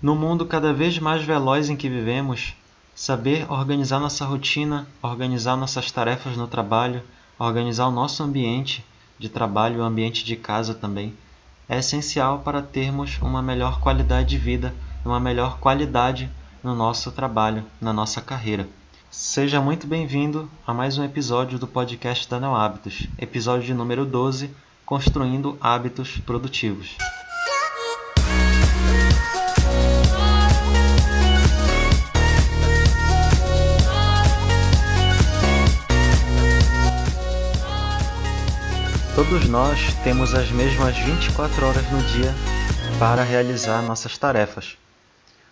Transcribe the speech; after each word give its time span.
No 0.00 0.14
mundo 0.14 0.46
cada 0.46 0.72
vez 0.72 0.96
mais 1.00 1.24
veloz 1.24 1.68
em 1.68 1.74
que 1.74 1.88
vivemos, 1.88 2.54
saber 2.94 3.50
organizar 3.50 3.98
nossa 3.98 4.24
rotina, 4.24 4.86
organizar 5.02 5.56
nossas 5.56 5.90
tarefas 5.90 6.36
no 6.36 6.46
trabalho, 6.46 7.02
organizar 7.36 7.88
o 7.88 7.90
nosso 7.90 8.22
ambiente 8.22 8.84
de 9.18 9.28
trabalho, 9.28 9.80
o 9.80 9.82
ambiente 9.82 10.24
de 10.24 10.36
casa 10.36 10.72
também, 10.72 11.14
é 11.68 11.78
essencial 11.78 12.38
para 12.44 12.62
termos 12.62 13.18
uma 13.20 13.42
melhor 13.42 13.80
qualidade 13.80 14.28
de 14.28 14.38
vida, 14.38 14.72
uma 15.04 15.18
melhor 15.18 15.58
qualidade 15.58 16.30
no 16.62 16.76
nosso 16.76 17.10
trabalho, 17.10 17.64
na 17.80 17.92
nossa 17.92 18.20
carreira. 18.20 18.68
Seja 19.10 19.60
muito 19.60 19.84
bem-vindo 19.84 20.48
a 20.64 20.72
mais 20.72 20.96
um 20.96 21.02
episódio 21.02 21.58
do 21.58 21.66
podcast 21.66 22.30
da 22.30 22.38
Neo 22.38 22.54
Hábitos, 22.54 23.08
episódio 23.18 23.66
de 23.66 23.74
número 23.74 24.06
12, 24.06 24.48
Construindo 24.86 25.58
Hábitos 25.60 26.18
Produtivos. 26.18 26.96
Todos 39.18 39.48
nós 39.48 39.92
temos 40.04 40.32
as 40.32 40.48
mesmas 40.52 40.96
24 40.96 41.66
horas 41.66 41.90
no 41.90 42.00
dia 42.04 42.32
para 43.00 43.24
realizar 43.24 43.82
nossas 43.82 44.16
tarefas. 44.16 44.78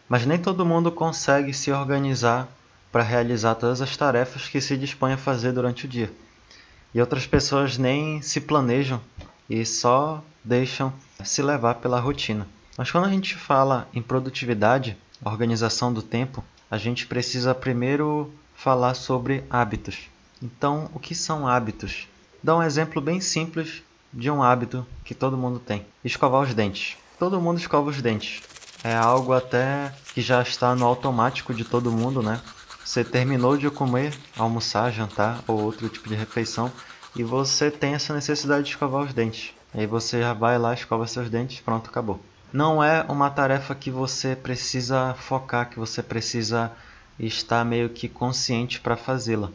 Mas 0.08 0.24
nem 0.24 0.38
todo 0.38 0.64
mundo 0.64 0.92
consegue 0.92 1.52
se 1.52 1.72
organizar 1.72 2.46
para 2.92 3.02
realizar 3.02 3.56
todas 3.56 3.82
as 3.82 3.96
tarefas 3.96 4.48
que 4.48 4.60
se 4.60 4.76
dispõe 4.76 5.14
a 5.14 5.18
fazer 5.18 5.50
durante 5.50 5.84
o 5.84 5.88
dia. 5.88 6.12
E 6.94 7.00
outras 7.00 7.26
pessoas 7.26 7.76
nem 7.76 8.22
se 8.22 8.40
planejam 8.40 9.00
e 9.50 9.66
só 9.66 10.22
deixam 10.44 10.92
se 11.24 11.42
levar 11.42 11.74
pela 11.74 11.98
rotina. 11.98 12.46
Mas 12.78 12.92
quando 12.92 13.06
a 13.06 13.10
gente 13.10 13.34
fala 13.34 13.88
em 13.92 14.00
produtividade, 14.00 14.96
organização 15.24 15.92
do 15.92 16.02
tempo, 16.02 16.44
a 16.70 16.78
gente 16.78 17.04
precisa 17.04 17.52
primeiro 17.52 18.32
falar 18.54 18.94
sobre 18.94 19.42
hábitos. 19.50 20.08
Então, 20.40 20.88
o 20.94 21.00
que 21.00 21.16
são 21.16 21.48
hábitos? 21.48 22.06
Dá 22.42 22.56
um 22.56 22.62
exemplo 22.62 23.00
bem 23.00 23.20
simples 23.20 23.82
de 24.12 24.30
um 24.30 24.42
hábito 24.42 24.86
que 25.04 25.14
todo 25.14 25.36
mundo 25.36 25.58
tem: 25.58 25.84
escovar 26.04 26.42
os 26.42 26.54
dentes. 26.54 26.96
Todo 27.18 27.40
mundo 27.40 27.58
escova 27.58 27.90
os 27.90 28.00
dentes. 28.00 28.42
É 28.84 28.94
algo 28.94 29.32
até 29.32 29.92
que 30.14 30.20
já 30.20 30.42
está 30.42 30.74
no 30.74 30.86
automático 30.86 31.54
de 31.54 31.64
todo 31.64 31.90
mundo, 31.90 32.22
né? 32.22 32.40
Você 32.84 33.02
terminou 33.02 33.56
de 33.56 33.68
comer, 33.68 34.16
almoçar, 34.36 34.92
jantar 34.92 35.42
ou 35.46 35.60
outro 35.60 35.88
tipo 35.88 36.08
de 36.08 36.14
refeição 36.14 36.70
e 37.16 37.24
você 37.24 37.70
tem 37.70 37.94
essa 37.94 38.14
necessidade 38.14 38.64
de 38.64 38.70
escovar 38.70 39.02
os 39.02 39.12
dentes. 39.12 39.52
Aí 39.74 39.86
você 39.86 40.20
já 40.20 40.32
vai 40.32 40.58
lá, 40.58 40.72
escova 40.72 41.06
seus 41.06 41.28
dentes, 41.28 41.60
pronto, 41.60 41.90
acabou. 41.90 42.20
Não 42.52 42.82
é 42.82 43.02
uma 43.08 43.28
tarefa 43.28 43.74
que 43.74 43.90
você 43.90 44.36
precisa 44.36 45.14
focar, 45.14 45.68
que 45.68 45.78
você 45.78 46.02
precisa 46.02 46.70
estar 47.18 47.64
meio 47.64 47.88
que 47.88 48.08
consciente 48.08 48.80
para 48.80 48.96
fazê-la. 48.96 49.50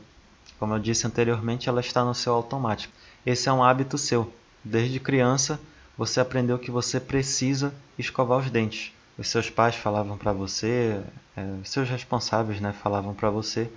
Como 0.61 0.75
eu 0.75 0.79
disse 0.79 1.05
anteriormente, 1.05 1.67
ela 1.67 1.81
está 1.81 2.05
no 2.05 2.15
seu 2.15 2.33
automático. 2.33 2.93
Esse 3.25 3.49
é 3.49 3.51
um 3.51 3.61
hábito 3.61 3.97
seu. 3.97 4.33
Desde 4.63 4.97
criança, 4.97 5.59
você 5.97 6.21
aprendeu 6.21 6.57
que 6.57 6.71
você 6.71 7.01
precisa 7.01 7.73
escovar 7.97 8.39
os 8.39 8.49
dentes 8.49 8.93
os 9.21 9.27
seus 9.27 9.49
pais 9.49 9.75
falavam 9.75 10.17
para 10.17 10.33
você, 10.33 10.99
é, 11.37 11.43
os 11.61 11.69
seus 11.69 11.89
responsáveis 11.89 12.59
né, 12.59 12.73
falavam 12.73 13.13
para 13.13 13.29
você 13.29 13.69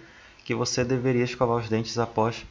que 0.44 0.54
você 0.54 0.84
deveria 0.84 1.24
escovar 1.24 1.58
os 1.58 1.68
dentes 1.68 1.98
após 1.98 2.44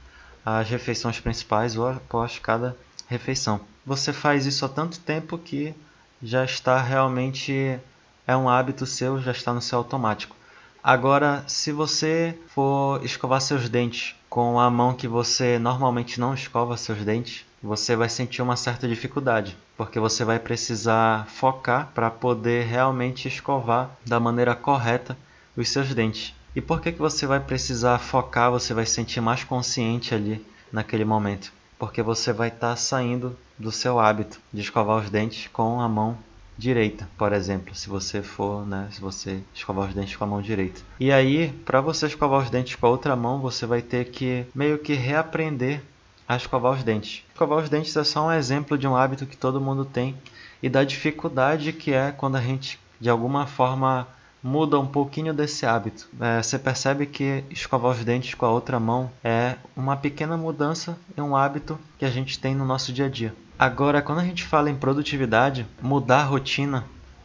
as 0.45 0.69
refeições 0.69 1.19
principais 1.19 1.75
ou 1.75 1.87
após 1.87 2.39
cada 2.39 2.75
refeição. 3.07 3.61
Você 3.85 4.11
faz 4.11 4.45
isso 4.45 4.65
há 4.65 4.69
tanto 4.69 4.99
tempo 4.99 5.37
que 5.37 5.73
já 6.21 6.43
está 6.43 6.81
realmente 6.81 7.79
é 8.27 8.35
um 8.35 8.49
hábito 8.49 8.85
seu, 8.85 9.21
já 9.21 9.31
está 9.31 9.53
no 9.53 9.61
seu 9.61 9.77
automático. 9.79 10.35
Agora, 10.83 11.45
se 11.47 11.71
você 11.71 12.37
for 12.47 13.01
escovar 13.05 13.39
seus 13.39 13.69
dentes 13.69 14.15
com 14.29 14.59
a 14.59 14.69
mão 14.69 14.93
que 14.93 15.07
você 15.07 15.57
normalmente 15.57 16.19
não 16.19 16.33
escova 16.33 16.75
seus 16.75 17.05
dentes, 17.05 17.45
você 17.63 17.95
vai 17.95 18.09
sentir 18.09 18.41
uma 18.41 18.57
certa 18.57 18.85
dificuldade, 18.85 19.57
porque 19.77 19.97
você 19.97 20.25
vai 20.25 20.39
precisar 20.39 21.25
focar 21.27 21.89
para 21.95 22.11
poder 22.11 22.65
realmente 22.65 23.29
escovar 23.29 23.91
da 24.05 24.19
maneira 24.19 24.53
correta 24.53 25.17
os 25.55 25.69
seus 25.69 25.93
dentes. 25.93 26.35
E 26.53 26.59
por 26.59 26.81
que, 26.81 26.91
que 26.91 26.99
você 26.99 27.25
vai 27.25 27.39
precisar 27.39 27.97
focar, 27.97 28.51
você 28.51 28.73
vai 28.73 28.85
sentir 28.85 29.21
mais 29.21 29.41
consciente 29.45 30.13
ali 30.13 30.45
naquele 30.69 31.05
momento? 31.05 31.53
Porque 31.79 32.01
você 32.01 32.33
vai 32.33 32.49
estar 32.49 32.71
tá 32.71 32.75
saindo 32.75 33.37
do 33.57 33.71
seu 33.71 34.01
hábito 34.01 34.37
de 34.51 34.59
escovar 34.59 35.01
os 35.01 35.09
dentes 35.09 35.47
com 35.47 35.79
a 35.79 35.87
mão 35.87 36.17
direita, 36.57 37.09
por 37.17 37.33
exemplo, 37.33 37.73
se 37.75 37.89
você 37.89 38.21
for, 38.21 38.65
né, 38.65 38.87
se 38.91 39.01
você 39.01 39.41
escovar 39.53 39.87
os 39.87 39.95
dentes 39.95 40.15
com 40.15 40.23
a 40.23 40.27
mão 40.27 40.41
direita. 40.41 40.81
E 40.99 41.11
aí, 41.11 41.51
para 41.65 41.81
você 41.81 42.05
escovar 42.05 42.41
os 42.41 42.49
dentes 42.49 42.75
com 42.75 42.85
a 42.85 42.89
outra 42.89 43.15
mão, 43.15 43.39
você 43.39 43.65
vai 43.65 43.81
ter 43.81 44.05
que 44.05 44.45
meio 44.53 44.77
que 44.77 44.93
reaprender 44.93 45.81
a 46.27 46.35
escovar 46.35 46.73
os 46.73 46.83
dentes. 46.83 47.23
Escovar 47.31 47.59
os 47.59 47.69
dentes 47.69 47.95
é 47.95 48.03
só 48.03 48.27
um 48.27 48.31
exemplo 48.31 48.77
de 48.77 48.87
um 48.87 48.95
hábito 48.95 49.25
que 49.25 49.37
todo 49.37 49.61
mundo 49.61 49.83
tem 49.85 50.15
e 50.61 50.69
da 50.69 50.83
dificuldade 50.83 51.73
que 51.73 51.93
é 51.93 52.11
quando 52.11 52.37
a 52.37 52.41
gente 52.41 52.79
de 52.99 53.09
alguma 53.09 53.45
forma 53.45 54.07
muda 54.41 54.77
um 54.77 54.85
pouquinho 54.85 55.33
desse 55.33 55.65
hábito. 55.65 56.09
É, 56.19 56.41
você 56.41 56.59
percebe 56.59 57.05
que 57.05 57.43
escovar 57.49 57.91
os 57.91 58.03
dentes 58.03 58.33
com 58.33 58.45
a 58.45 58.51
outra 58.51 58.79
mão 58.79 59.09
é 59.23 59.55
uma 59.75 59.95
pequena 59.95 60.35
mudança 60.35 60.97
em 61.17 61.21
um 61.21 61.35
hábito 61.35 61.79
que 61.97 62.03
a 62.05 62.09
gente 62.09 62.37
tem 62.37 62.53
no 62.53 62.65
nosso 62.65 62.91
dia 62.91 63.05
a 63.05 63.09
dia. 63.09 63.33
Agora, 63.63 64.01
quando 64.01 64.19
a 64.19 64.25
gente 64.25 64.43
fala 64.43 64.69
em 64.69 64.75
produtividade, 64.75 65.65
mudar 65.81 66.19
a 66.19 66.25
rotina, 66.25 66.83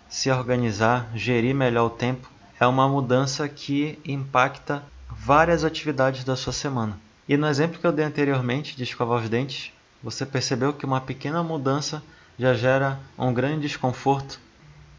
se 0.09 0.31
organizar, 0.31 1.11
gerir 1.13 1.53
melhor 1.53 1.87
o 1.87 1.91
tempo, 1.91 2.31
é 2.61 2.65
uma 2.65 2.89
mudança 2.89 3.49
que 3.49 3.99
impacta 4.05 4.85
várias 5.11 5.65
atividades 5.65 6.23
da 6.23 6.37
sua 6.37 6.53
semana. 6.53 6.97
E 7.29 7.37
no 7.37 7.49
exemplo 7.49 7.81
que 7.81 7.85
eu 7.85 7.91
dei 7.91 8.05
anteriormente 8.05 8.77
de 8.77 8.85
escovar 8.85 9.21
os 9.21 9.29
dentes, 9.29 9.73
você 10.01 10.25
percebeu 10.25 10.73
que 10.73 10.87
uma 10.87 11.01
pequena 11.01 11.43
mudança 11.43 12.01
já 12.39 12.55
gera 12.55 13.01
um 13.19 13.35
grande 13.35 13.63
desconforto. 13.63 14.39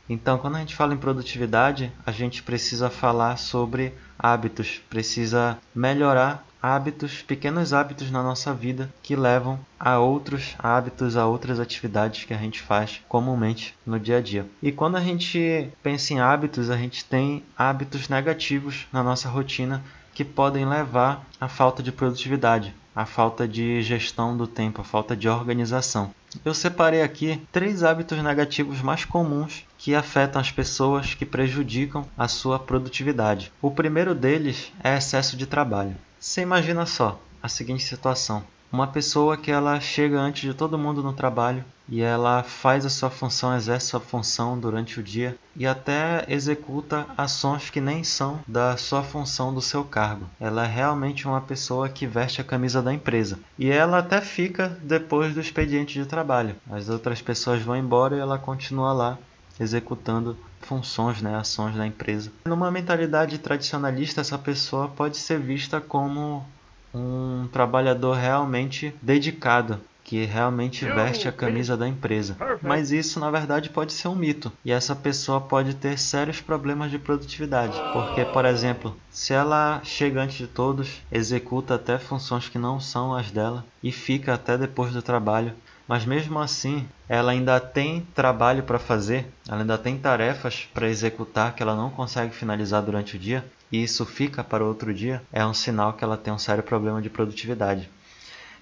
Então, 0.09 0.39
quando 0.39 0.57
a 0.57 0.59
gente 0.59 0.75
fala 0.75 0.94
em 0.94 0.97
produtividade, 0.97 1.89
a 2.06 2.11
gente 2.11 2.44
precisa 2.44 2.89
falar 2.89 3.38
sobre 3.38 3.94
hábitos, 4.19 4.81
precisa 4.89 5.57
melhorar 5.73 6.45
hábitos, 6.62 7.22
pequenos 7.22 7.74
hábitos 7.74 8.12
na 8.12 8.22
nossa 8.22 8.53
vida 8.53 8.90
que 9.02 9.16
levam 9.16 9.59
a 9.80 9.97
outros 9.97 10.56
hábitos, 10.59 11.16
a 11.16 11.25
outras 11.25 11.59
atividades 11.59 12.25
que 12.25 12.34
a 12.34 12.38
gente 12.38 12.62
faz 12.62 13.02
comumente 13.08 13.75
no 13.86 14.00
dia 14.00 14.18
a 14.18 14.22
dia. 14.22 14.46
E 14.62 14.72
quando 14.72 14.98
a 14.98 15.02
gente 15.02 15.69
pensa 15.81 16.14
em 16.14 16.19
hábitos, 16.19 16.69
a 16.69 16.78
gente 16.78 17.06
tem 17.06 17.44
hábitos 17.58 18.09
negativos 18.09 18.88
na 18.92 19.02
nossa 19.02 19.30
rotina 19.30 19.84
que 20.14 20.25
podem 20.25 20.68
levar 20.68 21.25
à 21.40 21.48
falta 21.48 21.81
de 21.81 21.92
produtividade, 21.92 22.75
à 22.95 23.05
falta 23.05 23.47
de 23.47 23.81
gestão 23.81 24.35
do 24.35 24.47
tempo, 24.47 24.81
à 24.81 24.83
falta 24.83 25.16
de 25.16 25.29
organização. 25.29 26.13
Eu 26.45 26.53
separei 26.53 27.01
aqui 27.01 27.41
três 27.51 27.83
hábitos 27.83 28.22
negativos 28.22 28.81
mais 28.81 29.03
comuns 29.03 29.66
que 29.77 29.95
afetam 29.95 30.39
as 30.39 30.51
pessoas, 30.51 31.13
que 31.13 31.25
prejudicam 31.25 32.05
a 32.17 32.27
sua 32.27 32.59
produtividade. 32.59 33.51
O 33.61 33.72
primeiro 33.72 34.13
deles 34.13 34.72
é 34.83 34.95
excesso 34.95 35.35
de 35.35 35.47
trabalho. 35.47 35.95
Você 36.19 36.41
imagina 36.41 36.85
só 36.85 37.19
a 37.41 37.47
seguinte 37.47 37.83
situação: 37.83 38.44
uma 38.72 38.88
pessoa 38.88 39.35
que 39.35 39.52
ela 39.52 39.80
chega 39.80 40.19
antes 40.19 40.41
de 40.41 40.53
todo 40.53 40.78
mundo 40.78 41.02
no 41.02 41.13
trabalho 41.13 41.63
e 41.88 42.02
ela 42.02 42.44
faz 42.44 42.85
a 42.85 42.90
sua 42.90 43.09
função, 43.09 43.56
exerce 43.56 43.88
sua 43.88 44.00
função 44.00 44.59
durante 44.59 45.00
o 45.00 45.03
dia 45.03 45.35
e 45.56 45.66
até 45.66 46.24
executa 46.28 47.07
ações 47.18 47.69
que 47.69 47.81
nem 47.81 48.03
são 48.03 48.40
da 48.47 48.78
sua 48.78 49.02
função 49.02 49.53
do 49.53 49.62
seu 49.62 49.84
cargo. 49.84 50.25
Ela 50.40 50.66
é 50.66 50.68
realmente 50.68 51.28
uma 51.28 51.41
pessoa 51.41 51.90
que 51.90 52.06
veste 52.06 52.41
a 52.41 52.44
camisa 52.44 52.81
da 52.81 52.94
empresa 52.94 53.40
e 53.57 53.69
ela 53.72 53.97
até 53.97 54.22
fica 54.22 54.78
depois 54.84 55.34
do 55.34 55.41
expediente 55.41 56.00
de 56.00 56.06
trabalho. 56.06 56.56
As 56.69 56.90
outras 56.90 57.22
pessoas 57.22 57.62
vão 57.62 57.75
embora 57.75 58.16
e 58.16 58.19
ela 58.19 58.38
continua 58.38 58.94
lá 58.94 59.18
executando 59.59 60.38
funções, 60.62 61.22
né, 61.22 61.36
ações 61.36 61.75
da 61.75 61.86
empresa. 61.86 62.31
Numa 62.45 62.71
mentalidade 62.71 63.38
tradicionalista, 63.39 64.21
essa 64.21 64.38
pessoa 64.38 64.88
pode 64.88 65.18
ser 65.18 65.39
vista 65.39 65.81
como 65.81 66.45
um 66.94 67.47
trabalhador 67.51 68.15
realmente 68.15 68.94
dedicado, 69.01 69.80
que 70.03 70.25
realmente 70.25 70.86
veste 70.86 71.27
a 71.27 71.31
camisa 71.31 71.77
da 71.77 71.88
empresa. 71.88 72.36
Mas 72.63 72.91
isso, 72.91 73.19
na 73.19 73.30
verdade, 73.30 73.69
pode 73.69 73.94
ser 73.94 74.07
um 74.07 74.15
mito. 74.15 74.51
E 74.65 74.71
essa 74.71 74.95
pessoa 74.95 75.39
pode 75.39 75.75
ter 75.75 76.00
sérios 76.00 76.41
problemas 76.41 76.89
de 76.89 76.97
produtividade. 76.97 77.80
Porque, 77.94 78.25
por 78.25 78.44
exemplo, 78.44 78.95
se 79.12 79.33
ela 79.33 79.81
chega 79.83 80.21
antes 80.21 80.38
de 80.38 80.47
todos, 80.47 81.01
executa 81.12 81.75
até 81.75 82.00
funções 82.00 82.50
que 82.50 82.57
não 82.57 82.80
são 82.80 83.13
as 83.13 83.30
dela 83.30 83.63
e 83.83 83.92
fica 83.92 84.33
até 84.33 84.57
depois 84.57 84.92
do 84.92 85.01
trabalho, 85.03 85.53
mas 85.88 86.06
mesmo 86.06 86.39
assim 86.39 86.88
ela 87.07 87.31
ainda 87.31 87.59
tem 87.59 88.01
trabalho 88.13 88.63
para 88.63 88.77
fazer, 88.77 89.27
ela 89.47 89.62
ainda 89.62 89.77
tem 89.77 89.97
tarefas 89.97 90.68
para 90.74 90.88
executar 90.88 91.53
que 91.56 91.63
ela 91.63 91.75
não 91.75 91.89
consegue 91.89 92.33
finalizar 92.33 92.81
durante 92.81 93.15
o 93.15 93.19
dia, 93.19 93.44
e 93.71 93.83
isso 93.83 94.06
fica 94.06 94.44
para 94.44 94.63
outro 94.63 94.94
dia, 94.94 95.21
é 95.31 95.45
um 95.45 95.54
sinal 95.54 95.94
que 95.94 96.04
ela 96.04 96.18
tem 96.18 96.33
um 96.33 96.39
sério 96.39 96.63
problema 96.63 97.01
de 97.01 97.10
produtividade. 97.10 97.89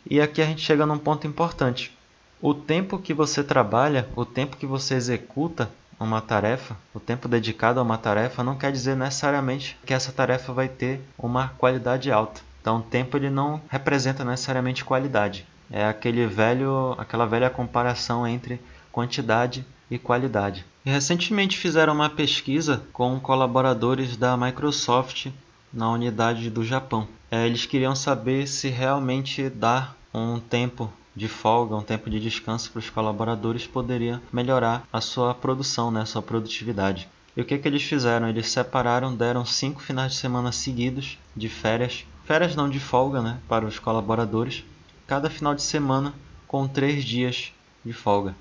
E 0.09 0.21
aqui 0.21 0.41
a 0.41 0.45
gente 0.45 0.61
chega 0.61 0.85
num 0.85 0.97
ponto 0.97 1.27
importante. 1.27 1.95
O 2.41 2.53
tempo 2.53 2.99
que 2.99 3.13
você 3.13 3.43
trabalha, 3.43 4.07
o 4.15 4.25
tempo 4.25 4.57
que 4.57 4.65
você 4.65 4.95
executa 4.95 5.69
uma 5.99 6.21
tarefa, 6.21 6.77
o 6.93 6.99
tempo 6.99 7.27
dedicado 7.27 7.79
a 7.79 7.83
uma 7.83 7.97
tarefa 7.97 8.43
não 8.43 8.55
quer 8.55 8.71
dizer 8.71 8.95
necessariamente 8.95 9.77
que 9.85 9.93
essa 9.93 10.11
tarefa 10.11 10.53
vai 10.53 10.67
ter 10.67 11.01
uma 11.17 11.49
qualidade 11.57 12.11
alta. 12.11 12.41
Então, 12.61 12.77
o 12.77 12.83
tempo 12.83 13.17
ele 13.17 13.29
não 13.29 13.61
representa 13.69 14.23
necessariamente 14.23 14.85
qualidade. 14.85 15.45
É 15.71 15.85
aquele 15.85 16.25
velho, 16.27 16.95
aquela 16.97 17.25
velha 17.25 17.49
comparação 17.49 18.27
entre 18.27 18.61
quantidade 18.91 19.65
e 19.89 19.97
qualidade. 19.97 20.65
E 20.87 20.89
recentemente 20.89 21.57
fizeram 21.57 21.93
uma 21.93 22.09
pesquisa 22.09 22.81
com 22.93 23.19
colaboradores 23.19 24.15
da 24.15 24.37
Microsoft 24.37 25.27
na 25.73 25.91
unidade 25.91 26.49
do 26.49 26.63
Japão. 26.63 27.09
É, 27.29 27.45
eles 27.45 27.65
queriam 27.65 27.93
saber 27.93 28.47
se 28.47 28.69
realmente 28.69 29.49
dar 29.49 29.97
um 30.13 30.39
tempo 30.39 30.89
de 31.13 31.27
folga, 31.27 31.75
um 31.75 31.81
tempo 31.81 32.09
de 32.09 32.21
descanso 32.21 32.71
para 32.71 32.79
os 32.79 32.89
colaboradores 32.89 33.67
poderia 33.67 34.21
melhorar 34.31 34.87
a 34.93 35.01
sua 35.01 35.35
produção, 35.35 35.91
né, 35.91 36.03
a 36.03 36.05
sua 36.05 36.21
produtividade. 36.21 37.09
E 37.35 37.41
o 37.41 37.43
que, 37.43 37.57
que 37.57 37.67
eles 37.67 37.83
fizeram? 37.83 38.29
Eles 38.29 38.49
separaram, 38.49 39.13
deram 39.13 39.43
cinco 39.45 39.81
finais 39.81 40.13
de 40.13 40.19
semana 40.19 40.53
seguidos 40.53 41.17
de 41.35 41.49
férias, 41.49 42.05
férias 42.23 42.55
não 42.55 42.69
de 42.69 42.79
folga, 42.79 43.21
né, 43.21 43.39
para 43.49 43.65
os 43.65 43.77
colaboradores, 43.77 44.63
cada 45.05 45.29
final 45.29 45.53
de 45.53 45.63
semana 45.63 46.13
com 46.47 46.65
três 46.65 47.03
dias 47.03 47.51
de 47.83 47.91
folga. 47.91 48.33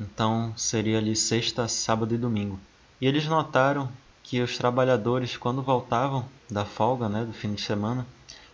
Então 0.00 0.52
seria 0.56 0.98
ali 0.98 1.14
sexta, 1.14 1.68
sábado 1.68 2.14
e 2.14 2.18
domingo. 2.18 2.58
E 3.00 3.06
eles 3.06 3.26
notaram 3.26 3.88
que 4.22 4.40
os 4.40 4.56
trabalhadores, 4.56 5.36
quando 5.36 5.62
voltavam 5.62 6.24
da 6.50 6.64
folga, 6.64 7.08
né, 7.08 7.24
do 7.24 7.32
fim 7.32 7.54
de 7.54 7.60
semana, 7.60 8.06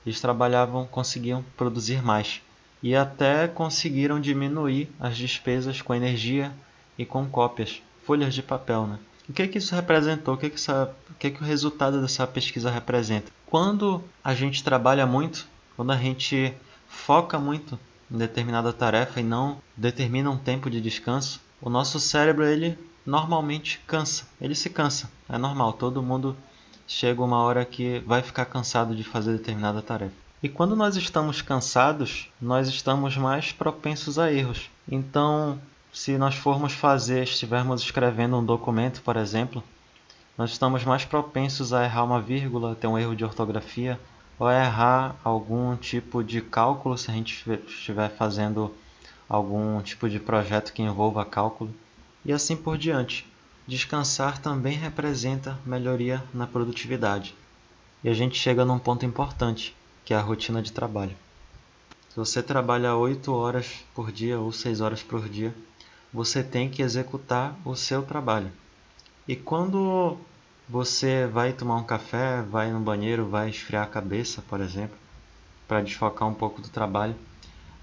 eles 0.05 0.21
trabalhavam, 0.21 0.87
conseguiam 0.87 1.45
produzir 1.57 2.03
mais 2.03 2.43
e 2.83 2.97
até 2.97 3.47
conseguiram 3.47 4.21
diminuir 4.21 4.91
as 4.99 5.17
despesas 5.17 5.83
com 5.83 5.95
energia 5.95 6.53
e 6.99 7.05
com 7.05 7.27
cópias, 7.29 7.83
folhas 8.05 8.35
de 8.35 8.43
papel. 8.43 8.87
Né? 8.87 8.99
O 9.29 9.33
que, 9.33 9.47
que 9.47 9.59
isso 9.59 9.75
representou? 9.75 10.35
O 10.35 10.37
que, 10.37 10.49
que, 10.49 10.57
essa, 10.57 10.95
o 11.11 11.15
que, 11.15 11.31
que 11.31 11.43
o 11.43 11.47
resultado 11.47 12.01
dessa 12.01 12.27
pesquisa 12.27 12.71
representa? 12.71 13.31
Quando 13.47 14.03
a 14.25 14.35
gente 14.35 14.65
trabalha 14.65 15.07
muito, 15.07 15.47
quando 15.77 15.93
a 15.93 15.97
gente 15.97 16.53
foca 16.89 17.39
muito 17.39 17.79
em 18.11 18.19
determinada 18.19 18.73
tarefa 18.73 19.21
e 19.21 19.25
não 19.25 19.59
determina 19.77 20.31
um 20.31 20.37
tempo 20.37 20.69
de 20.69 20.81
descanso, 20.81 21.41
o 21.61 21.71
nosso 21.71 22.01
cérebro 22.01 22.45
ele 22.45 22.79
normalmente 23.05 23.81
cansa. 23.87 24.25
Ele 24.41 24.55
se 24.55 24.71
cansa. 24.71 25.11
É 25.29 25.39
normal, 25.39 25.73
todo 25.73 26.03
mundo 26.03 26.37
chega 26.87 27.23
uma 27.23 27.43
hora 27.43 27.65
que 27.65 28.01
vai 28.01 28.23
ficar 28.23 28.45
cansado 28.47 28.95
de 28.95 29.05
fazer 29.05 29.33
determinada 29.33 29.81
tarefa. 29.81 30.15
E 30.43 30.49
quando 30.49 30.75
nós 30.75 30.97
estamos 30.97 31.43
cansados, 31.43 32.31
nós 32.41 32.67
estamos 32.69 33.17
mais 33.17 33.53
propensos 33.53 34.19
a 34.19 34.33
erros. 34.33 34.71
Então, 34.91 35.61
se 35.93 36.17
nós 36.17 36.35
formos 36.35 36.73
fazer, 36.73 37.25
estivermos 37.25 37.83
escrevendo 37.83 38.39
um 38.39 38.45
documento, 38.45 39.03
por 39.03 39.17
exemplo, 39.17 39.63
nós 40.39 40.51
estamos 40.51 40.85
mais 40.85 41.05
propensos 41.05 41.73
a 41.73 41.85
errar 41.85 42.05
uma 42.05 42.21
vírgula, 42.21 42.75
ter 42.75 42.87
um 42.87 42.99
erro 42.99 43.15
de 43.15 43.25
ortografia, 43.25 44.01
a 44.47 44.55
errar 44.55 45.17
algum 45.23 45.77
tipo 45.77 46.25
de 46.25 46.41
cálculo 46.41 46.97
se 46.97 47.11
a 47.11 47.15
gente 47.15 47.45
estiver 47.67 48.09
fazendo 48.11 48.75
algum 49.29 49.81
tipo 49.83 50.09
de 50.09 50.19
projeto 50.19 50.73
que 50.73 50.83
envolva 50.83 51.25
cálculo, 51.25 51.75
e 52.25 52.33
assim 52.33 52.57
por 52.57 52.77
diante. 52.77 53.27
Descansar 53.67 54.39
também 54.39 54.77
representa 54.77 55.59
melhoria 55.65 56.25
na 56.35 56.47
produtividade. 56.47 57.35
E 58.03 58.09
a 58.09 58.15
gente 58.15 58.39
chega 58.39 58.65
num 58.65 58.79
ponto 58.79 59.07
importante 59.07 59.77
que 60.05 60.13
é 60.13 60.17
a 60.17 60.21
rotina 60.21 60.61
de 60.61 60.73
trabalho. 60.73 61.15
Se 62.09 62.17
você 62.17 62.43
trabalha 62.43 62.97
8 62.97 63.33
horas 63.33 63.85
por 63.95 64.11
dia 64.11 64.41
ou 64.41 64.51
6 64.51 64.81
horas 64.81 65.03
por 65.03 65.29
dia, 65.29 65.55
você 66.13 66.43
tem 66.43 66.69
que 66.69 66.83
executar 66.83 67.57
o 67.65 67.77
seu 67.77 68.03
trabalho. 68.03 68.51
E 69.29 69.37
quando 69.37 70.17
você 70.71 71.27
vai 71.27 71.53
tomar 71.53 71.77
um 71.77 71.85
café, 71.85 72.43
vai 72.43 72.71
no 72.71 72.79
banheiro, 72.79 73.27
vai 73.27 73.51
esfriar 73.51 73.83
a 73.83 73.91
cabeça, 73.91 74.41
por 74.49 74.61
exemplo, 74.61 74.97
para 75.67 75.81
desfocar 75.81 76.29
um 76.29 76.35
pouco 76.35 76.63
do 76.63 76.69
trabalho, 76.69 77.17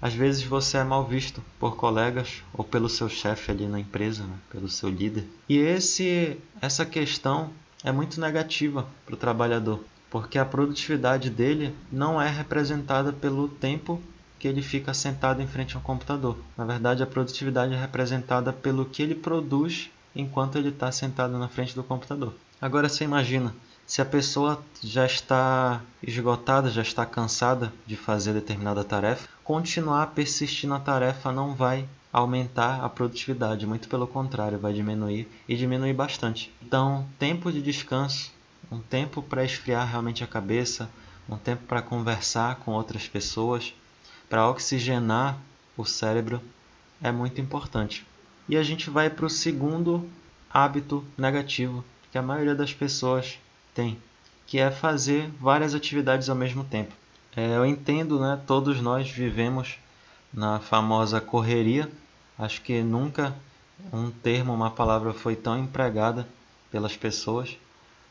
às 0.00 0.14
vezes 0.14 0.42
você 0.42 0.78
é 0.78 0.84
mal 0.84 1.04
visto 1.04 1.42
por 1.58 1.76
colegas 1.76 2.42
ou 2.54 2.64
pelo 2.64 2.88
seu 2.88 3.08
chefe 3.08 3.50
ali 3.50 3.66
na 3.66 3.78
empresa, 3.78 4.24
né? 4.24 4.36
pelo 4.50 4.68
seu 4.68 4.88
líder. 4.88 5.26
E 5.48 5.58
esse, 5.58 6.38
essa 6.62 6.86
questão 6.86 7.50
é 7.84 7.92
muito 7.92 8.20
negativa 8.20 8.86
para 9.04 9.14
o 9.14 9.18
trabalhador, 9.18 9.84
porque 10.08 10.38
a 10.38 10.44
produtividade 10.44 11.28
dele 11.28 11.74
não 11.92 12.20
é 12.20 12.28
representada 12.28 13.12
pelo 13.12 13.48
tempo 13.48 14.00
que 14.38 14.48
ele 14.48 14.62
fica 14.62 14.94
sentado 14.94 15.42
em 15.42 15.46
frente 15.46 15.76
ao 15.76 15.82
computador. 15.82 16.38
Na 16.56 16.64
verdade, 16.64 17.02
a 17.02 17.06
produtividade 17.06 17.74
é 17.74 17.78
representada 17.78 18.50
pelo 18.50 18.86
que 18.86 19.02
ele 19.02 19.14
produz 19.14 19.90
enquanto 20.14 20.56
ele 20.56 20.68
está 20.70 20.90
sentado 20.90 21.36
na 21.36 21.48
frente 21.48 21.74
do 21.74 21.82
computador. 21.82 22.32
Agora 22.60 22.88
você 22.88 23.04
imagina, 23.04 23.54
se 23.86 24.02
a 24.02 24.04
pessoa 24.04 24.62
já 24.82 25.06
está 25.06 25.80
esgotada, 26.02 26.70
já 26.70 26.82
está 26.82 27.06
cansada 27.06 27.72
de 27.86 27.96
fazer 27.96 28.32
determinada 28.32 28.82
tarefa, 28.82 29.28
continuar 29.44 30.02
a 30.02 30.06
persistir 30.06 30.68
na 30.68 30.80
tarefa 30.80 31.30
não 31.32 31.54
vai 31.54 31.88
aumentar 32.12 32.84
a 32.84 32.88
produtividade, 32.88 33.66
muito 33.66 33.88
pelo 33.88 34.06
contrário, 34.06 34.58
vai 34.58 34.72
diminuir 34.72 35.28
e 35.48 35.56
diminuir 35.56 35.92
bastante. 35.92 36.52
Então, 36.62 37.06
tempo 37.18 37.52
de 37.52 37.62
descanso 37.62 38.32
um 38.70 38.80
tempo 38.80 39.22
para 39.22 39.44
esfriar 39.44 39.88
realmente 39.88 40.22
a 40.22 40.26
cabeça, 40.26 40.90
um 41.28 41.36
tempo 41.36 41.62
para 41.66 41.82
conversar 41.82 42.56
com 42.56 42.72
outras 42.72 43.08
pessoas, 43.08 43.74
para 44.28 44.48
oxigenar 44.48 45.38
o 45.76 45.84
cérebro 45.84 46.40
é 47.00 47.10
muito 47.10 47.40
importante. 47.40 48.06
E 48.48 48.56
a 48.56 48.62
gente 48.62 48.90
vai 48.90 49.08
para 49.08 49.26
o 49.26 49.30
segundo 49.30 50.08
hábito 50.50 51.04
negativo 51.16 51.84
que 52.10 52.18
a 52.18 52.22
maioria 52.22 52.54
das 52.54 52.72
pessoas 52.72 53.38
tem, 53.74 53.98
que 54.46 54.58
é 54.58 54.70
fazer 54.70 55.30
várias 55.40 55.74
atividades 55.74 56.28
ao 56.28 56.36
mesmo 56.36 56.64
tempo. 56.64 56.92
É, 57.36 57.56
eu 57.56 57.66
entendo, 57.66 58.18
né? 58.18 58.40
Todos 58.46 58.80
nós 58.80 59.10
vivemos 59.10 59.78
na 60.32 60.58
famosa 60.58 61.20
correria. 61.20 61.90
Acho 62.38 62.60
que 62.62 62.82
nunca 62.82 63.34
um 63.92 64.10
termo, 64.10 64.52
uma 64.52 64.70
palavra 64.70 65.12
foi 65.12 65.36
tão 65.36 65.58
empregada 65.58 66.26
pelas 66.70 66.96
pessoas 66.96 67.56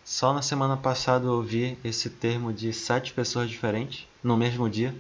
só 0.08 0.34
na 0.34 0.42
semana 0.42 0.78
passada 0.78 1.26
eu 1.26 1.34
ouvi 1.34 1.78
esse 1.84 2.10
termo 2.10 2.54
de 2.54 2.72
sete 2.72 3.12
pessoas 3.12 3.50
diferentes 3.50 4.08
no 4.24 4.38
mesmo 4.38 4.70
dia. 4.70 4.96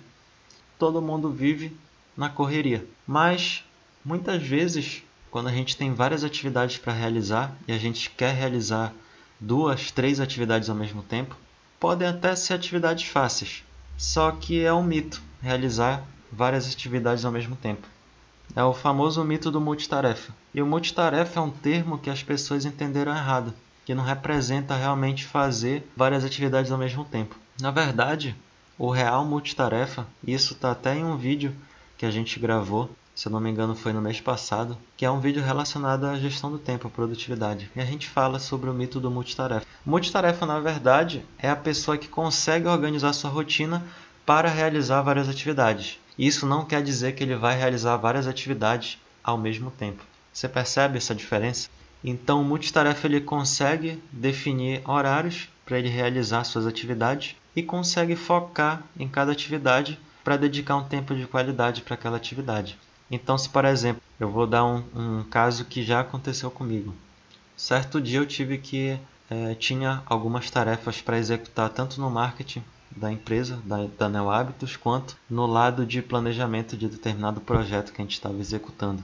Todo 0.77 1.01
mundo 1.01 1.31
vive 1.31 1.71
na 2.15 2.29
correria. 2.29 2.85
Mas 3.07 3.63
muitas 4.03 4.43
vezes, 4.43 5.03
quando 5.31 5.47
a 5.47 5.51
gente 5.51 5.77
tem 5.77 5.93
várias 5.93 6.23
atividades 6.23 6.77
para 6.77 6.93
realizar 6.93 7.55
e 7.67 7.71
a 7.71 7.77
gente 7.77 8.09
quer 8.09 8.33
realizar 8.33 8.93
duas, 9.39 9.91
três 9.91 10.19
atividades 10.19 10.69
ao 10.69 10.75
mesmo 10.75 11.03
tempo, 11.03 11.35
podem 11.79 12.07
até 12.07 12.35
ser 12.35 12.53
atividades 12.53 13.07
fáceis. 13.07 13.63
Só 13.97 14.31
que 14.31 14.63
é 14.63 14.73
um 14.73 14.83
mito 14.83 15.21
realizar 15.41 16.03
várias 16.31 16.71
atividades 16.71 17.25
ao 17.25 17.31
mesmo 17.31 17.55
tempo. 17.55 17.87
É 18.55 18.63
o 18.63 18.73
famoso 18.73 19.23
mito 19.23 19.51
do 19.51 19.61
multitarefa. 19.61 20.33
E 20.53 20.61
o 20.61 20.65
multitarefa 20.65 21.39
é 21.39 21.43
um 21.43 21.51
termo 21.51 21.97
que 21.97 22.09
as 22.09 22.23
pessoas 22.23 22.65
entenderam 22.65 23.15
errado 23.15 23.53
que 23.87 23.95
não 23.95 24.03
representa 24.03 24.75
realmente 24.75 25.25
fazer 25.25 25.89
várias 25.95 26.25
atividades 26.25 26.73
ao 26.73 26.77
mesmo 26.77 27.05
tempo. 27.05 27.37
Na 27.61 27.71
verdade, 27.71 28.35
o 28.77 28.89
real 28.89 29.23
multitarefa, 29.23 30.05
isso 30.25 30.53
está 30.53 30.71
até 30.71 30.93
em 30.93 31.05
um 31.05 31.15
vídeo 31.15 31.55
que 31.97 32.05
a 32.05 32.11
gente 32.11 32.37
gravou, 32.37 32.89
se 33.17 33.27
eu 33.27 33.31
não 33.31 33.39
me 33.39 33.49
engano 33.49 33.73
foi 33.73 33.91
no 33.91 33.99
mês 33.99 34.21
passado, 34.21 34.77
que 34.95 35.03
é 35.03 35.09
um 35.09 35.19
vídeo 35.19 35.41
relacionado 35.41 36.05
à 36.05 36.19
gestão 36.19 36.51
do 36.51 36.59
tempo, 36.59 36.87
à 36.87 36.91
produtividade. 36.91 37.67
E 37.75 37.81
a 37.81 37.83
gente 37.83 38.07
fala 38.07 38.37
sobre 38.37 38.69
o 38.69 38.73
mito 38.75 38.99
do 38.99 39.09
multitarefa. 39.09 39.65
Multitarefa, 39.83 40.45
na 40.45 40.59
verdade, 40.59 41.25
é 41.39 41.49
a 41.49 41.55
pessoa 41.55 41.97
que 41.97 42.07
consegue 42.07 42.67
organizar 42.67 43.13
sua 43.13 43.31
rotina 43.31 43.83
para 44.23 44.47
realizar 44.47 45.01
várias 45.01 45.27
atividades. 45.27 45.99
Isso 46.15 46.45
não 46.45 46.63
quer 46.63 46.83
dizer 46.83 47.13
que 47.13 47.23
ele 47.23 47.35
vai 47.35 47.57
realizar 47.57 47.97
várias 47.97 48.27
atividades 48.27 48.99
ao 49.23 49.35
mesmo 49.35 49.71
tempo. 49.71 50.03
Você 50.31 50.47
percebe 50.47 50.99
essa 50.99 51.15
diferença? 51.15 51.69
Então, 52.03 52.39
o 52.39 52.45
multitarefa 52.45 53.07
ele 53.07 53.19
consegue 53.19 53.99
definir 54.11 54.87
horários 54.87 55.49
para 55.65 55.79
ele 55.79 55.89
realizar 55.89 56.43
suas 56.43 56.67
atividades 56.67 57.35
e 57.55 57.63
consegue 57.63 58.15
focar 58.15 58.83
em 58.95 59.07
cada 59.07 59.31
atividade 59.31 59.97
para 60.23 60.37
dedicar 60.37 60.75
um 60.75 60.83
tempo 60.83 61.15
de 61.15 61.25
qualidade 61.25 61.81
para 61.81 61.95
aquela 61.95 62.17
atividade. 62.17 62.77
Então, 63.09 63.37
se 63.37 63.49
por 63.49 63.65
exemplo, 63.65 64.01
eu 64.19 64.29
vou 64.29 64.45
dar 64.45 64.65
um, 64.65 64.83
um 64.95 65.23
caso 65.23 65.65
que 65.65 65.83
já 65.83 66.01
aconteceu 66.01 66.51
comigo. 66.51 66.93
Certo 67.55 68.01
dia 68.01 68.19
eu 68.19 68.25
tive 68.25 68.57
que 68.57 68.99
é, 69.29 69.55
tinha 69.55 70.03
algumas 70.05 70.49
tarefas 70.49 71.01
para 71.01 71.17
executar 71.17 71.69
tanto 71.69 71.99
no 71.99 72.09
marketing 72.09 72.63
da 72.91 73.11
empresa, 73.11 73.59
da, 73.63 73.87
da 73.97 74.09
Neo 74.09 74.29
Hábitos, 74.29 74.75
quanto 74.75 75.15
no 75.29 75.45
lado 75.45 75.85
de 75.85 76.01
planejamento 76.01 76.75
de 76.75 76.87
determinado 76.87 77.41
projeto 77.41 77.91
que 77.91 78.01
a 78.01 78.03
gente 78.03 78.13
estava 78.13 78.39
executando 78.39 79.03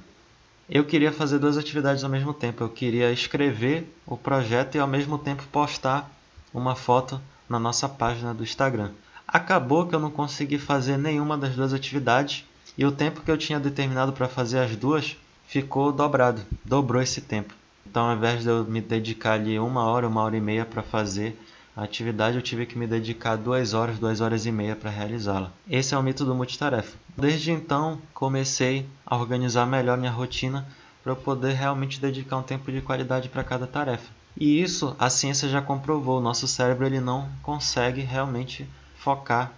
eu 0.70 0.86
queria 0.86 1.12
fazer 1.12 1.40
duas 1.40 1.58
atividades 1.58 2.04
ao 2.04 2.10
mesmo 2.10 2.34
tempo. 2.34 2.64
Eu 2.64 2.70
queria 2.70 3.12
escrever 3.12 3.94
o 4.06 4.16
projeto 4.16 4.76
e 4.76 4.80
ao 4.80 4.88
mesmo 4.88 5.18
tempo 5.18 5.44
postar 5.52 6.10
uma 6.54 6.76
foto 6.76 7.20
na 7.50 7.60
nossa 7.60 7.90
página 7.90 8.34
do 8.34 8.44
Instagram. 8.44 8.92
Acabou 9.28 9.86
que 9.86 9.94
eu 9.94 10.00
não 10.00 10.12
consegui 10.12 10.58
fazer 10.58 10.98
nenhuma 10.98 11.38
das 11.38 11.56
duas 11.56 11.74
atividades 11.74 12.46
e 12.78 12.86
o 12.86 12.92
tempo 12.92 13.22
que 13.22 13.32
eu 13.32 13.38
tinha 13.38 13.60
determinado 13.60 14.14
para 14.14 14.28
fazer 14.28 14.60
as 14.60 14.76
duas 14.76 15.16
ficou 15.48 15.92
dobrado, 15.92 16.42
dobrou 16.66 17.02
esse 17.02 17.22
tempo. 17.22 17.54
Então, 17.86 18.10
ao 18.10 18.16
invés 18.16 18.42
de 18.42 18.50
eu 18.50 18.64
me 18.64 18.82
dedicar 18.82 19.34
ali 19.34 19.60
uma 19.60 19.84
hora, 19.84 20.08
uma 20.08 20.22
hora 20.22 20.36
e 20.36 20.42
meia 20.42 20.66
para 20.66 20.82
fazer 20.82 21.38
a 21.76 21.84
atividade, 21.84 22.36
eu 22.36 22.42
tive 22.42 22.66
que 22.66 22.78
me 22.78 22.88
dedicar 22.88 23.36
duas 23.36 23.74
horas, 23.74 24.00
duas 24.00 24.22
horas 24.22 24.46
e 24.46 24.52
meia 24.52 24.76
para 24.76 24.90
realizá-la. 24.90 25.52
Esse 25.70 25.94
é 25.94 25.98
o 25.98 26.04
mito 26.04 26.26
do 26.26 26.34
multitarefa. 26.34 26.98
Desde 27.18 27.52
então, 27.52 28.00
comecei 28.14 28.86
a 29.06 29.16
organizar 29.16 29.66
melhor 29.66 29.98
minha 29.98 30.12
rotina 30.12 30.68
para 31.04 31.12
eu 31.12 31.16
poder 31.16 31.54
realmente 31.54 32.00
dedicar 32.00 32.38
um 32.38 32.44
tempo 32.44 32.72
de 32.72 32.82
qualidade 32.82 33.30
para 33.30 33.44
cada 33.44 33.68
tarefa. 33.68 34.10
E 34.38 34.62
isso 34.62 34.96
a 34.98 35.10
ciência 35.10 35.50
já 35.50 35.62
comprovou. 35.62 36.18
O 36.18 36.22
nosso 36.22 36.48
cérebro 36.48 36.86
ele 36.86 37.00
não 37.00 37.30
consegue 37.42 38.02
realmente 38.02 38.68
focar 38.98 39.52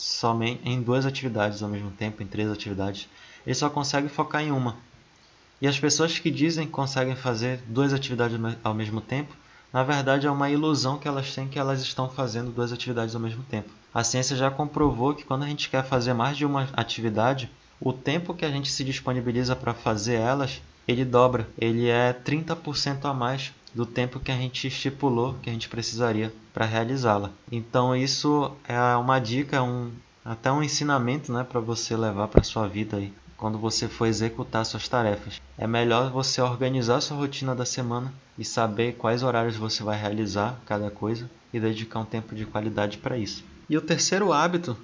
somente 0.00 0.62
em 0.64 0.80
duas 0.80 1.04
atividades 1.04 1.62
ao 1.62 1.68
mesmo 1.68 1.90
tempo, 1.90 2.22
em 2.22 2.26
três 2.26 2.50
atividades. 2.50 3.06
Ele 3.46 3.54
só 3.54 3.68
consegue 3.68 4.08
focar 4.08 4.42
em 4.42 4.50
uma. 4.50 4.76
E 5.60 5.68
as 5.68 5.78
pessoas 5.78 6.18
que 6.18 6.30
dizem 6.30 6.64
que 6.64 6.72
conseguem 6.72 7.14
fazer 7.14 7.60
duas 7.66 7.92
atividades 7.92 8.38
ao 8.64 8.72
mesmo 8.72 9.02
tempo, 9.02 9.36
na 9.70 9.84
verdade 9.84 10.26
é 10.26 10.30
uma 10.30 10.48
ilusão 10.48 10.98
que 10.98 11.06
elas 11.06 11.34
têm 11.34 11.46
que 11.46 11.58
elas 11.58 11.82
estão 11.82 12.08
fazendo 12.08 12.50
duas 12.50 12.72
atividades 12.72 13.14
ao 13.14 13.20
mesmo 13.20 13.42
tempo. 13.42 13.68
A 13.92 14.02
ciência 14.02 14.34
já 14.34 14.50
comprovou 14.50 15.14
que 15.14 15.24
quando 15.24 15.42
a 15.42 15.46
gente 15.46 15.68
quer 15.68 15.84
fazer 15.84 16.14
mais 16.14 16.34
de 16.34 16.46
uma 16.46 16.66
atividade, 16.72 17.50
o 17.78 17.92
tempo 17.92 18.32
que 18.32 18.46
a 18.46 18.50
gente 18.50 18.72
se 18.72 18.82
disponibiliza 18.82 19.54
para 19.54 19.74
fazer 19.74 20.14
elas, 20.14 20.62
ele 20.88 21.04
dobra, 21.04 21.46
ele 21.58 21.88
é 21.88 22.14
30% 22.14 23.04
a 23.04 23.12
mais 23.12 23.52
do 23.74 23.86
tempo 23.86 24.20
que 24.20 24.30
a 24.30 24.36
gente 24.36 24.66
estipulou 24.66 25.36
que 25.42 25.50
a 25.50 25.52
gente 25.52 25.68
precisaria 25.68 26.32
para 26.52 26.64
realizá-la. 26.64 27.30
Então 27.50 27.94
isso 27.94 28.52
é 28.66 28.78
uma 28.96 29.18
dica, 29.18 29.62
um, 29.62 29.90
até 30.24 30.50
um 30.50 30.62
ensinamento 30.62 31.32
né, 31.32 31.44
para 31.44 31.60
você 31.60 31.96
levar 31.96 32.28
para 32.28 32.42
sua 32.42 32.66
vida 32.66 32.96
aí, 32.96 33.12
quando 33.36 33.58
você 33.58 33.88
for 33.88 34.06
executar 34.06 34.64
suas 34.64 34.88
tarefas. 34.88 35.40
É 35.56 35.66
melhor 35.66 36.10
você 36.10 36.40
organizar 36.40 37.00
sua 37.00 37.16
rotina 37.16 37.54
da 37.54 37.64
semana 37.64 38.12
e 38.38 38.44
saber 38.44 38.94
quais 38.94 39.22
horários 39.22 39.56
você 39.56 39.82
vai 39.82 39.98
realizar 39.98 40.60
cada 40.66 40.90
coisa 40.90 41.30
e 41.52 41.60
dedicar 41.60 42.00
um 42.00 42.04
tempo 42.04 42.34
de 42.34 42.46
qualidade 42.46 42.98
para 42.98 43.18
isso. 43.18 43.44
E 43.68 43.76
o 43.76 43.82
terceiro 43.82 44.32
hábito 44.32 44.76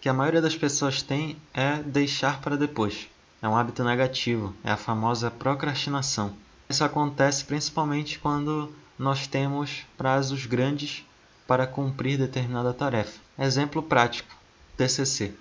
que 0.00 0.08
a 0.08 0.12
maioria 0.12 0.42
das 0.42 0.56
pessoas 0.56 1.00
tem 1.00 1.36
é 1.54 1.76
deixar 1.76 2.40
para 2.40 2.56
depois. 2.56 3.08
É 3.40 3.48
um 3.48 3.56
hábito 3.56 3.84
negativo, 3.84 4.52
é 4.64 4.70
a 4.72 4.76
famosa 4.76 5.30
procrastinação. 5.30 6.34
Isso 6.72 6.84
acontece 6.84 7.44
principalmente 7.44 8.18
quando 8.18 8.74
nós 8.98 9.26
temos 9.26 9.84
prazos 9.94 10.46
grandes 10.46 11.04
para 11.46 11.66
cumprir 11.66 12.16
determinada 12.16 12.72
tarefa. 12.72 13.20
Exemplo 13.38 13.82
prático: 13.82 14.34
TCC. 14.74 15.34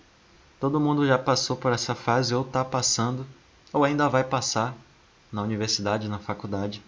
Todo 0.59 0.77
mundo 0.77 1.07
já 1.07 1.17
passou 1.17 1.55
por 1.55 1.71
essa 1.71 1.95
fase 1.95 2.35
ou 2.35 2.41
está 2.41 2.65
passando 2.65 3.25
ou 3.71 3.85
ainda 3.85 4.09
vai 4.09 4.25
passar 4.25 4.75
na 5.31 5.41
universidade, 5.41 6.09
na 6.09 6.19
faculdade. 6.19 6.83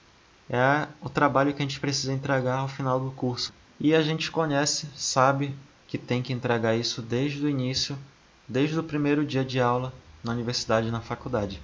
É 0.49 0.89
o 0.99 1.07
trabalho 1.07 1.53
que 1.53 1.61
a 1.61 1.65
gente 1.65 1.79
precisa 1.79 2.11
entregar 2.11 2.57
ao 2.57 2.67
final 2.67 2.99
do 2.99 3.11
curso. 3.11 3.53
E 3.79 3.95
a 3.95 4.01
gente 4.01 4.29
conhece, 4.29 4.89
sabe 4.93 5.55
que 5.87 5.97
tem 5.97 6.21
que 6.21 6.33
entregar 6.33 6.75
isso 6.75 7.01
desde 7.01 7.45
o 7.45 7.49
início, 7.49 7.97
desde 8.45 8.77
o 8.77 8.83
primeiro 8.83 9.25
dia 9.25 9.45
de 9.45 9.61
aula 9.61 9.93
na 10.21 10.33
universidade 10.33 10.91
na 10.91 10.99
faculdade. 10.99 11.61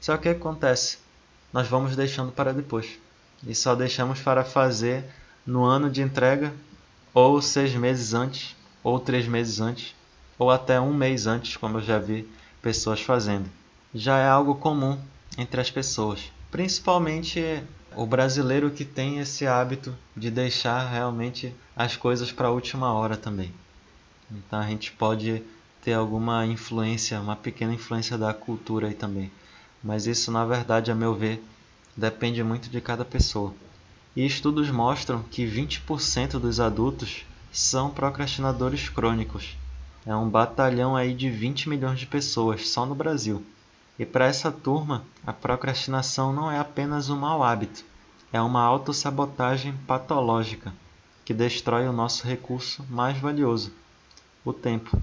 Só 0.00 0.16
que 0.16 0.30
o 0.30 0.32
que 0.32 0.40
acontece? 0.40 1.01
Nós 1.52 1.68
vamos 1.68 1.94
deixando 1.94 2.32
para 2.32 2.54
depois. 2.54 2.98
E 3.46 3.54
só 3.54 3.74
deixamos 3.74 4.20
para 4.20 4.44
fazer 4.44 5.04
no 5.46 5.64
ano 5.64 5.90
de 5.90 6.00
entrega, 6.00 6.52
ou 7.12 7.42
seis 7.42 7.74
meses 7.74 8.14
antes, 8.14 8.56
ou 8.82 8.98
três 8.98 9.26
meses 9.26 9.60
antes, 9.60 9.94
ou 10.38 10.50
até 10.50 10.80
um 10.80 10.94
mês 10.94 11.26
antes, 11.26 11.56
como 11.56 11.78
eu 11.78 11.82
já 11.82 11.98
vi 11.98 12.28
pessoas 12.62 13.00
fazendo. 13.00 13.50
Já 13.94 14.18
é 14.18 14.28
algo 14.28 14.54
comum 14.54 14.98
entre 15.36 15.60
as 15.60 15.70
pessoas, 15.70 16.32
principalmente 16.50 17.62
o 17.94 18.06
brasileiro 18.06 18.70
que 18.70 18.84
tem 18.84 19.18
esse 19.18 19.46
hábito 19.46 19.94
de 20.16 20.30
deixar 20.30 20.88
realmente 20.88 21.54
as 21.76 21.96
coisas 21.96 22.32
para 22.32 22.48
a 22.48 22.50
última 22.50 22.92
hora 22.92 23.16
também. 23.16 23.52
Então 24.30 24.58
a 24.58 24.66
gente 24.66 24.92
pode 24.92 25.42
ter 25.82 25.92
alguma 25.92 26.46
influência, 26.46 27.20
uma 27.20 27.36
pequena 27.36 27.74
influência 27.74 28.16
da 28.16 28.32
cultura 28.32 28.86
aí 28.86 28.94
também 28.94 29.30
mas 29.82 30.06
isso 30.06 30.30
na 30.30 30.44
verdade, 30.44 30.90
a 30.90 30.94
meu 30.94 31.14
ver, 31.14 31.42
depende 31.96 32.42
muito 32.42 32.68
de 32.68 32.80
cada 32.80 33.04
pessoa. 33.04 33.54
E 34.14 34.24
estudos 34.24 34.70
mostram 34.70 35.22
que 35.22 35.46
20% 35.46 36.38
dos 36.38 36.60
adultos 36.60 37.24
são 37.50 37.90
procrastinadores 37.90 38.88
crônicos. 38.88 39.56
É 40.04 40.14
um 40.14 40.28
batalhão 40.28 40.96
aí 40.96 41.14
de 41.14 41.30
20 41.30 41.68
milhões 41.68 41.98
de 41.98 42.06
pessoas 42.06 42.68
só 42.68 42.84
no 42.84 42.94
Brasil. 42.94 43.44
E 43.98 44.04
para 44.04 44.26
essa 44.26 44.50
turma, 44.50 45.04
a 45.26 45.32
procrastinação 45.32 46.32
não 46.32 46.50
é 46.50 46.58
apenas 46.58 47.08
um 47.08 47.16
mau 47.16 47.42
hábito, 47.42 47.84
é 48.32 48.40
uma 48.40 48.62
autossabotagem 48.62 49.74
patológica 49.86 50.72
que 51.24 51.34
destrói 51.34 51.86
o 51.86 51.92
nosso 51.92 52.26
recurso 52.26 52.84
mais 52.88 53.18
valioso, 53.18 53.72
o 54.44 54.52
tempo. 54.52 55.00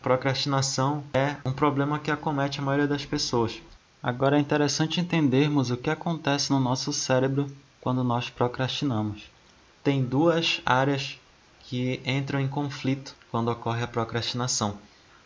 Procrastinação 0.00 1.02
é 1.14 1.36
um 1.44 1.52
problema 1.52 1.98
que 1.98 2.10
acomete 2.10 2.60
a 2.60 2.62
maioria 2.62 2.86
das 2.86 3.04
pessoas, 3.04 3.60
Agora 4.06 4.36
é 4.36 4.40
interessante 4.40 5.00
entendermos 5.00 5.72
o 5.72 5.76
que 5.76 5.90
acontece 5.90 6.52
no 6.52 6.60
nosso 6.60 6.92
cérebro 6.92 7.50
quando 7.80 8.04
nós 8.04 8.30
procrastinamos. 8.30 9.24
Tem 9.82 10.00
duas 10.00 10.62
áreas 10.64 11.18
que 11.64 12.00
entram 12.06 12.38
em 12.38 12.46
conflito 12.46 13.16
quando 13.32 13.50
ocorre 13.50 13.82
a 13.82 13.88
procrastinação. 13.88 14.78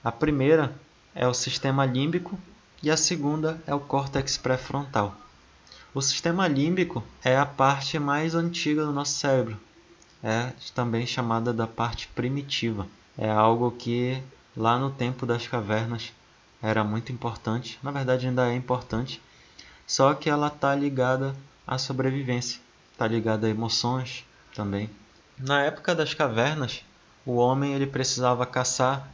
A 0.02 0.10
primeira 0.10 0.74
é 1.14 1.28
o 1.28 1.34
sistema 1.34 1.84
límbico 1.84 2.40
e 2.82 2.90
a 2.90 2.96
segunda 2.96 3.62
é 3.66 3.74
o 3.74 3.80
córtex 3.80 4.38
pré-frontal. 4.38 5.14
O 5.92 6.00
sistema 6.00 6.48
límbico 6.48 7.04
é 7.22 7.36
a 7.36 7.44
parte 7.44 7.98
mais 7.98 8.34
antiga 8.34 8.82
do 8.82 8.92
nosso 8.92 9.12
cérebro, 9.12 9.60
é 10.22 10.54
também 10.74 11.06
chamada 11.06 11.52
da 11.52 11.66
parte 11.66 12.08
primitiva. 12.08 12.86
É 13.18 13.30
algo 13.30 13.72
que 13.72 14.22
lá 14.56 14.78
no 14.78 14.90
tempo 14.90 15.26
das 15.26 15.46
cavernas 15.46 16.14
era 16.62 16.84
muito 16.84 17.12
importante, 17.12 17.78
na 17.82 17.90
verdade 17.90 18.26
ainda 18.26 18.50
é 18.50 18.54
importante, 18.54 19.20
só 19.86 20.14
que 20.14 20.28
ela 20.28 20.48
está 20.48 20.74
ligada 20.74 21.34
à 21.66 21.78
sobrevivência, 21.78 22.60
está 22.92 23.06
ligada 23.06 23.46
a 23.46 23.50
emoções 23.50 24.24
também. 24.54 24.90
Na 25.38 25.62
época 25.62 25.94
das 25.94 26.12
cavernas, 26.14 26.84
o 27.24 27.36
homem 27.36 27.74
ele 27.74 27.86
precisava 27.86 28.44
caçar, 28.44 29.08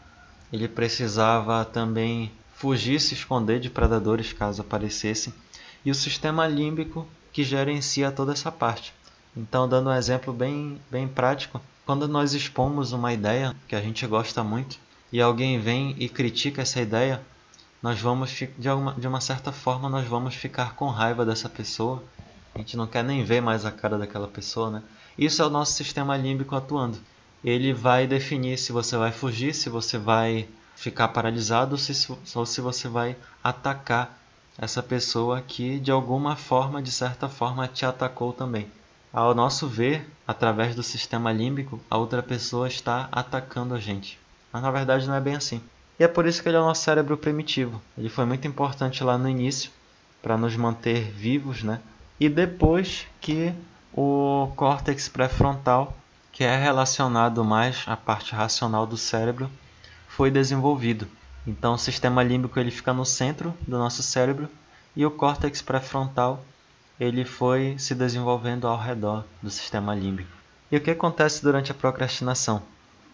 ele 0.53 0.69
precisava 0.69 1.65
também 1.65 2.33
fugir, 2.55 3.01
se 3.01 3.15
esconder 3.15 3.61
de 3.61 3.71
predadores 3.71 4.33
caso 4.33 4.63
aparecessem, 4.63 5.33
e 5.85 5.91
o 5.91 5.95
sistema 5.95 6.47
límbico 6.47 7.07
que 7.33 7.45
gerencia 7.45 8.11
toda 8.11 8.33
essa 8.33 8.51
parte. 8.51 8.93
Então, 9.37 9.69
dando 9.69 9.91
um 9.91 9.95
exemplo 9.95 10.33
bem, 10.33 10.81
bem 10.91 11.07
prático, 11.07 11.61
quando 11.85 12.09
nós 12.09 12.33
expomos 12.33 12.93
uma 12.93 13.13
ideia 13.13 13.55
que 13.69 13.77
a 13.77 13.81
gente 13.81 14.07
gosta 14.07 14.43
muito 14.43 14.79
e 15.13 15.21
alguém 15.21 15.61
vem 15.61 15.95
e 15.99 16.09
critica 16.09 16.63
essa 16.63 16.81
ideia, 16.81 17.21
nós 17.87 18.01
vamos 18.01 18.33
de, 18.59 18.69
alguma, 18.69 18.95
de 18.95 19.07
uma 19.07 19.21
certa 19.21 19.53
forma 19.53 19.89
nós 19.89 20.05
vamos 20.09 20.35
ficar 20.35 20.75
com 20.75 20.89
raiva 20.89 21.25
dessa 21.25 21.49
pessoa. 21.49 22.03
A 22.53 22.59
gente 22.59 22.77
não 22.77 22.85
quer 22.85 23.05
nem 23.05 23.23
ver 23.23 23.41
mais 23.41 23.65
a 23.65 23.71
cara 23.71 23.97
daquela 23.97 24.27
pessoa, 24.27 24.71
né? 24.73 24.83
Isso 25.17 25.41
é 25.41 25.47
o 25.47 25.51
nosso 25.51 25.75
sistema 25.75 26.17
límbico 26.17 26.57
atuando. 26.57 26.99
Ele 27.45 27.73
vai 27.73 28.05
definir 28.05 28.59
se 28.59 28.73
você 28.73 28.97
vai 28.97 29.13
fugir, 29.13 29.55
se 29.55 29.69
você 29.69 29.99
vai 29.99 30.49
ficar 30.75 31.07
paralisado 31.07 31.79
se, 31.79 32.13
ou 32.35 32.45
se 32.45 32.61
você 32.61 32.89
vai 32.89 33.15
atacar 33.43 34.19
essa 34.59 34.83
pessoa 34.83 35.41
que 35.41 35.79
de 35.79 35.93
alguma 35.93 36.35
forma, 36.35 36.83
de 36.83 36.91
certa 36.91 37.29
forma, 37.29 37.69
te 37.69 37.87
atacou 37.87 38.33
também. 38.33 38.69
Ao 39.13 39.33
nosso 39.33 39.69
ver, 39.69 40.11
através 40.27 40.75
do 40.75 40.83
sistema 40.83 41.31
límbico, 41.31 41.81
a 41.89 41.97
outra 41.97 42.21
pessoa 42.21 42.67
está 42.67 43.09
atacando 43.13 43.77
a 43.77 43.79
gente. 43.79 44.19
Mas 44.53 44.61
na 44.61 44.73
verdade 44.73 45.07
não 45.07 45.15
é 45.15 45.21
bem 45.21 45.37
assim. 45.37 45.63
E 45.99 46.05
é 46.05 46.09
por 46.09 46.27
isso 46.27 46.43
que 46.43 46.49
ele 46.49 46.57
é 46.57 46.61
o 46.61 46.65
nosso 46.65 46.83
cérebro 46.83 47.17
primitivo. 47.17 47.81
Ele 47.97 48.09
foi 48.09 48.25
muito 48.25 48.47
importante 48.47 49.03
lá 49.03 49.17
no 49.17 49.29
início 49.29 49.71
para 50.23 50.37
nos 50.37 50.55
manter 50.57 51.11
vivos, 51.11 51.63
né? 51.63 51.81
E 52.21 52.29
depois 52.29 53.07
que 53.21 53.53
o 53.93 54.53
córtex 54.57 55.09
pré-frontal, 55.09 55.97
que 56.33 56.45
é 56.45 56.57
relacionado 56.57 57.45
mais 57.45 57.83
à 57.87 57.97
parte 57.97 58.35
racional 58.35 58.87
do 58.87 58.97
cérebro, 58.97 59.51
foi 60.09 60.31
desenvolvido. 60.31 61.09
Então 61.47 61.75
o 61.75 61.79
sistema 61.79 62.23
límbico 62.23 62.59
ele 62.59 62.71
fica 62.71 62.93
no 62.93 63.05
centro 63.05 63.55
do 63.67 63.79
nosso 63.79 64.03
cérebro 64.03 64.49
e 64.95 65.07
o 65.07 65.11
córtex 65.11 65.63
pré-frontal 65.63 66.45
ele 66.99 67.25
foi 67.25 67.77
se 67.79 67.95
desenvolvendo 67.95 68.67
ao 68.67 68.79
redor 68.79 69.25
do 69.43 69.51
sistema 69.51 69.95
límbico. 69.95 70.31
E 70.71 70.77
o 70.77 70.81
que 70.81 70.91
acontece 70.91 71.43
durante 71.43 71.71
a 71.71 71.75
procrastinação? 71.75 72.63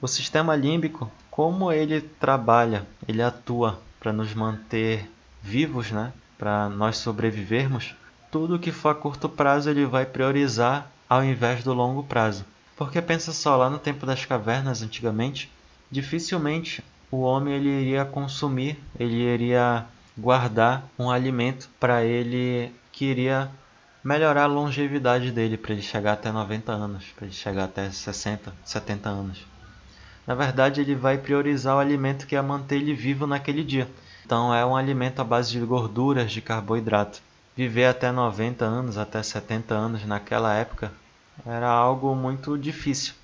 O 0.01 0.09
sistema 0.09 0.57
límbico 0.57 1.11
como 1.33 1.73
ele 1.73 2.03
trabalha, 2.03 2.87
ele 3.09 3.23
atua 3.23 3.81
para 3.99 4.13
nos 4.13 4.35
manter 4.35 5.11
vivos, 5.43 5.91
né? 5.91 6.13
Para 6.37 6.69
nós 6.69 6.99
sobrevivermos, 6.99 7.95
tudo 8.31 8.59
que 8.59 8.71
for 8.71 8.91
a 8.91 8.95
curto 8.95 9.31
prazo 9.31 9.71
ele 9.71 9.87
vai 9.87 10.05
priorizar 10.05 10.93
ao 11.09 11.25
invés 11.25 11.65
do 11.65 11.73
longo 11.73 12.03
prazo. 12.03 12.45
Porque 12.77 13.01
pensa 13.01 13.33
só, 13.33 13.57
lá 13.57 13.71
no 13.71 13.79
tempo 13.79 14.05
das 14.05 14.27
cavernas, 14.27 14.83
antigamente, 14.83 15.51
dificilmente 15.91 16.85
o 17.11 17.23
homem 17.23 17.55
ele 17.55 17.69
iria 17.69 18.05
consumir, 18.05 18.79
ele 19.01 19.17
iria 19.17 19.87
guardar 20.19 20.87
um 20.99 21.11
alimento 21.11 21.71
para 21.81 22.05
ele 22.05 22.71
que 22.93 23.07
iria 23.07 23.51
melhorar 24.05 24.43
a 24.43 24.47
longevidade 24.47 25.31
dele 25.31 25.57
para 25.57 25.73
ele 25.73 25.81
chegar 25.81 26.13
até 26.13 26.31
90 26.31 26.71
anos, 26.73 27.07
para 27.17 27.25
ele 27.25 27.35
chegar 27.35 27.65
até 27.65 27.91
60, 27.91 28.53
70 28.63 29.09
anos. 29.09 29.52
Na 30.27 30.35
verdade, 30.35 30.81
ele 30.81 30.95
vai 30.95 31.19
priorizar 31.19 31.77
o 31.77 31.81
alimento 31.81 32.27
que 32.27 32.35
ia 32.35 32.43
manter 32.43 32.77
ele 32.77 32.95
vivo 32.95 33.27
naquele 33.27 33.65
dia. 33.65 33.89
Então, 34.25 34.55
é 34.55 34.65
um 34.65 34.77
alimento 34.77 35.21
à 35.21 35.25
base 35.25 35.51
de 35.51 35.59
gorduras, 35.61 36.31
de 36.31 36.41
carboidrato. 36.41 37.21
Viver 37.57 37.87
até 37.87 38.11
90 38.11 38.65
anos, 38.65 38.97
até 38.97 39.23
70 39.23 39.75
anos 39.75 40.05
naquela 40.07 40.55
época 40.55 40.93
era 41.45 41.69
algo 41.69 42.15
muito 42.15 42.57
difícil. 42.57 43.15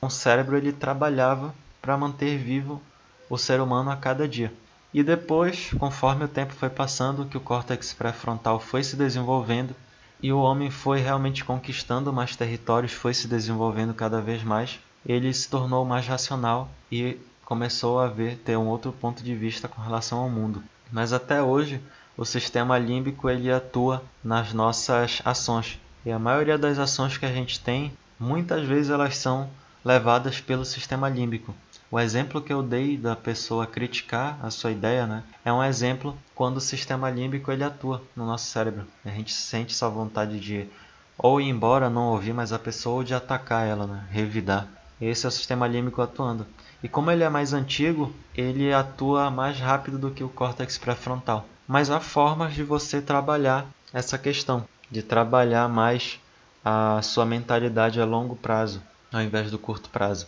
O 0.00 0.10
cérebro 0.10 0.56
ele 0.56 0.72
trabalhava 0.72 1.54
para 1.80 1.96
manter 1.96 2.36
vivo 2.38 2.82
o 3.30 3.38
ser 3.38 3.60
humano 3.60 3.90
a 3.90 3.96
cada 3.96 4.26
dia. 4.26 4.52
E 4.92 5.02
depois, 5.02 5.70
conforme 5.78 6.24
o 6.24 6.28
tempo 6.28 6.52
foi 6.52 6.70
passando, 6.70 7.26
que 7.26 7.36
o 7.36 7.40
córtex 7.40 7.92
pré-frontal 7.92 8.58
foi 8.58 8.82
se 8.82 8.96
desenvolvendo 8.96 9.74
e 10.22 10.32
o 10.32 10.40
homem 10.40 10.70
foi 10.70 11.00
realmente 11.00 11.44
conquistando 11.44 12.12
mais 12.12 12.34
territórios, 12.34 12.92
foi 12.92 13.14
se 13.14 13.28
desenvolvendo 13.28 13.94
cada 13.94 14.20
vez 14.20 14.42
mais, 14.42 14.80
ele 15.06 15.32
se 15.32 15.48
tornou 15.48 15.84
mais 15.84 16.06
racional 16.06 16.68
e 16.90 17.18
começou 17.44 17.98
a 17.98 18.08
ver 18.08 18.36
ter 18.38 18.56
um 18.56 18.66
outro 18.66 18.92
ponto 18.92 19.22
de 19.22 19.34
vista 19.34 19.68
com 19.68 19.80
relação 19.80 20.18
ao 20.18 20.30
mundo. 20.30 20.62
Mas 20.92 21.12
até 21.12 21.42
hoje, 21.42 21.80
o 22.16 22.24
sistema 22.24 22.78
límbico 22.78 23.30
ele 23.30 23.50
atua 23.50 24.02
nas 24.22 24.52
nossas 24.52 25.22
ações. 25.24 25.78
E 26.04 26.10
a 26.10 26.18
maioria 26.18 26.58
das 26.58 26.78
ações 26.78 27.16
que 27.16 27.26
a 27.26 27.32
gente 27.32 27.60
tem, 27.60 27.92
muitas 28.18 28.66
vezes 28.66 28.90
elas 28.90 29.16
são 29.16 29.48
levadas 29.84 30.40
pelo 30.40 30.64
sistema 30.64 31.08
límbico. 31.08 31.54
O 31.90 31.98
exemplo 31.98 32.42
que 32.42 32.52
eu 32.52 32.62
dei 32.62 32.98
da 32.98 33.16
pessoa 33.16 33.66
criticar 33.66 34.38
a 34.42 34.50
sua 34.50 34.70
ideia, 34.70 35.06
né, 35.06 35.22
é 35.42 35.50
um 35.50 35.64
exemplo 35.64 36.18
quando 36.34 36.58
o 36.58 36.60
sistema 36.60 37.08
límbico 37.08 37.50
ele 37.50 37.64
atua 37.64 38.02
no 38.14 38.26
nosso 38.26 38.46
cérebro. 38.50 38.86
A 39.04 39.08
gente 39.08 39.32
sente 39.32 39.72
essa 39.72 39.88
vontade 39.88 40.38
de 40.38 40.68
ou 41.16 41.40
ir 41.40 41.48
embora, 41.48 41.88
não 41.88 42.12
ouvir 42.12 42.32
mais 42.32 42.52
a 42.52 42.58
pessoa, 42.58 42.96
ou 42.96 43.04
de 43.04 43.14
atacar 43.14 43.66
ela, 43.66 43.86
né, 43.86 44.06
revidar. 44.10 44.68
Esse 45.00 45.26
é 45.26 45.28
o 45.28 45.32
sistema 45.32 45.66
límbico 45.66 46.02
atuando. 46.02 46.46
E 46.82 46.88
como 46.88 47.10
ele 47.10 47.24
é 47.24 47.28
mais 47.28 47.52
antigo, 47.52 48.12
ele 48.34 48.72
atua 48.72 49.30
mais 49.30 49.58
rápido 49.58 49.98
do 49.98 50.10
que 50.10 50.24
o 50.24 50.28
córtex 50.28 50.78
pré-frontal. 50.78 51.44
Mas 51.66 51.90
há 51.90 52.00
formas 52.00 52.54
de 52.54 52.62
você 52.62 53.00
trabalhar 53.00 53.66
essa 53.92 54.16
questão, 54.16 54.64
de 54.90 55.02
trabalhar 55.02 55.68
mais 55.68 56.18
a 56.64 57.00
sua 57.02 57.24
mentalidade 57.24 58.00
a 58.00 58.04
longo 58.04 58.36
prazo, 58.36 58.82
ao 59.12 59.22
invés 59.22 59.50
do 59.50 59.58
curto 59.58 59.88
prazo. 59.90 60.26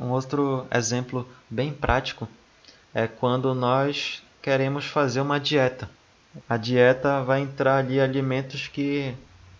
Um 0.00 0.08
outro 0.08 0.66
exemplo 0.72 1.28
bem 1.50 1.72
prático 1.72 2.28
é 2.94 3.06
quando 3.06 3.54
nós 3.54 4.22
queremos 4.40 4.86
fazer 4.86 5.20
uma 5.20 5.38
dieta. 5.38 5.88
A 6.48 6.56
dieta 6.56 7.22
vai 7.22 7.40
entrar 7.40 7.76
ali 7.76 8.00
alimentos 8.00 8.68
que 8.68 9.14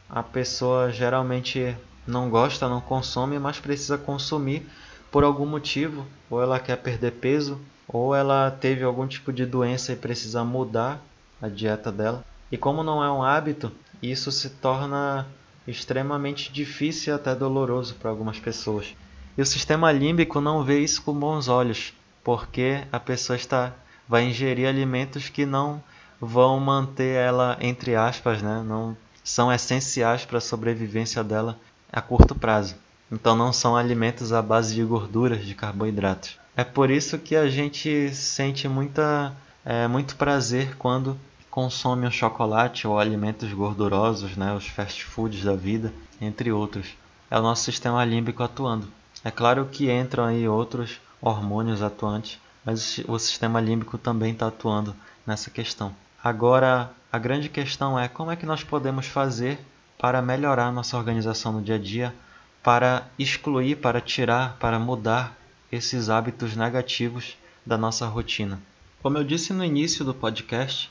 a 0.09 0.23
pessoa 0.23 0.91
geralmente 0.91 1.77
não 2.07 2.29
gosta, 2.29 2.69
não 2.69 2.81
consome, 2.81 3.39
mas 3.39 3.61
precisa 3.61 3.97
consumir 3.97 4.69
por 5.11 5.25
algum 5.25 5.47
motivo, 5.47 6.07
ou 6.31 6.43
ela 6.43 6.59
quer 6.59 6.77
perder 6.77 7.13
peso, 7.13 7.61
ou 7.87 8.15
ela 8.15 8.51
teve 8.51 8.83
algum 8.83 9.07
tipo 9.07 9.33
de 9.33 9.45
doença 9.45 9.93
e 9.93 9.97
precisa 9.97 10.43
mudar 10.43 11.01
a 11.41 11.49
dieta 11.49 11.93
dela. 11.93 12.25
E 12.51 12.57
como 12.57 12.83
não 12.83 13.03
é 13.03 13.11
um 13.11 13.23
hábito, 13.23 13.71
isso 14.03 14.33
se 14.33 14.51
torna 14.51 15.27
extremamente 15.67 16.53
difícil 16.53 17.13
e 17.13 17.17
até 17.17 17.35
doloroso 17.35 17.95
para 17.95 18.11
algumas 18.11 18.39
pessoas. 18.39 18.95
E 19.37 19.43
o 19.43 19.47
sistema 19.47 19.93
límbico 19.93 20.41
não 20.41 20.65
vê 20.65 20.81
isso 20.81 21.03
com 21.03 21.15
bons 21.15 21.49
olhos, 21.49 21.95
porque 22.25 22.83
a 22.91 22.99
pessoa 22.99 23.37
está 23.37 23.73
vai 24.09 24.25
ingerir 24.25 24.69
alimentos 24.69 25.29
que 25.29 25.47
não 25.47 25.83
vão 26.21 26.61
manter 26.61 27.17
ela 27.17 27.57
entre 27.61 27.95
aspas, 27.95 28.43
né? 28.43 28.63
Não 28.67 28.97
são 29.25 29.53
essenciais 29.53 30.25
para 30.25 30.39
a 30.39 30.41
sobrevivência 30.41 31.23
dela 31.23 31.59
a 31.93 32.01
curto 32.01 32.35
prazo. 32.35 32.75
Então 33.11 33.37
não 33.37 33.53
são 33.53 33.77
alimentos 33.77 34.33
à 34.33 34.41
base 34.41 34.75
de 34.75 34.83
gorduras, 34.83 35.45
de 35.45 35.55
carboidratos. 35.55 36.39
É 36.57 36.65
por 36.65 36.91
isso 36.91 37.19
que 37.19 37.37
a 37.37 37.49
gente 37.49 38.15
sente 38.15 38.67
muita, 38.67 39.33
é, 39.65 39.87
muito 39.87 40.17
prazer 40.17 40.77
quando 40.77 41.19
consome 41.51 42.07
um 42.07 42.11
chocolate 42.11 42.87
ou 42.87 42.99
alimentos 42.99 43.53
gordurosos, 43.53 44.37
né, 44.37 44.55
os 44.55 44.67
fast 44.67 45.05
foods 45.05 45.45
da 45.45 45.55
vida, 45.55 45.93
entre 46.19 46.51
outros. 46.51 46.89
É 47.31 47.39
o 47.39 47.43
nosso 47.43 47.65
sistema 47.65 48.03
límbico 48.05 48.43
atuando. 48.43 48.89
É 49.23 49.31
claro 49.31 49.67
que 49.71 49.93
entram 49.93 50.25
aí 50.25 50.49
outros 50.49 50.99
hormônios 51.21 51.83
atuantes, 51.83 52.39
mas 52.65 52.99
o 53.07 53.19
sistema 53.19 53.61
límbico 53.61 53.99
também 53.99 54.33
está 54.33 54.47
atuando 54.47 54.97
nessa 55.27 55.51
questão. 55.51 55.95
Agora, 56.25 56.91
a 57.13 57.19
grande 57.19 57.49
questão 57.49 57.99
é 57.99 58.09
como 58.09 58.31
é 58.31 58.37
que 58.37 58.47
nós 58.47 58.65
podemos 58.65 59.07
fazer 59.07 59.59
para 60.03 60.21
melhorar 60.21 60.71
nossa 60.71 60.99
organização 60.99 61.53
no 61.53 61.63
dia 61.63 61.77
a 61.77 61.79
dia, 61.79 62.15
para 62.63 63.09
excluir, 63.19 63.77
para 63.77 64.03
tirar, 64.03 64.59
para 64.59 64.79
mudar 64.79 65.35
esses 65.71 66.11
hábitos 66.11 66.55
negativos 66.55 67.39
da 67.65 67.79
nossa 67.79 68.07
rotina. 68.07 68.61
Como 69.01 69.17
eu 69.17 69.25
disse 69.25 69.55
no 69.55 69.65
início 69.65 70.05
do 70.05 70.13
podcast, 70.13 70.91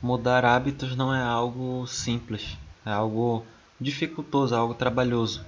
mudar 0.00 0.44
hábitos 0.44 0.94
não 0.94 1.12
é 1.12 1.22
algo 1.22 1.84
simples, 1.88 2.56
é 2.86 2.92
algo 2.92 3.44
dificultoso, 3.80 4.54
é 4.54 4.58
algo 4.58 4.74
trabalhoso 4.74 5.44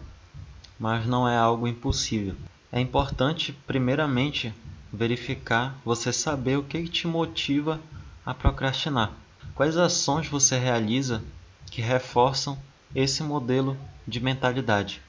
mas 0.78 1.06
não 1.06 1.28
é 1.28 1.36
algo 1.36 1.66
impossível. 1.66 2.34
É 2.72 2.80
importante, 2.80 3.52
primeiramente, 3.66 4.52
verificar, 4.92 5.78
você 5.84 6.12
saber 6.12 6.58
o 6.58 6.64
que 6.64 6.88
te 6.88 7.06
motiva 7.06 7.80
a 8.24 8.34
procrastinar. 8.34 9.12
Quais 9.54 9.76
ações 9.76 10.28
você 10.28 10.58
realiza 10.58 11.22
que 11.70 11.80
reforçam 11.80 12.58
esse 12.94 13.22
modelo 13.22 13.76
de 14.06 14.20
mentalidade. 14.20 15.00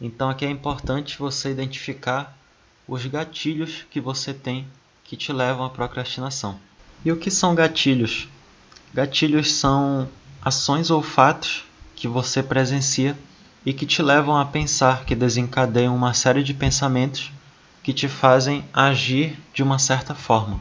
Então 0.00 0.28
aqui 0.28 0.44
é 0.44 0.50
importante 0.50 1.18
você 1.18 1.50
identificar 1.50 2.36
os 2.86 3.06
gatilhos 3.06 3.84
que 3.90 4.00
você 4.00 4.34
tem 4.34 4.66
que 5.04 5.16
te 5.16 5.32
levam 5.32 5.64
à 5.64 5.70
procrastinação. 5.70 6.58
E 7.04 7.10
o 7.10 7.16
que 7.16 7.30
são 7.30 7.54
gatilhos? 7.54 8.28
Gatilhos 8.92 9.52
são 9.52 10.08
ações 10.42 10.90
ou 10.90 11.02
fatos 11.02 11.64
que 11.94 12.08
você 12.08 12.42
presencia 12.42 13.16
e 13.64 13.72
que 13.72 13.86
te 13.86 14.02
levam 14.02 14.36
a 14.36 14.44
pensar, 14.44 15.04
que 15.04 15.14
desencadeiam 15.14 15.94
uma 15.94 16.14
série 16.14 16.42
de 16.42 16.54
pensamentos 16.54 17.30
que 17.82 17.92
te 17.92 18.08
fazem 18.08 18.64
agir 18.72 19.38
de 19.54 19.62
uma 19.62 19.78
certa 19.78 20.14
forma. 20.14 20.60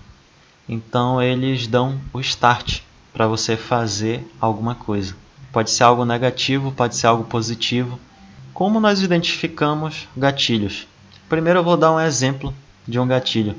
Então 0.68 1.22
eles 1.22 1.68
dão 1.68 2.00
o 2.14 2.20
start 2.20 2.82
para 3.14 3.28
você 3.28 3.58
fazer 3.58 4.26
alguma 4.40 4.76
coisa. 4.76 5.16
Pode 5.52 5.72
ser 5.72 5.84
algo 5.84 6.06
negativo, 6.06 6.72
pode 6.72 6.96
ser 6.96 7.08
algo 7.08 7.24
positivo. 7.24 8.00
Como 8.54 8.80
nós 8.80 9.02
identificamos 9.02 10.08
gatilhos? 10.16 10.88
Primeiro 11.28 11.60
eu 11.60 11.64
vou 11.64 11.78
dar 11.78 11.92
um 11.92 12.00
exemplo 12.00 12.54
de 12.88 13.00
um 13.00 13.08
gatilho. 13.08 13.56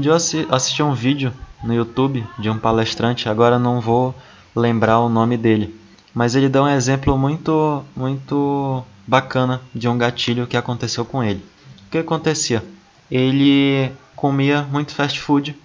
Dia 0.00 0.10
eu 0.10 0.16
assisti 0.50 0.82
um 0.82 0.94
vídeo 0.94 1.32
no 1.62 1.74
YouTube 1.74 2.26
de 2.38 2.50
um 2.50 2.58
palestrante, 2.58 3.28
agora 3.28 3.58
não 3.58 3.80
vou 3.80 4.14
lembrar 4.54 5.00
o 5.00 5.08
nome 5.08 5.36
dele 5.36 5.78
mas 6.18 6.34
ele 6.34 6.48
dá 6.48 6.62
um 6.62 6.68
exemplo 6.68 7.16
muito, 7.16 7.84
muito 7.94 8.84
bacana 9.06 9.60
de 9.72 9.88
um 9.88 9.96
gatilho 9.96 10.48
que 10.48 10.56
aconteceu 10.56 11.04
com 11.04 11.22
ele. 11.22 11.44
O 11.86 11.90
que 11.90 11.98
acontecia? 11.98 12.64
Ele 13.08 13.92
comia 14.16 14.62
muito 14.62 14.92
fast 14.92 15.20
food 15.20 15.56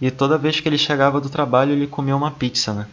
e 0.00 0.10
toda 0.10 0.36
vez 0.36 0.58
que 0.58 0.68
ele 0.68 0.76
chegava 0.76 1.20
do 1.20 1.30
trabalho 1.30 1.70
ele 1.70 1.86
comia 1.86 2.16
uma 2.16 2.32
pizza, 2.32 2.74
né? 2.74 2.86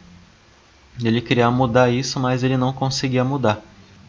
Ele 1.04 1.22
queria 1.22 1.50
mudar 1.52 1.90
isso, 1.90 2.20
mas 2.20 2.44
ele 2.44 2.58
não 2.58 2.74
conseguia 2.74 3.24
mudar. 3.24 3.62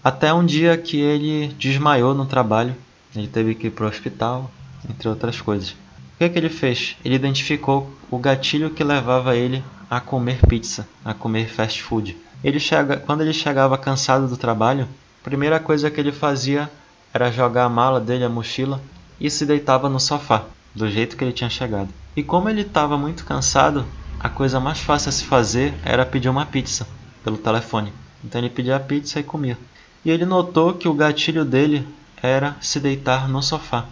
Até 0.03 0.33
um 0.33 0.45
dia 0.45 0.77
que 0.77 0.99
ele 0.99 1.49
desmaiou 1.59 2.15
no 2.15 2.25
trabalho, 2.25 2.75
ele 3.15 3.27
teve 3.27 3.55
que 3.55 3.67
ir 3.67 3.71
para 3.71 3.85
o 3.85 3.89
hospital, 3.89 4.51
entre 4.89 5.09
outras 5.09 5.41
coisas. 5.41 5.71
O 5.71 6.19
que, 6.19 6.29
que 6.29 6.39
ele 6.39 6.49
fez? 6.49 6.97
Ele 7.05 7.15
identificou 7.15 7.91
o 8.11 8.19
gatilho 8.19 8.71
que 8.71 8.83
levava 8.83 9.37
ele 9.37 9.63
a 9.91 10.01
comer 10.01 10.39
pizza, 10.47 10.89
a 11.05 11.15
comer 11.15 11.49
fast 11.49 11.83
food. 11.83 12.17
Ele 12.43 12.61
chega, 12.61 12.97
quando 12.97 13.23
ele 13.23 13.33
chegava 13.33 13.77
cansado 13.77 14.29
do 14.29 14.37
trabalho, 14.37 14.89
a 15.21 15.25
primeira 15.25 15.59
coisa 15.59 15.91
que 15.91 16.01
ele 16.01 16.13
fazia 16.13 16.71
era 17.13 17.31
jogar 17.31 17.65
a 17.65 17.69
mala 17.69 18.01
dele, 18.01 18.25
a 18.25 18.29
mochila, 18.29 18.81
e 19.21 19.31
se 19.31 19.45
deitava 19.45 19.89
no 19.89 19.99
sofá, 19.99 20.45
do 20.75 20.89
jeito 20.89 21.17
que 21.17 21.25
ele 21.25 21.33
tinha 21.33 21.51
chegado. 21.51 21.89
E 22.17 22.23
como 22.23 22.49
ele 22.49 22.63
estava 22.63 22.97
muito 22.97 23.25
cansado, 23.25 23.85
a 24.21 24.29
coisa 24.29 24.59
mais 24.61 24.79
fácil 24.79 25.09
a 25.09 25.13
se 25.13 25.25
fazer 25.25 25.75
era 25.85 26.07
pedir 26.07 26.29
uma 26.29 26.47
pizza 26.47 26.87
pelo 27.23 27.39
telefone. 27.39 27.93
Então 28.25 28.41
ele 28.41 28.51
pedia 28.51 28.77
a 28.77 28.81
pizza 28.81 29.21
e 29.21 29.23
comia. 29.23 29.59
E 30.05 30.11
ele 30.11 30.25
notou 30.25 30.75
que 30.75 30.89
o 30.89 30.95
gatilho 30.95 31.45
dele 31.45 31.87
era 32.23 32.57
se 32.61 32.81
deitar 32.81 33.29
no 33.29 33.43
sofá. 33.43 33.85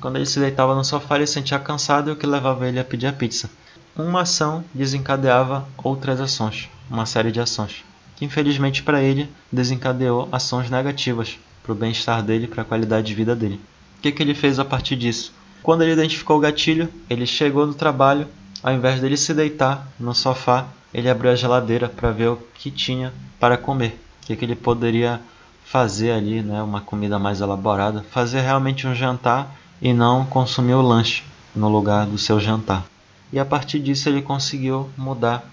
Quando 0.00 0.16
ele 0.16 0.26
se 0.26 0.38
deitava 0.38 0.74
no 0.74 0.84
sofá, 0.84 1.16
ele 1.16 1.26
sentia 1.26 1.58
cansado 1.58 2.10
e 2.10 2.12
o 2.12 2.16
que 2.16 2.26
levava 2.26 2.68
ele 2.68 2.78
a 2.78 2.84
pedir 2.84 3.06
a 3.06 3.12
pizza. 3.12 3.50
Uma 3.96 4.22
ação 4.22 4.64
desencadeava 4.74 5.66
outras 5.82 6.20
ações 6.20 6.68
uma 6.90 7.06
série 7.06 7.32
de 7.32 7.40
ações, 7.40 7.84
que 8.16 8.24
infelizmente 8.24 8.82
para 8.82 9.02
ele 9.02 9.28
desencadeou 9.50 10.28
ações 10.30 10.70
negativas 10.70 11.38
para 11.62 11.72
o 11.72 11.74
bem-estar 11.74 12.22
dele, 12.22 12.46
para 12.46 12.62
a 12.62 12.64
qualidade 12.64 13.06
de 13.06 13.14
vida 13.14 13.34
dele. 13.34 13.60
O 13.98 14.02
que, 14.02 14.12
que 14.12 14.22
ele 14.22 14.34
fez 14.34 14.58
a 14.58 14.64
partir 14.64 14.96
disso? 14.96 15.32
Quando 15.62 15.82
ele 15.82 15.92
identificou 15.92 16.36
o 16.36 16.40
gatilho, 16.40 16.88
ele 17.08 17.26
chegou 17.26 17.66
no 17.66 17.74
trabalho, 17.74 18.28
ao 18.64 18.72
invés 18.72 18.98
dele 18.98 19.18
se 19.18 19.34
deitar 19.34 19.86
no 20.00 20.14
sofá, 20.14 20.64
ele 20.94 21.10
abriu 21.10 21.30
a 21.30 21.36
geladeira 21.36 21.86
para 21.86 22.10
ver 22.10 22.28
o 22.28 22.38
que 22.54 22.70
tinha 22.70 23.12
para 23.38 23.58
comer. 23.58 24.00
o 24.22 24.26
que, 24.26 24.34
que 24.34 24.42
ele 24.42 24.56
poderia 24.56 25.20
fazer 25.66 26.12
ali, 26.12 26.40
né, 26.40 26.62
uma 26.62 26.80
comida 26.80 27.18
mais 27.18 27.42
elaborada, 27.42 28.02
fazer 28.10 28.40
realmente 28.40 28.86
um 28.86 28.94
jantar 28.94 29.54
e 29.82 29.92
não 29.92 30.24
consumir 30.24 30.72
o 30.72 30.80
lanche 30.80 31.22
no 31.54 31.68
lugar 31.68 32.06
do 32.06 32.16
seu 32.16 32.40
jantar. 32.40 32.84
E 33.30 33.38
a 33.38 33.44
partir 33.44 33.80
disso 33.80 34.08
ele 34.08 34.22
conseguiu 34.22 34.88
mudar 34.96 35.44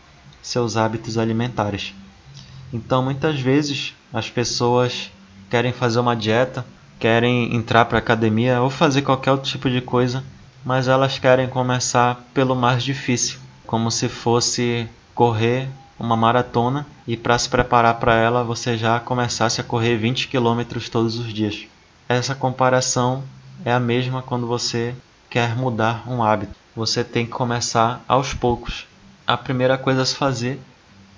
seus 0.41 0.78
hábitos 0.78 1.17
alimentares. 1.17 1.93
Então, 2.71 3.04
muitas 3.04 3.41
vezes 3.41 3.93
as 4.13 4.30
pessoas 4.30 5.12
querem 5.50 5.74
fazer 5.74 6.00
uma 6.00 6.15
dieta, 6.15 6.65
querem 6.97 7.54
entrar 7.54 7.84
para 7.86 7.97
academia 7.97 8.62
ou 8.62 8.69
fazer 8.69 9.02
qualquer 9.02 9.32
outro 9.32 9.50
tipo 9.50 9.69
de 9.69 9.82
coisa, 9.82 10.24
mas 10.65 10.88
elas 10.88 11.17
querem 11.19 11.47
começar 11.47 12.24
pelo 12.34 12.56
mais 12.56 12.84
difícil, 12.84 13.39
como 13.65 13.89
se 13.89 14.08
fosse 14.08 14.88
correr 15.13 15.67
uma 16.00 16.17
maratona 16.17 16.86
e 17.08 17.15
para 17.15 17.38
se 17.38 17.47
preparar 17.47 18.00
para 18.00 18.15
ela 18.15 18.43
você 18.43 18.78
já 18.78 19.00
começasse 19.00 19.62
a 19.62 19.63
correr 19.63 19.97
20 19.97 20.28
km 20.28 20.62
todos 20.91 21.19
os 21.19 21.32
dias. 21.32 21.67
Essa 22.10 22.36
comparação 22.36 23.24
é 23.63 23.71
a 23.71 23.80
mesma 23.80 24.21
quando 24.21 24.47
você 24.47 24.95
quer 25.30 25.56
mudar 25.56 26.04
um 26.08 26.24
hábito. 26.24 26.56
Você 26.76 27.04
tem 27.04 27.26
que 27.26 27.32
começar 27.32 28.04
aos 28.08 28.34
poucos. 28.34 28.88
A 29.26 29.38
primeira 29.38 29.78
coisa 29.78 30.02
a 30.02 30.06
se 30.06 30.15
fazer 30.15 30.60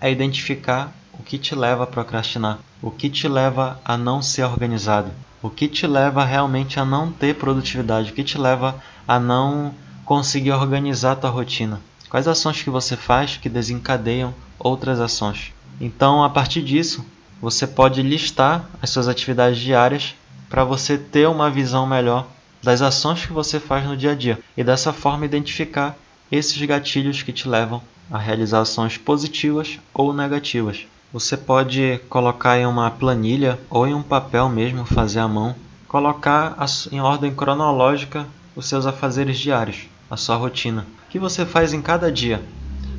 é 0.02 0.12
identificar 0.12 0.92
o 1.14 1.24
que 1.24 1.38
te 1.38 1.56
leva 1.56 1.84
a 1.84 1.88
procrastinar, 1.88 2.60
o 2.82 2.92
que 2.92 3.10
te 3.10 3.28
leva 3.28 3.80
a 3.86 3.98
não 3.98 4.22
ser 4.22 4.44
organizado, 4.44 5.12
o 5.44 5.50
que 5.50 5.68
te 5.68 5.86
leva 5.86 6.24
realmente 6.24 6.80
a 6.80 6.86
não 6.86 7.12
ter 7.12 7.36
produtividade, 7.36 8.12
o 8.12 8.16
que 8.16 8.24
te 8.24 8.38
leva 8.38 8.82
a 9.06 9.20
não 9.20 9.76
conseguir 10.06 10.54
organizar 10.54 11.12
a 11.12 11.16
tua 11.18 11.30
rotina. 11.30 11.82
Quais 12.10 12.30
ações 12.30 12.62
que 12.62 12.70
você 12.70 12.96
faz 12.96 13.36
que 13.36 13.50
desencadeiam 13.50 14.34
outras 14.58 15.02
ações? 15.02 15.52
Então, 15.82 16.24
a 16.24 16.30
partir 16.30 16.62
disso, 16.62 17.06
você 17.42 17.68
pode 17.68 18.02
listar 18.02 18.70
as 18.82 18.90
suas 18.90 19.10
atividades 19.10 19.60
diárias 19.60 20.16
para 20.50 20.64
você 20.64 20.98
ter 20.98 21.28
uma 21.28 21.50
visão 21.50 21.86
melhor 21.86 22.26
das 22.62 22.82
ações 22.82 23.26
que 23.26 23.34
você 23.34 23.60
faz 23.60 23.86
no 23.86 23.98
dia 23.98 24.12
a 24.12 24.16
dia 24.16 24.40
e 24.56 24.64
dessa 24.64 24.94
forma 24.94 25.26
identificar 25.26 25.98
esses 26.32 26.62
gatilhos 26.66 27.22
que 27.22 27.34
te 27.34 27.50
levam 27.50 27.82
a 28.10 28.18
realizar 28.18 28.62
ações 28.62 28.98
positivas 28.98 29.78
ou 29.94 30.14
negativas. 30.14 30.86
Você 31.14 31.38
pode 31.38 32.02
colocar 32.10 32.58
em 32.58 32.66
uma 32.66 32.90
planilha 32.90 33.60
ou 33.70 33.86
em 33.86 33.94
um 33.94 34.02
papel 34.02 34.50
mesmo, 34.50 34.84
fazer 34.84 35.20
à 35.20 35.28
mão, 35.28 35.56
colocar 35.88 36.58
em 36.92 37.00
ordem 37.00 37.32
cronológica 37.32 38.26
os 38.56 38.66
seus 38.68 38.88
afazeres 38.88 39.38
diários, 39.38 39.84
a 40.10 40.18
sua 40.18 40.36
rotina 40.38 40.88
que 41.12 41.20
você 41.20 41.46
faz 41.46 41.72
em 41.72 41.84
cada 41.84 42.12
dia, 42.12 42.42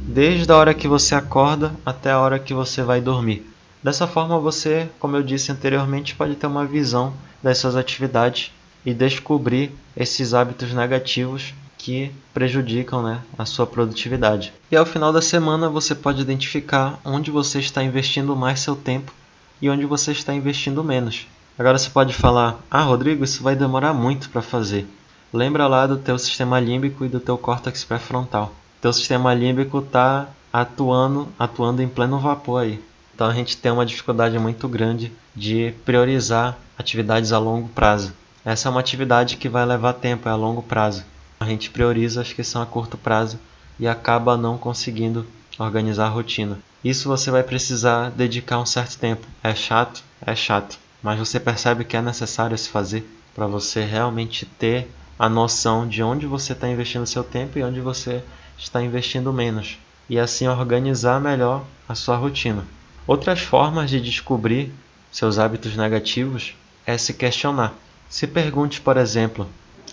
desde 0.07 0.49
a 0.53 0.57
hora 0.57 0.73
que 0.73 0.87
você 0.87 1.17
acorda 1.17 1.75
até 1.85 2.13
a 2.13 2.21
hora 2.21 2.39
que 2.39 2.55
você 2.55 2.85
vai 2.85 3.01
dormir. 3.01 3.45
Dessa 3.83 4.07
forma, 4.07 4.39
você, 4.39 4.89
como 5.01 5.17
eu 5.17 5.23
disse 5.25 5.51
anteriormente, 5.51 6.15
pode 6.15 6.37
ter 6.37 6.47
uma 6.47 6.65
visão 6.65 7.13
das 7.43 7.59
suas 7.59 7.75
atividades 7.75 8.53
e 8.87 8.95
descobrir 8.95 9.73
esses 9.97 10.33
hábitos 10.33 10.73
negativos 10.73 11.53
que 11.85 12.11
prejudicam 12.33 13.03
né, 13.03 13.21
a 13.37 13.45
sua 13.45 13.67
produtividade. 13.67 14.55
E 14.73 14.77
ao 14.77 14.87
final 14.87 15.13
da 15.13 15.21
semana 15.21 15.69
você 15.69 15.95
pode 15.95 16.23
identificar 16.23 16.99
onde 17.05 17.31
você 17.31 17.59
está 17.59 17.85
investindo 17.85 18.35
mais 18.35 18.61
seu 18.61 18.75
tempo 18.75 19.13
e 19.61 19.69
onde 19.69 19.85
você 19.85 20.11
está 20.11 20.33
investindo 20.33 20.83
menos. 20.83 21.27
Agora 21.59 21.77
você 21.77 21.91
pode 21.91 22.15
falar: 22.15 22.59
"Ah, 22.71 22.81
Rodrigo, 22.81 23.23
isso 23.23 23.43
vai 23.43 23.55
demorar 23.55 23.93
muito 23.93 24.31
para 24.31 24.41
fazer". 24.41 24.87
Lembra 25.31 25.67
lá 25.67 25.87
do 25.87 25.99
teu 25.99 26.19
sistema 26.19 26.59
límbico 26.59 27.05
e 27.05 27.09
do 27.09 27.21
teu 27.21 27.37
córtex 27.37 27.85
pré-frontal. 27.85 28.55
Teu 28.81 28.91
sistema 28.91 29.35
límbico 29.35 29.81
está 29.81 30.27
atuando, 30.51 31.29
atuando 31.39 31.83
em 31.83 31.89
pleno 31.89 32.19
vapor 32.19 32.63
aí. 32.63 32.83
Então 33.15 33.27
a 33.27 33.35
gente 33.35 33.59
tem 33.59 33.71
uma 33.71 33.85
dificuldade 33.85 34.39
muito 34.39 34.67
grande 34.69 35.13
de 35.37 35.75
priorizar 35.85 36.57
atividades 36.79 37.31
a 37.31 37.39
longo 37.39 37.69
prazo. 37.69 38.15
Essa 38.43 38.69
é 38.69 38.71
uma 38.71 38.81
atividade 38.81 39.37
que 39.37 39.51
vai 39.51 39.67
levar 39.67 39.93
tempo, 39.93 40.31
é 40.31 40.33
a 40.33 40.35
longo 40.35 40.63
prazo. 40.63 41.05
A 41.45 41.47
gente 41.47 41.69
prioriza 41.69 42.23
as 42.23 42.33
que 42.33 42.43
são 42.43 42.63
a 42.63 42.65
curto 42.65 42.97
prazo 42.97 43.39
e 43.79 43.87
acaba 43.87 44.35
não 44.35 44.57
conseguindo 44.57 45.27
organizar 45.59 46.07
a 46.07 46.09
rotina. 46.09 46.59
Isso 46.83 47.07
você 47.07 47.31
vai 47.31 47.43
precisar 47.43 48.11
dedicar 48.13 48.59
um 48.59 48.65
certo 48.65 48.97
tempo. 48.97 49.27
É 49.43 49.55
chato? 49.55 50.03
É 50.25 50.35
chato. 50.35 50.79
Mas 51.03 51.19
você 51.19 51.39
percebe 51.39 51.85
que 51.85 51.99
é 51.99 52.01
necessário 52.01 52.57
se 52.57 52.71
fazer 52.71 53.07
para 53.35 53.47
você 53.47 53.85
realmente 53.85 54.47
ter 54.47 54.91
a 55.19 55.29
noção 55.29 55.87
de 55.87 56.03
onde 56.03 56.25
você 56.25 56.55
está 56.55 56.67
investindo 56.67 57.07
seu 57.07 57.23
tempo 57.23 57.59
e 57.59 57.63
onde 57.63 57.79
você 57.79 58.25
está 58.57 58.83
investindo 58.83 59.31
menos, 59.31 59.77
e 60.09 60.19
assim 60.19 60.49
organizar 60.49 61.21
melhor 61.21 61.63
a 61.87 61.95
sua 61.95 62.17
rotina. 62.17 62.65
Outras 63.07 63.41
formas 63.41 63.91
de 63.91 64.01
descobrir 64.01 64.73
seus 65.13 65.39
hábitos 65.39 65.77
negativos 65.77 66.55
é 66.87 66.97
se 66.97 67.13
questionar. 67.13 67.75
Se 68.09 68.27
pergunte, 68.27 68.81
por 68.81 68.97
exemplo, 68.97 69.47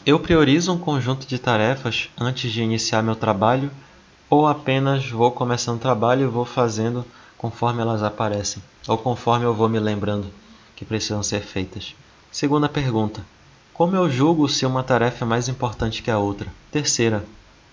eu 0.03 0.19
priorizo 0.19 0.73
um 0.73 0.79
conjunto 0.79 1.27
de 1.27 1.37
tarefas 1.37 2.09
antes 2.19 2.51
de 2.51 2.63
iniciar 2.63 3.03
meu 3.03 3.15
trabalho 3.15 3.69
ou 4.27 4.47
apenas 4.47 5.07
vou 5.07 5.31
começando 5.31 5.77
o 5.77 5.81
trabalho 5.81 6.23
e 6.23 6.27
vou 6.27 6.43
fazendo 6.43 7.05
conforme 7.37 7.81
elas 7.81 8.01
aparecem, 8.01 8.63
ou 8.87 8.97
conforme 8.97 9.45
eu 9.45 9.53
vou 9.53 9.69
me 9.69 9.79
lembrando 9.79 10.27
que 10.75 10.85
precisam 10.85 11.21
ser 11.21 11.41
feitas? 11.41 11.95
Segunda 12.31 12.67
pergunta: 12.67 13.23
como 13.73 13.95
eu 13.95 14.09
julgo 14.09 14.49
se 14.49 14.65
uma 14.65 14.83
tarefa 14.83 15.23
é 15.23 15.27
mais 15.27 15.47
importante 15.47 16.01
que 16.01 16.09
a 16.09 16.17
outra? 16.17 16.47
Terceira, 16.71 17.23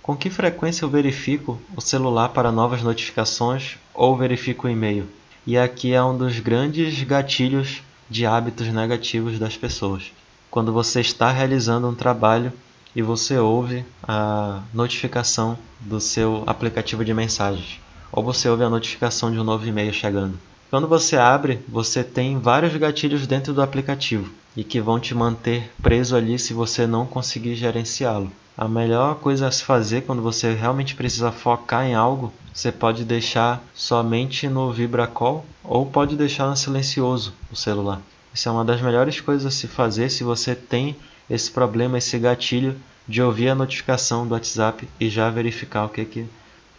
com 0.02 0.14
que 0.14 0.28
frequência 0.28 0.84
eu 0.84 0.90
verifico 0.90 1.58
o 1.74 1.80
celular 1.80 2.30
para 2.30 2.52
novas 2.52 2.82
notificações 2.82 3.78
ou 3.94 4.16
verifico 4.16 4.66
o 4.66 4.70
e-mail? 4.70 5.08
E 5.46 5.56
aqui 5.56 5.94
é 5.94 6.02
um 6.02 6.16
dos 6.16 6.38
grandes 6.40 7.02
gatilhos 7.04 7.80
de 8.10 8.26
hábitos 8.26 8.68
negativos 8.68 9.38
das 9.38 9.56
pessoas. 9.56 10.12
Quando 10.50 10.72
você 10.72 11.00
está 11.00 11.30
realizando 11.30 11.88
um 11.88 11.94
trabalho 11.94 12.52
e 12.96 13.02
você 13.02 13.36
ouve 13.38 13.84
a 14.02 14.62
notificação 14.72 15.58
do 15.78 16.00
seu 16.00 16.42
aplicativo 16.46 17.04
de 17.04 17.12
mensagens, 17.12 17.78
ou 18.10 18.24
você 18.24 18.48
ouve 18.48 18.64
a 18.64 18.70
notificação 18.70 19.30
de 19.30 19.38
um 19.38 19.44
novo 19.44 19.66
e-mail 19.66 19.92
chegando. 19.92 20.38
Quando 20.70 20.88
você 20.88 21.16
abre, 21.16 21.60
você 21.68 22.02
tem 22.02 22.38
vários 22.38 22.74
gatilhos 22.76 23.26
dentro 23.26 23.52
do 23.52 23.62
aplicativo 23.62 24.30
e 24.56 24.64
que 24.64 24.80
vão 24.80 24.98
te 24.98 25.14
manter 25.14 25.70
preso 25.82 26.16
ali 26.16 26.38
se 26.38 26.52
você 26.52 26.86
não 26.86 27.06
conseguir 27.06 27.54
gerenciá-lo. 27.54 28.30
A 28.56 28.66
melhor 28.66 29.16
coisa 29.16 29.46
a 29.46 29.50
se 29.50 29.62
fazer 29.62 30.02
quando 30.02 30.20
você 30.20 30.52
realmente 30.52 30.94
precisa 30.94 31.30
focar 31.30 31.86
em 31.86 31.94
algo, 31.94 32.32
você 32.52 32.72
pode 32.72 33.04
deixar 33.04 33.62
somente 33.74 34.48
no 34.48 34.72
vibracall 34.72 35.44
ou 35.62 35.86
pode 35.86 36.16
deixar 36.16 36.48
no 36.48 36.56
silencioso 36.56 37.32
o 37.52 37.56
celular. 37.56 38.00
Isso 38.32 38.48
é 38.48 38.52
uma 38.52 38.64
das 38.64 38.80
melhores 38.80 39.20
coisas 39.20 39.46
a 39.46 39.50
se 39.50 39.66
fazer 39.66 40.10
se 40.10 40.24
você 40.24 40.54
tem 40.54 40.96
esse 41.28 41.50
problema, 41.50 41.98
esse 41.98 42.18
gatilho 42.18 42.76
de 43.06 43.22
ouvir 43.22 43.48
a 43.48 43.54
notificação 43.54 44.26
do 44.26 44.34
WhatsApp 44.34 44.86
e 45.00 45.08
já 45.08 45.30
verificar 45.30 45.86
o 45.86 45.88
que 45.88 46.04
que, 46.04 46.20
o 46.20 46.28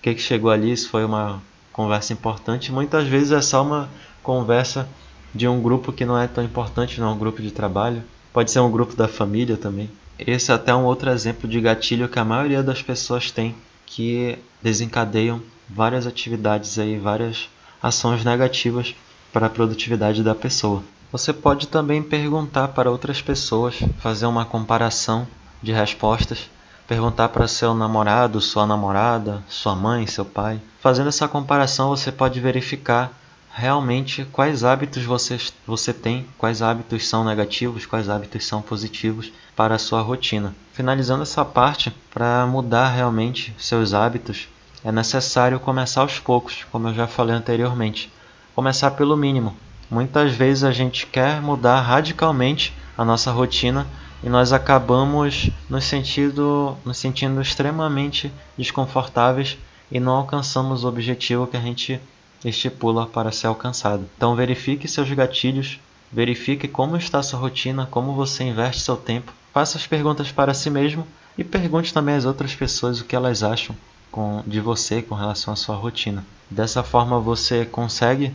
que, 0.02 0.14
que 0.14 0.22
chegou 0.22 0.52
ali, 0.52 0.76
se 0.76 0.88
foi 0.88 1.04
uma 1.04 1.42
conversa 1.74 2.14
importante. 2.14 2.72
Muitas 2.72 3.08
vezes 3.08 3.32
é 3.32 3.42
só 3.42 3.64
uma 3.64 3.90
conversa 4.22 4.88
de 5.34 5.48
um 5.48 5.62
grupo 5.62 5.92
que 5.92 6.06
não 6.06 6.18
é 6.18 6.28
tão 6.28 6.44
importante, 6.44 7.00
não 7.00 7.10
é 7.10 7.12
um 7.14 7.18
grupo 7.18 7.42
de 7.42 7.52
trabalho. 7.52 8.04
Pode 8.32 8.52
ser 8.52 8.60
um 8.60 8.72
grupo 8.72 8.96
da 8.96 9.08
família 9.08 9.58
também. 9.58 9.90
Esse 10.18 10.52
é 10.52 10.54
até 10.54 10.76
um 10.76 10.84
outro 10.84 11.10
exemplo 11.10 11.50
de 11.50 11.60
gatilho 11.62 12.10
que 12.10 12.20
a 12.20 12.26
maioria 12.26 12.62
das 12.62 12.82
pessoas 12.82 13.32
tem, 13.32 13.56
que 13.86 14.38
desencadeiam 14.62 15.42
várias 15.70 16.06
atividades 16.06 16.78
aí, 16.78 16.98
várias 16.98 17.48
ações 17.82 18.24
negativas 18.24 18.94
para 19.32 19.48
a 19.48 19.50
produtividade 19.50 20.22
da 20.22 20.36
pessoa. 20.36 20.84
Você 21.12 21.34
pode 21.34 21.68
também 21.68 22.02
perguntar 22.02 22.70
para 22.70 22.92
outras 22.92 23.22
pessoas, 23.22 23.80
fazer 24.00 24.26
uma 24.26 24.46
comparação 24.46 25.28
de 25.62 25.72
respostas 25.72 26.50
perguntar 26.90 27.30
para 27.30 27.48
seu 27.48 27.76
namorado, 27.76 28.42
sua 28.42 28.66
namorada, 28.66 29.44
sua 29.48 29.76
mãe, 29.76 30.08
seu 30.08 30.26
pai. 30.26 30.60
Fazendo 30.80 31.10
essa 31.10 31.28
comparação, 31.28 31.90
você 31.90 32.12
pode 32.12 32.40
verificar 32.40 33.12
realmente 33.54 34.26
quais 34.32 34.64
hábitos 34.64 35.04
você, 35.04 35.38
você 35.68 35.94
tem, 35.94 36.26
quais 36.36 36.64
hábitos 36.64 37.08
são 37.08 37.24
negativos, 37.24 37.86
quais 37.86 38.10
hábitos 38.10 38.44
são 38.44 38.64
positivos 38.64 39.32
para 39.56 39.76
a 39.76 39.80
sua 39.80 40.02
rotina. 40.02 40.56
Finalizando 40.74 41.22
essa 41.22 41.46
parte, 41.46 41.96
para 42.12 42.48
mudar 42.48 42.90
realmente 42.90 43.54
seus 43.60 43.94
hábitos, 43.94 44.48
é 44.84 44.92
necessário 44.92 45.60
começar 45.60 46.02
aos 46.02 46.18
poucos, 46.18 46.66
como 46.72 46.88
eu 46.88 46.96
já 46.96 47.06
falei 47.06 47.36
anteriormente. 47.36 48.12
Começar 48.56 48.90
pelo 48.92 49.16
mínimo. 49.16 49.56
Muitas 49.90 50.34
vezes 50.34 50.64
a 50.64 50.72
gente 50.72 51.08
quer 51.08 51.42
mudar 51.42 51.82
radicalmente 51.82 52.74
a 52.98 53.04
nossa 53.04 53.32
rotina 53.32 53.88
e 54.24 54.30
nós 54.30 54.54
acabamos 54.54 55.50
nos 55.70 55.86
sentindo, 55.86 56.78
nos 56.86 56.98
sentindo 56.98 57.42
extremamente 57.42 58.32
desconfortáveis 58.58 59.58
e 59.92 60.00
não 60.00 60.14
alcançamos 60.14 60.84
o 60.84 60.88
objetivo 60.88 61.48
que 61.48 61.58
a 61.58 61.62
gente 61.62 62.00
estipula 62.46 63.08
para 63.08 63.32
ser 63.32 63.48
alcançado. 63.48 64.06
Então 64.16 64.36
verifique 64.36 64.88
seus 64.88 65.10
gatilhos, 65.12 65.80
verifique 66.12 66.68
como 66.68 66.96
está 66.96 67.24
sua 67.24 67.40
rotina, 67.40 67.88
como 67.90 68.14
você 68.14 68.44
investe 68.44 68.82
seu 68.82 68.96
tempo, 68.96 69.34
faça 69.54 69.78
as 69.78 69.88
perguntas 69.88 70.32
para 70.32 70.54
si 70.54 70.70
mesmo 70.70 71.06
e 71.38 71.44
pergunte 71.44 71.94
também 71.94 72.16
às 72.16 72.26
outras 72.26 72.54
pessoas 72.54 73.00
o 73.00 73.06
que 73.06 73.16
elas 73.16 73.42
acham 73.42 73.76
com, 74.12 74.44
de 74.46 74.60
você 74.60 75.02
com 75.02 75.16
relação 75.16 75.54
à 75.54 75.58
sua 75.58 75.76
rotina. 75.76 76.26
Dessa 76.50 76.84
forma 76.84 77.20
você 77.20 77.66
consegue 77.66 78.34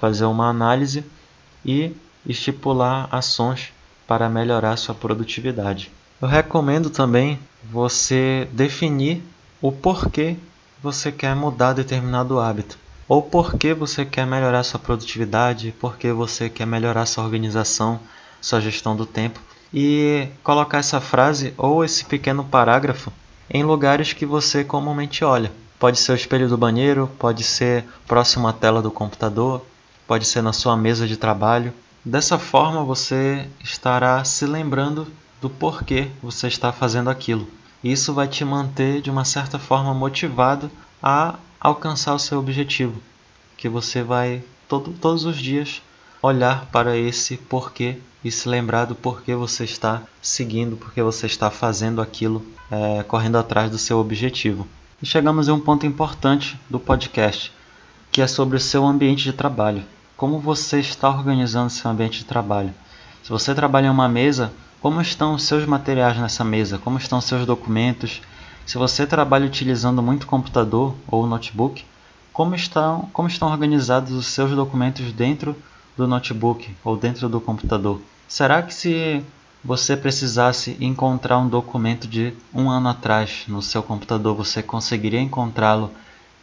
fazer 0.00 0.24
uma 0.24 0.48
análise 0.48 1.04
e 1.64 1.92
estipular 2.26 3.08
ações 3.10 3.72
para 4.06 4.28
melhorar 4.28 4.76
sua 4.76 4.94
produtividade. 4.94 5.90
Eu 6.20 6.28
recomendo 6.28 6.90
também 6.90 7.38
você 7.64 8.48
definir 8.52 9.22
o 9.60 9.72
porquê 9.72 10.36
você 10.82 11.10
quer 11.10 11.34
mudar 11.34 11.72
determinado 11.72 12.38
hábito, 12.38 12.78
ou 13.08 13.22
porquê 13.22 13.74
você 13.74 14.04
quer 14.04 14.26
melhorar 14.26 14.62
sua 14.62 14.78
produtividade, 14.78 15.74
porquê 15.80 16.12
você 16.12 16.48
quer 16.48 16.66
melhorar 16.66 17.06
sua 17.06 17.24
organização, 17.24 17.98
sua 18.40 18.60
gestão 18.60 18.94
do 18.94 19.06
tempo, 19.06 19.40
e 19.72 20.28
colocar 20.42 20.78
essa 20.78 21.00
frase 21.00 21.52
ou 21.56 21.84
esse 21.84 22.04
pequeno 22.04 22.44
parágrafo 22.44 23.12
em 23.50 23.64
lugares 23.64 24.12
que 24.12 24.24
você 24.24 24.64
comumente 24.64 25.24
olha. 25.24 25.52
Pode 25.78 25.98
ser 25.98 26.12
o 26.12 26.14
espelho 26.16 26.48
do 26.48 26.56
banheiro, 26.56 27.10
pode 27.18 27.44
ser 27.44 27.84
próximo 28.06 28.48
à 28.48 28.52
tela 28.52 28.80
do 28.80 28.90
computador, 28.90 29.64
pode 30.06 30.24
ser 30.24 30.42
na 30.42 30.52
sua 30.52 30.76
mesa 30.76 31.06
de 31.06 31.16
trabalho. 31.16 31.72
Dessa 32.04 32.38
forma 32.38 32.84
você 32.84 33.48
estará 33.62 34.22
se 34.24 34.46
lembrando 34.46 35.06
do 35.40 35.50
porquê 35.50 36.08
você 36.22 36.46
está 36.46 36.72
fazendo 36.72 37.10
aquilo. 37.10 37.48
Isso 37.82 38.14
vai 38.14 38.28
te 38.28 38.44
manter 38.44 39.02
de 39.02 39.10
uma 39.10 39.24
certa 39.24 39.58
forma 39.58 39.92
motivado 39.92 40.70
a 41.02 41.34
alcançar 41.60 42.14
o 42.14 42.18
seu 42.18 42.38
objetivo, 42.38 43.02
que 43.56 43.68
você 43.68 44.02
vai 44.02 44.42
todo, 44.68 44.92
todos 44.92 45.24
os 45.24 45.36
dias 45.36 45.82
olhar 46.22 46.66
para 46.66 46.96
esse 46.96 47.36
porquê 47.36 47.98
e 48.24 48.30
se 48.30 48.48
lembrar 48.48 48.86
do 48.86 48.94
porquê 48.94 49.34
você 49.34 49.64
está 49.64 50.02
seguindo, 50.22 50.76
porque 50.76 51.02
você 51.02 51.26
está 51.26 51.50
fazendo 51.50 52.00
aquilo, 52.00 52.44
é, 52.70 53.02
correndo 53.02 53.36
atrás 53.36 53.70
do 53.70 53.78
seu 53.78 53.98
objetivo. 53.98 54.66
E 55.00 55.06
chegamos 55.06 55.48
a 55.48 55.54
um 55.54 55.60
ponto 55.60 55.86
importante 55.86 56.58
do 56.70 56.80
podcast, 56.80 57.52
que 58.10 58.22
é 58.22 58.26
sobre 58.26 58.56
o 58.56 58.60
seu 58.60 58.84
ambiente 58.84 59.24
de 59.24 59.32
trabalho 59.32 59.84
como 60.16 60.38
você 60.38 60.80
está 60.80 61.08
organizando 61.08 61.70
seu 61.70 61.90
ambiente 61.90 62.20
de 62.20 62.24
trabalho. 62.24 62.72
Se 63.22 63.30
você 63.30 63.54
trabalha 63.54 63.86
em 63.86 63.90
uma 63.90 64.08
mesa, 64.08 64.52
como 64.80 65.00
estão 65.00 65.34
os 65.34 65.42
seus 65.42 65.66
materiais 65.66 66.16
nessa 66.16 66.44
mesa? 66.44 66.78
Como 66.78 66.96
estão 66.96 67.20
seus 67.20 67.44
documentos? 67.44 68.22
Se 68.64 68.78
você 68.78 69.06
trabalha 69.06 69.46
utilizando 69.46 70.02
muito 70.02 70.26
computador 70.26 70.94
ou 71.08 71.26
notebook, 71.26 71.84
como 72.32 72.54
estão, 72.54 73.08
como 73.12 73.28
estão 73.28 73.50
organizados 73.50 74.12
os 74.12 74.26
seus 74.26 74.50
documentos 74.52 75.12
dentro 75.12 75.56
do 75.96 76.06
notebook 76.06 76.74
ou 76.84 76.96
dentro 76.96 77.28
do 77.28 77.40
computador? 77.40 78.00
Será 78.28 78.62
que 78.62 78.74
se 78.74 79.22
você 79.64 79.96
precisasse 79.96 80.76
encontrar 80.80 81.38
um 81.38 81.48
documento 81.48 82.06
de 82.06 82.32
um 82.54 82.70
ano 82.70 82.88
atrás 82.88 83.44
no 83.48 83.60
seu 83.60 83.82
computador, 83.82 84.34
você 84.34 84.62
conseguiria 84.62 85.20
encontrá-lo 85.20 85.90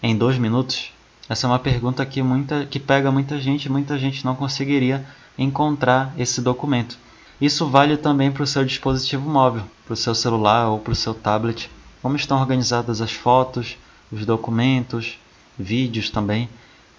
em 0.02 0.16
dois 0.16 0.38
minutos? 0.38 0.92
Essa 1.30 1.48
é 1.48 1.50
uma 1.50 1.60
pergunta 1.60 2.06
que, 2.06 2.22
muita, 2.22 2.66
que 2.66 2.80
pega 2.80 3.12
muita 3.12 3.40
gente, 3.40 3.70
muita 3.70 3.98
gente 3.98 4.26
não 4.26 4.36
conseguiria 4.36 5.06
encontrar 5.38 6.14
esse 6.18 6.42
documento. 6.42 6.98
Isso 7.40 7.68
vale 7.68 7.98
também 7.98 8.32
para 8.32 8.44
o 8.44 8.48
seu 8.48 8.64
dispositivo 8.66 9.30
móvel, 9.30 9.64
para 9.86 9.94
o 9.94 9.98
seu 9.98 10.14
celular 10.14 10.68
ou 10.70 10.80
para 10.80 10.94
o 10.94 10.96
seu 10.96 11.14
tablet. 11.14 11.70
Como 12.02 12.16
estão 12.16 12.40
organizadas 12.40 13.02
as 13.02 13.12
fotos, 13.12 13.78
os 14.12 14.26
documentos, 14.26 15.18
vídeos 15.58 16.10
também. 16.10 16.50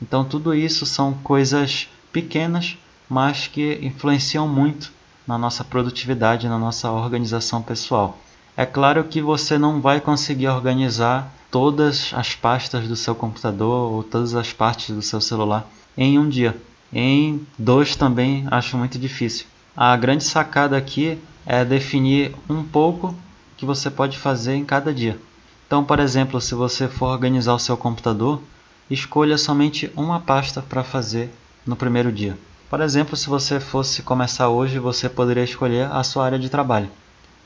Então, 0.01 0.25
tudo 0.25 0.55
isso 0.55 0.87
são 0.87 1.13
coisas 1.15 1.89
pequenas, 2.13 2.77
mas 3.09 3.47
que 3.47 3.79
influenciam 3.83 4.49
muito 4.49 4.93
na 5.27 5.39
nossa 5.39 5.63
produtividade, 5.63 6.49
na 6.49 6.59
nossa 6.59 6.91
organização 6.91 7.63
pessoal. 7.63 8.19
É 8.57 8.65
claro 8.65 9.03
que 9.03 9.21
você 9.21 9.59
não 9.59 9.81
vai 9.81 10.01
conseguir 10.01 10.47
organizar 10.47 11.33
todas 11.51 12.13
as 12.15 12.37
pastas 12.37 12.87
do 12.87 12.95
seu 12.95 13.13
computador 13.13 13.93
ou 13.93 14.03
todas 14.05 14.35
as 14.37 14.53
partes 14.53 14.95
do 14.95 15.03
seu 15.03 15.21
celular 15.21 15.69
em 15.97 16.19
um 16.21 16.29
dia. 16.29 16.57
Em 16.93 17.45
dois 17.59 17.97
também 17.97 18.47
acho 18.49 18.77
muito 18.77 18.97
difícil. 18.97 19.47
A 19.77 19.97
grande 19.97 20.23
sacada 20.23 20.77
aqui 20.77 21.19
é 21.45 21.65
definir 21.65 22.33
um 22.49 22.63
pouco 22.63 23.13
que 23.57 23.67
você 23.67 23.91
pode 23.91 24.19
fazer 24.19 24.55
em 24.55 24.65
cada 24.65 24.95
dia. 24.95 25.19
Então, 25.67 25.83
por 25.83 25.99
exemplo, 25.99 26.41
se 26.41 26.55
você 26.55 26.87
for 26.87 27.07
organizar 27.07 27.55
o 27.55 27.59
seu 27.59 27.77
computador, 27.77 28.41
escolha 28.89 29.37
somente 29.37 29.91
uma 29.97 30.21
pasta 30.21 30.63
para 30.63 30.85
fazer 30.85 31.29
no 31.67 31.75
primeiro 31.75 32.13
dia. 32.13 32.39
Por 32.71 32.81
exemplo, 32.81 33.17
se 33.17 33.29
você 33.29 33.59
fosse 33.59 34.03
começar 34.03 34.49
hoje, 34.49 34.79
você 34.79 35.09
poderia 35.09 35.43
escolher 35.43 35.91
a 35.91 36.05
sua 36.05 36.27
área 36.27 36.39
de 36.39 36.49
trabalho. 36.49 36.89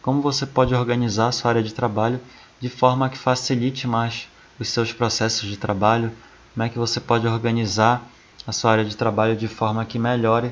Como 0.09 0.23
você 0.23 0.47
pode 0.47 0.75
organizar 0.75 1.31
sua 1.33 1.51
área 1.51 1.62
de 1.62 1.75
trabalho 1.75 2.18
de 2.59 2.71
forma 2.71 3.11
que 3.11 3.18
facilite 3.18 3.87
mais 3.87 4.27
os 4.59 4.66
seus 4.71 4.90
processos 4.90 5.47
de 5.47 5.59
trabalho, 5.59 6.11
como 6.55 6.64
é 6.64 6.71
que 6.71 6.79
você 6.79 6.99
pode 6.99 7.27
organizar 7.27 8.03
a 8.47 8.51
sua 8.51 8.73
área 8.73 8.87
de 8.87 8.97
trabalho 8.97 9.37
de 9.37 9.47
forma 9.47 9.85
que 9.85 9.99
melhore 9.99 10.51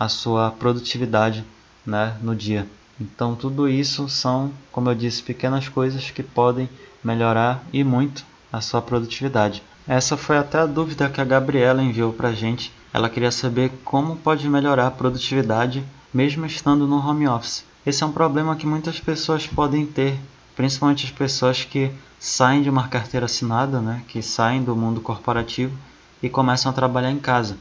a 0.00 0.08
sua 0.08 0.50
produtividade 0.52 1.44
né, 1.84 2.16
no 2.22 2.34
dia. 2.34 2.66
Então, 2.98 3.34
tudo 3.34 3.68
isso 3.68 4.08
são, 4.08 4.50
como 4.72 4.88
eu 4.88 4.94
disse, 4.94 5.22
pequenas 5.22 5.68
coisas 5.68 6.10
que 6.10 6.22
podem 6.22 6.66
melhorar 7.04 7.62
e 7.74 7.84
muito 7.84 8.24
a 8.50 8.62
sua 8.62 8.80
produtividade. 8.80 9.62
Essa 9.86 10.16
foi 10.16 10.38
até 10.38 10.60
a 10.60 10.66
dúvida 10.66 11.10
que 11.10 11.20
a 11.20 11.26
Gabriela 11.26 11.82
enviou 11.82 12.10
para 12.10 12.30
a 12.30 12.34
gente. 12.34 12.72
Ela 12.90 13.10
queria 13.10 13.30
saber 13.30 13.70
como 13.84 14.16
pode 14.16 14.48
melhorar 14.48 14.86
a 14.86 14.90
produtividade 14.90 15.84
mesmo 16.10 16.46
estando 16.46 16.86
no 16.86 17.06
home 17.06 17.28
office. 17.28 17.66
Esse 17.86 18.02
é 18.02 18.06
um 18.06 18.12
problema 18.12 18.56
que 18.56 18.66
muitas 18.66 18.98
pessoas 18.98 19.46
podem 19.46 19.84
ter 19.84 20.18
principalmente 20.56 21.04
as 21.04 21.10
pessoas 21.10 21.64
que 21.64 21.90
saem 22.18 22.62
de 22.62 22.70
uma 22.70 22.88
carteira 22.88 23.26
assinada, 23.26 23.80
né, 23.80 24.02
que 24.08 24.22
saem 24.22 24.62
do 24.62 24.74
mundo 24.74 25.00
corporativo 25.00 25.76
e 26.22 26.28
começam 26.28 26.70
a 26.70 26.74
trabalhar 26.74 27.10
em 27.10 27.18
casa. 27.18 27.58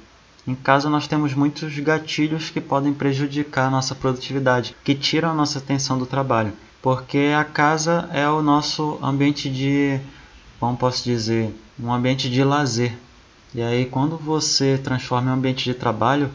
Em 0.48 0.56
casa 0.56 0.90
nós 0.90 1.08
temos 1.08 1.34
muitos 1.34 1.78
gatilhos 1.80 2.50
que 2.50 2.62
podem 2.62 2.94
prejudicar 2.94 3.68
a 3.68 3.72
nossa 3.72 3.96
produtividade, 3.96 4.76
que 4.84 4.94
tiram 4.94 5.30
a 5.30 5.34
nossa 5.34 5.60
atenção 5.60 5.98
do 5.98 6.06
trabalho, 6.06 6.54
porque 6.82 7.34
a 7.38 7.44
casa 7.44 8.10
é 8.12 8.28
o 8.28 8.42
nosso 8.42 9.00
ambiente 9.02 9.50
de, 9.50 10.00
como 10.60 10.78
posso 10.78 11.04
dizer, 11.04 11.54
um 11.80 11.92
ambiente 11.92 12.30
de 12.30 12.44
lazer. 12.44 12.94
E 13.56 13.62
aí 13.62 13.86
quando 13.86 14.18
você 14.18 14.78
transforma 14.78 15.30
em 15.30 15.32
um 15.32 15.38
ambiente 15.38 15.64
de 15.64 15.74
trabalho, 15.74 16.30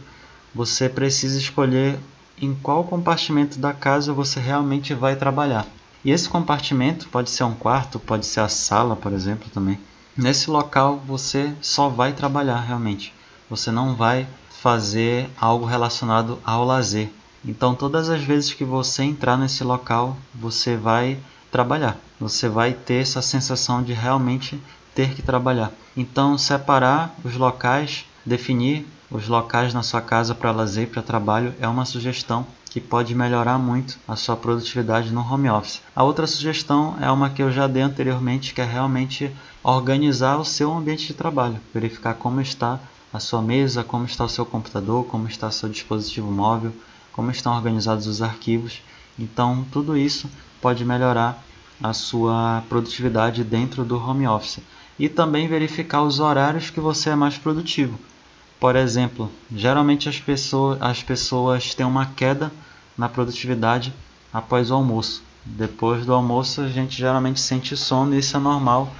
você 0.54 0.88
precisa 0.88 1.38
escolher 1.38 1.98
em 2.40 2.54
qual 2.54 2.84
compartimento 2.84 3.58
da 3.58 3.72
casa 3.72 4.12
você 4.12 4.40
realmente 4.40 4.94
vai 4.94 5.16
trabalhar. 5.16 5.66
E 6.04 6.10
esse 6.10 6.28
compartimento 6.28 7.08
pode 7.08 7.30
ser 7.30 7.44
um 7.44 7.54
quarto, 7.54 7.98
pode 7.98 8.24
ser 8.24 8.40
a 8.40 8.48
sala, 8.48 8.94
por 8.94 9.12
exemplo, 9.12 9.48
também. 9.52 9.78
Nesse 10.16 10.50
local 10.50 11.02
você 11.06 11.52
só 11.60 11.88
vai 11.88 12.12
trabalhar 12.12 12.60
realmente. 12.60 13.12
Você 13.50 13.70
não 13.70 13.94
vai 13.94 14.26
fazer 14.50 15.30
algo 15.40 15.64
relacionado 15.64 16.38
ao 16.44 16.64
lazer. 16.64 17.10
Então, 17.44 17.74
todas 17.74 18.08
as 18.08 18.22
vezes 18.22 18.52
que 18.52 18.64
você 18.64 19.04
entrar 19.04 19.36
nesse 19.36 19.62
local, 19.62 20.16
você 20.34 20.76
vai 20.76 21.18
trabalhar. 21.50 21.96
Você 22.20 22.48
vai 22.48 22.72
ter 22.72 23.02
essa 23.02 23.22
sensação 23.22 23.82
de 23.82 23.92
realmente 23.92 24.60
ter 24.94 25.14
que 25.14 25.22
trabalhar. 25.22 25.72
Então, 25.96 26.36
separar 26.36 27.14
os 27.24 27.36
locais, 27.36 28.04
definir 28.26 28.86
os 29.10 29.26
locais 29.26 29.72
na 29.72 29.82
sua 29.82 30.02
casa 30.02 30.34
para 30.34 30.52
lazer 30.52 30.84
e 30.84 30.86
para 30.86 31.02
trabalho 31.02 31.54
é 31.60 31.66
uma 31.66 31.84
sugestão 31.84 32.46
que 32.68 32.80
pode 32.80 33.14
melhorar 33.14 33.58
muito 33.58 33.98
a 34.06 34.14
sua 34.14 34.36
produtividade 34.36 35.10
no 35.10 35.20
home 35.20 35.48
office. 35.48 35.80
A 35.96 36.04
outra 36.04 36.26
sugestão 36.26 36.96
é 37.00 37.10
uma 37.10 37.30
que 37.30 37.42
eu 37.42 37.50
já 37.50 37.66
dei 37.66 37.82
anteriormente, 37.82 38.52
que 38.52 38.60
é 38.60 38.64
realmente 38.64 39.34
organizar 39.62 40.36
o 40.36 40.44
seu 40.44 40.72
ambiente 40.72 41.06
de 41.06 41.14
trabalho, 41.14 41.58
verificar 41.72 42.14
como 42.14 42.40
está 42.40 42.78
a 43.12 43.18
sua 43.18 43.40
mesa, 43.40 43.82
como 43.82 44.04
está 44.04 44.24
o 44.24 44.28
seu 44.28 44.44
computador, 44.44 45.06
como 45.06 45.26
está 45.26 45.48
o 45.48 45.52
seu 45.52 45.68
dispositivo 45.68 46.30
móvel, 46.30 46.72
como 47.12 47.30
estão 47.30 47.56
organizados 47.56 48.06
os 48.06 48.20
arquivos. 48.20 48.82
Então, 49.18 49.64
tudo 49.72 49.96
isso 49.96 50.28
pode 50.60 50.84
melhorar 50.84 51.42
a 51.82 51.92
sua 51.92 52.62
produtividade 52.68 53.42
dentro 53.42 53.84
do 53.84 53.96
home 53.96 54.26
office. 54.26 54.60
E 54.98 55.08
também 55.08 55.48
verificar 55.48 56.02
os 56.02 56.20
horários 56.20 56.70
que 56.70 56.80
você 56.80 57.10
é 57.10 57.16
mais 57.16 57.38
produtivo. 57.38 57.98
Por 58.60 58.74
exemplo, 58.74 59.30
geralmente 59.54 60.08
as 60.08 60.18
pessoas, 60.18 60.82
as 60.82 61.02
pessoas 61.02 61.74
têm 61.74 61.86
uma 61.86 62.06
queda 62.06 62.50
na 62.96 63.08
produtividade 63.08 63.94
após 64.32 64.70
o 64.70 64.74
almoço. 64.74 65.22
Depois 65.44 66.04
do 66.04 66.12
almoço, 66.12 66.60
a 66.60 66.68
gente 66.68 66.96
geralmente 66.96 67.40
sente 67.40 67.76
sono 67.76 68.14
e 68.14 68.18
isso 68.18 68.36
é 68.36 68.40
normal 68.40 68.92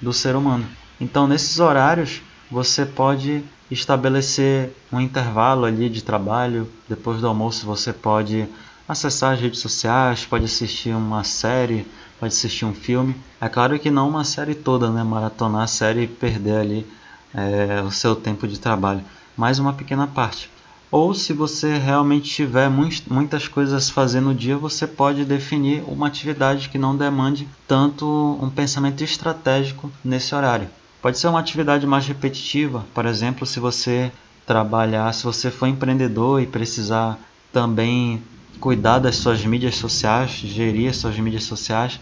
do 0.00 0.12
ser 0.12 0.34
humano. 0.34 0.66
Então, 1.00 1.26
nesses 1.28 1.60
horários, 1.60 2.22
você 2.50 2.84
pode 2.84 3.44
estabelecer 3.70 4.76
um 4.92 5.00
intervalo 5.00 5.64
ali 5.64 5.88
de 5.88 6.02
trabalho. 6.02 6.68
Depois 6.88 7.20
do 7.20 7.28
almoço, 7.28 7.64
você 7.64 7.92
pode 7.92 8.46
acessar 8.88 9.34
as 9.34 9.40
redes 9.40 9.60
sociais, 9.60 10.26
pode 10.26 10.44
assistir 10.44 10.90
uma 10.90 11.24
série, 11.24 11.86
pode 12.18 12.34
assistir 12.34 12.64
um 12.64 12.74
filme. 12.74 13.16
É 13.40 13.48
claro 13.48 13.78
que 13.78 13.90
não 13.90 14.08
uma 14.08 14.24
série 14.24 14.54
toda, 14.54 14.90
né? 14.90 15.02
Maratonar 15.02 15.62
a 15.62 15.66
série 15.66 16.02
e 16.02 16.08
perder 16.08 16.58
ali 16.58 16.86
é, 17.34 17.82
o 17.82 17.90
seu 17.90 18.14
tempo 18.14 18.46
de 18.46 18.58
trabalho, 18.58 19.02
mais 19.36 19.58
uma 19.58 19.72
pequena 19.72 20.06
parte. 20.06 20.50
Ou 20.90 21.12
se 21.12 21.32
você 21.32 21.76
realmente 21.76 22.30
tiver 22.30 22.70
muitas 22.70 23.48
coisas 23.48 23.90
a 23.90 23.92
fazer 23.92 24.20
no 24.20 24.32
dia, 24.32 24.56
você 24.56 24.86
pode 24.86 25.24
definir 25.24 25.82
uma 25.88 26.06
atividade 26.06 26.68
que 26.68 26.78
não 26.78 26.96
demande 26.96 27.48
tanto 27.66 28.38
um 28.40 28.48
pensamento 28.48 29.02
estratégico 29.02 29.90
nesse 30.04 30.34
horário. 30.34 30.68
Pode 31.02 31.18
ser 31.18 31.26
uma 31.26 31.40
atividade 31.40 31.84
mais 31.84 32.06
repetitiva, 32.06 32.86
por 32.94 33.06
exemplo, 33.06 33.44
se 33.44 33.58
você 33.58 34.12
trabalhar, 34.46 35.12
se 35.12 35.24
você 35.24 35.50
for 35.50 35.66
empreendedor 35.66 36.40
e 36.40 36.46
precisar 36.46 37.18
também 37.52 38.22
cuidar 38.60 39.00
das 39.00 39.16
suas 39.16 39.44
mídias 39.44 39.74
sociais, 39.74 40.30
gerir 40.30 40.90
as 40.90 40.96
suas 40.96 41.18
mídias 41.18 41.44
sociais, 41.44 41.98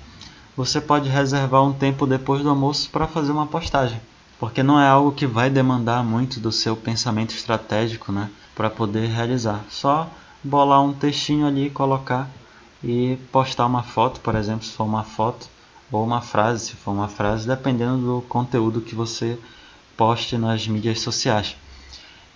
você 0.56 0.80
pode 0.80 1.08
reservar 1.08 1.64
um 1.64 1.72
tempo 1.72 2.06
depois 2.06 2.42
do 2.42 2.50
almoço 2.50 2.90
para 2.90 3.08
fazer 3.08 3.32
uma 3.32 3.46
postagem, 3.46 3.98
porque 4.42 4.60
não 4.60 4.80
é 4.80 4.88
algo 4.88 5.12
que 5.12 5.24
vai 5.24 5.48
demandar 5.48 6.02
muito 6.02 6.40
do 6.40 6.50
seu 6.50 6.74
pensamento 6.74 7.30
estratégico, 7.32 8.10
né, 8.10 8.28
para 8.56 8.68
poder 8.68 9.06
realizar. 9.06 9.64
Só 9.70 10.10
bolar 10.42 10.82
um 10.82 10.92
textinho 10.92 11.46
ali, 11.46 11.70
colocar 11.70 12.28
e 12.82 13.16
postar 13.30 13.66
uma 13.66 13.84
foto, 13.84 14.18
por 14.18 14.34
exemplo, 14.34 14.64
se 14.64 14.72
for 14.72 14.82
uma 14.82 15.04
foto, 15.04 15.48
ou 15.92 16.02
uma 16.02 16.20
frase, 16.20 16.66
se 16.66 16.72
for 16.72 16.90
uma 16.90 17.06
frase, 17.06 17.46
dependendo 17.46 17.98
do 17.98 18.22
conteúdo 18.22 18.80
que 18.80 18.96
você 18.96 19.38
poste 19.96 20.36
nas 20.36 20.66
mídias 20.66 20.98
sociais. 20.98 21.54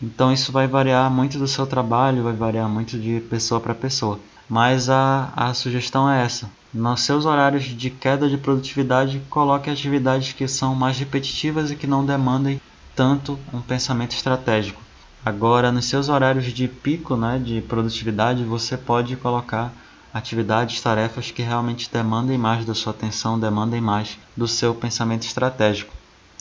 Então 0.01 0.33
isso 0.33 0.53
vai 0.53 0.69
variar 0.69 1.11
muito 1.11 1.41
do 1.41 1.49
seu 1.49 1.67
trabalho, 1.67 2.23
vai 2.23 2.35
variar 2.35 2.69
muito 2.69 2.97
de 2.97 3.19
pessoa 3.29 3.61
para 3.61 3.75
pessoa. 3.75 4.21
Mas 4.49 4.89
a, 4.89 5.33
a 5.35 5.53
sugestão 5.55 6.09
é 6.09 6.25
essa: 6.25 6.49
nos 6.77 7.01
seus 7.01 7.25
horários 7.25 7.65
de 7.65 7.89
queda 7.89 8.29
de 8.29 8.37
produtividade, 8.37 9.23
coloque 9.31 9.71
atividades 9.71 10.35
que 10.35 10.47
são 10.47 10.75
mais 10.75 10.99
repetitivas 10.99 11.71
e 11.71 11.77
que 11.77 11.87
não 11.87 12.05
demandem 12.05 12.61
tanto 12.95 13.39
um 13.53 13.63
pensamento 13.63 14.13
estratégico. 14.13 14.83
Agora, 15.25 15.73
nos 15.73 15.87
seus 15.87 16.11
horários 16.11 16.45
de 16.45 16.69
pico 16.69 17.17
né, 17.17 17.41
de 17.43 17.63
produtividade, 17.63 18.45
você 18.45 18.77
pode 18.77 19.17
colocar 19.17 19.73
atividades, 20.13 20.81
tarefas 20.81 21.31
que 21.31 21.43
realmente 21.43 21.91
demandem 21.91 22.37
mais 22.37 22.65
da 22.65 22.75
sua 22.75 22.93
atenção, 22.93 23.41
demandem 23.41 23.81
mais 23.81 24.19
do 24.37 24.47
seu 24.47 24.75
pensamento 24.75 25.23
estratégico. 25.23 25.93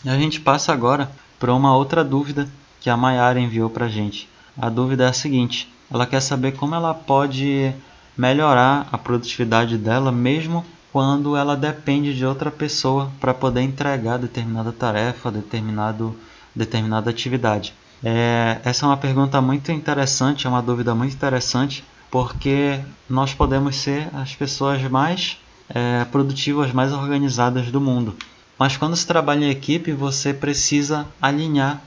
A 0.06 0.18
gente 0.18 0.40
passa 0.40 0.74
agora 0.74 1.10
para 1.40 1.54
uma 1.54 1.76
outra 1.76 2.04
dúvida 2.04 2.48
que 2.80 2.90
a 2.90 2.98
Mayara 2.98 3.40
enviou 3.40 3.70
para 3.70 3.86
a 3.86 3.90
gente. 3.90 4.30
A 4.58 4.70
dúvida 4.70 5.06
é 5.06 5.08
a 5.08 5.14
seguinte: 5.14 5.74
ela 5.90 6.06
quer 6.06 6.22
saber 6.22 6.52
como 6.54 6.76
ela 6.76 6.94
pode 6.94 7.74
melhorar 8.18 8.88
a 8.92 8.98
produtividade 8.98 9.78
dela 9.78 10.12
mesmo 10.12 10.66
quando 10.92 11.36
ela 11.36 11.56
depende 11.58 12.16
de 12.16 12.26
outra 12.26 12.50
pessoa 12.50 13.12
para 13.20 13.34
poder 13.34 13.62
entregar 13.62 14.18
determinada 14.18 14.72
tarefa, 14.72 15.30
determinado, 15.30 16.16
determinada 16.56 17.10
atividade. 17.10 17.74
É, 18.04 18.60
essa 18.64 18.86
é 18.86 18.90
uma 18.90 18.96
pergunta 18.96 19.42
muito 19.42 19.72
interessante, 19.72 20.48
é 20.48 20.50
uma 20.50 20.62
dúvida 20.62 20.96
muito 20.96 21.14
interessante, 21.14 21.84
porque 22.10 22.80
nós 23.10 23.34
podemos 23.34 23.76
ser 23.76 24.08
as 24.14 24.34
pessoas 24.34 24.82
mais 24.84 25.38
é, 25.70 26.06
produtivas, 26.06 26.72
mais 26.72 26.94
organizadas 26.94 27.72
do 27.72 27.82
mundo. 27.82 28.16
Mas 28.58 28.78
quando 28.78 28.96
se 28.96 29.06
trabalha 29.06 29.46
em 29.46 29.50
equipe, 29.50 29.92
você 29.92 30.34
precisa 30.34 31.06
alinhar 31.22 31.82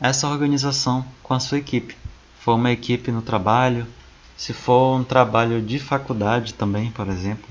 essa 0.00 0.28
organização 0.28 1.04
com 1.22 1.34
a 1.34 1.40
sua 1.40 1.58
equipe. 1.58 1.96
For 2.38 2.54
uma 2.54 2.70
equipe 2.70 3.10
no 3.10 3.22
trabalho, 3.22 3.86
se 4.36 4.52
for 4.52 4.96
um 4.96 5.04
trabalho 5.04 5.60
de 5.62 5.78
faculdade 5.78 6.54
também, 6.54 6.90
por 6.90 7.08
exemplo, 7.08 7.48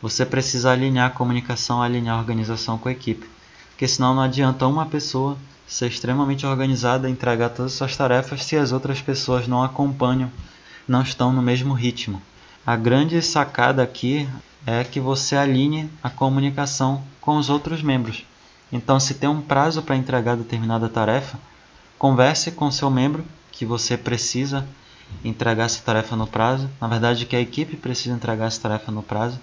você 0.00 0.24
precisa 0.24 0.70
alinhar 0.70 1.06
a 1.06 1.14
comunicação, 1.14 1.82
alinhar 1.82 2.16
a 2.16 2.20
organização 2.20 2.78
com 2.78 2.88
a 2.88 2.92
equipe. 2.92 3.28
Porque 3.70 3.88
senão 3.88 4.14
não 4.14 4.22
adianta 4.22 4.66
uma 4.66 4.86
pessoa 4.86 5.36
ser 5.66 5.88
extremamente 5.88 6.46
organizada, 6.46 7.08
entregar 7.08 7.50
todas 7.50 7.72
as 7.72 7.78
suas 7.78 7.96
tarefas 7.96 8.44
se 8.44 8.56
as 8.56 8.72
outras 8.72 9.00
pessoas 9.00 9.46
não 9.46 9.62
acompanham, 9.62 10.30
não 10.86 11.02
estão 11.02 11.32
no 11.32 11.42
mesmo 11.42 11.74
ritmo. 11.74 12.22
A 12.66 12.76
grande 12.76 13.20
sacada 13.22 13.82
aqui 13.82 14.28
é 14.66 14.84
que 14.84 15.00
você 15.00 15.36
alinhe 15.36 15.90
a 16.02 16.10
comunicação 16.10 17.02
com 17.20 17.36
os 17.36 17.50
outros 17.50 17.82
membros. 17.82 18.24
Então, 18.70 19.00
se 19.00 19.14
tem 19.14 19.28
um 19.28 19.40
prazo 19.40 19.82
para 19.82 19.96
entregar 19.96 20.36
determinada 20.36 20.88
tarefa, 20.88 21.38
Converse 21.98 22.52
com 22.52 22.70
seu 22.70 22.88
membro 22.88 23.24
que 23.50 23.66
você 23.66 23.96
precisa 23.96 24.64
entregar 25.24 25.64
essa 25.64 25.82
tarefa 25.82 26.14
no 26.16 26.26
prazo, 26.26 26.68
na 26.80 26.88
verdade 26.88 27.26
que 27.26 27.36
a 27.36 27.40
equipe 27.40 27.76
precisa 27.76 28.14
entregar 28.14 28.46
essa 28.46 28.60
tarefa 28.60 28.92
no 28.92 29.02
prazo 29.02 29.38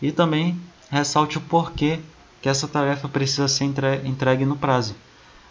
e 0.00 0.12
também 0.12 0.58
ressalte 0.90 1.38
o 1.38 1.40
porquê 1.40 2.00
que 2.40 2.48
essa 2.48 2.68
tarefa 2.68 3.08
precisa 3.08 3.48
ser 3.48 3.64
entregue 4.04 4.44
no 4.44 4.56
prazo. 4.56 4.94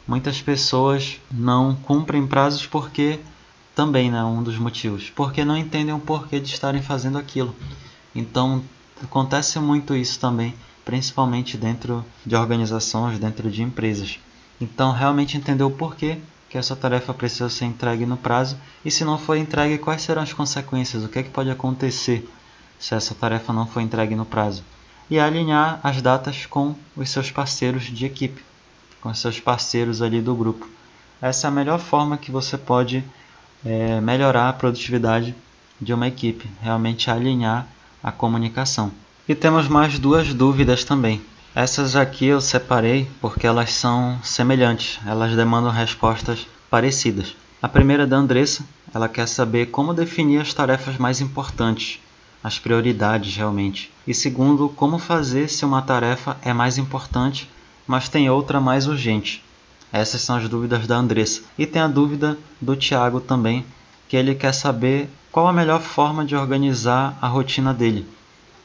Muitas 0.07 0.41
pessoas 0.41 1.19
não 1.29 1.75
cumprem 1.75 2.25
prazos 2.25 2.65
porque 2.65 3.19
também 3.75 4.07
é 4.07 4.11
né, 4.11 4.23
um 4.23 4.41
dos 4.41 4.57
motivos, 4.57 5.11
porque 5.11 5.43
não 5.43 5.57
entendem 5.57 5.93
o 5.93 5.99
porquê 5.99 6.39
de 6.39 6.51
estarem 6.51 6.81
fazendo 6.81 7.17
aquilo. 7.17 7.55
Então 8.15 8.63
acontece 9.03 9.59
muito 9.59 9.95
isso 9.95 10.19
também, 10.19 10.55
principalmente 10.83 11.57
dentro 11.57 12.03
de 12.25 12.35
organizações, 12.35 13.19
dentro 13.19 13.51
de 13.51 13.61
empresas. 13.61 14.17
Então 14.59 14.91
realmente 14.91 15.37
entender 15.37 15.63
o 15.63 15.69
porquê 15.69 16.17
que 16.49 16.57
essa 16.57 16.75
tarefa 16.75 17.13
precisa 17.13 17.49
ser 17.49 17.65
entregue 17.65 18.05
no 18.05 18.17
prazo 18.17 18.57
e 18.83 18.91
se 18.91 19.03
não 19.03 19.17
for 19.17 19.35
entregue, 19.35 19.77
quais 19.77 20.01
serão 20.01 20.21
as 20.21 20.33
consequências, 20.33 21.03
o 21.03 21.09
que, 21.09 21.19
é 21.19 21.23
que 21.23 21.29
pode 21.29 21.49
acontecer 21.49 22.29
se 22.79 22.95
essa 22.95 23.13
tarefa 23.15 23.51
não 23.51 23.67
for 23.67 23.81
entregue 23.81 24.15
no 24.15 24.25
prazo. 24.25 24.63
E 25.09 25.19
alinhar 25.19 25.79
as 25.83 26.01
datas 26.01 26.45
com 26.45 26.75
os 26.95 27.09
seus 27.09 27.31
parceiros 27.31 27.83
de 27.83 28.05
equipe, 28.05 28.43
com 29.01 29.09
os 29.09 29.19
seus 29.19 29.39
parceiros 29.39 30.01
ali 30.01 30.21
do 30.21 30.35
grupo. 30.35 30.67
Essa 31.21 31.47
é 31.47 31.49
a 31.49 31.51
melhor 31.51 31.79
forma 31.79 32.17
que 32.17 32.31
você 32.31 32.57
pode 32.57 33.03
é, 33.65 33.99
melhorar 34.01 34.49
a 34.49 34.53
produtividade 34.53 35.33
de 35.79 35.93
uma 35.93 36.07
equipe, 36.07 36.49
realmente 36.61 37.09
alinhar 37.09 37.67
a 38.03 38.11
comunicação. 38.11 38.91
E 39.27 39.35
temos 39.35 39.67
mais 39.67 39.99
duas 39.99 40.33
dúvidas 40.33 40.83
também. 40.83 41.21
Essas 41.59 41.95
aqui 41.95 42.27
eu 42.27 42.39
separei 42.39 43.09
porque 43.19 43.47
elas 43.47 43.73
são 43.73 44.19
semelhantes, 44.21 44.99
elas 45.07 45.35
demandam 45.35 45.71
respostas 45.71 46.45
parecidas. 46.69 47.35
A 47.59 47.67
primeira 47.67 48.03
é 48.03 48.05
da 48.05 48.15
Andressa, 48.15 48.63
ela 48.93 49.09
quer 49.09 49.27
saber 49.27 49.71
como 49.71 49.91
definir 49.91 50.39
as 50.39 50.53
tarefas 50.53 50.97
mais 50.97 51.19
importantes, 51.19 51.99
as 52.43 52.59
prioridades 52.59 53.35
realmente. 53.35 53.91
E 54.05 54.13
segundo, 54.13 54.69
como 54.69 54.99
fazer 54.99 55.47
se 55.47 55.65
uma 55.65 55.81
tarefa 55.81 56.37
é 56.43 56.53
mais 56.53 56.77
importante, 56.77 57.49
mas 57.87 58.07
tem 58.07 58.29
outra 58.29 58.61
mais 58.61 58.85
urgente. 58.85 59.43
Essas 59.91 60.21
são 60.21 60.35
as 60.35 60.47
dúvidas 60.47 60.85
da 60.85 60.97
Andressa. 60.97 61.41
E 61.57 61.65
tem 61.65 61.81
a 61.81 61.87
dúvida 61.87 62.37
do 62.61 62.75
Tiago 62.75 63.19
também, 63.19 63.65
que 64.07 64.15
ele 64.15 64.35
quer 64.35 64.53
saber 64.53 65.09
qual 65.31 65.47
a 65.47 65.53
melhor 65.53 65.81
forma 65.81 66.23
de 66.23 66.35
organizar 66.35 67.17
a 67.19 67.27
rotina 67.27 67.73
dele. 67.73 68.05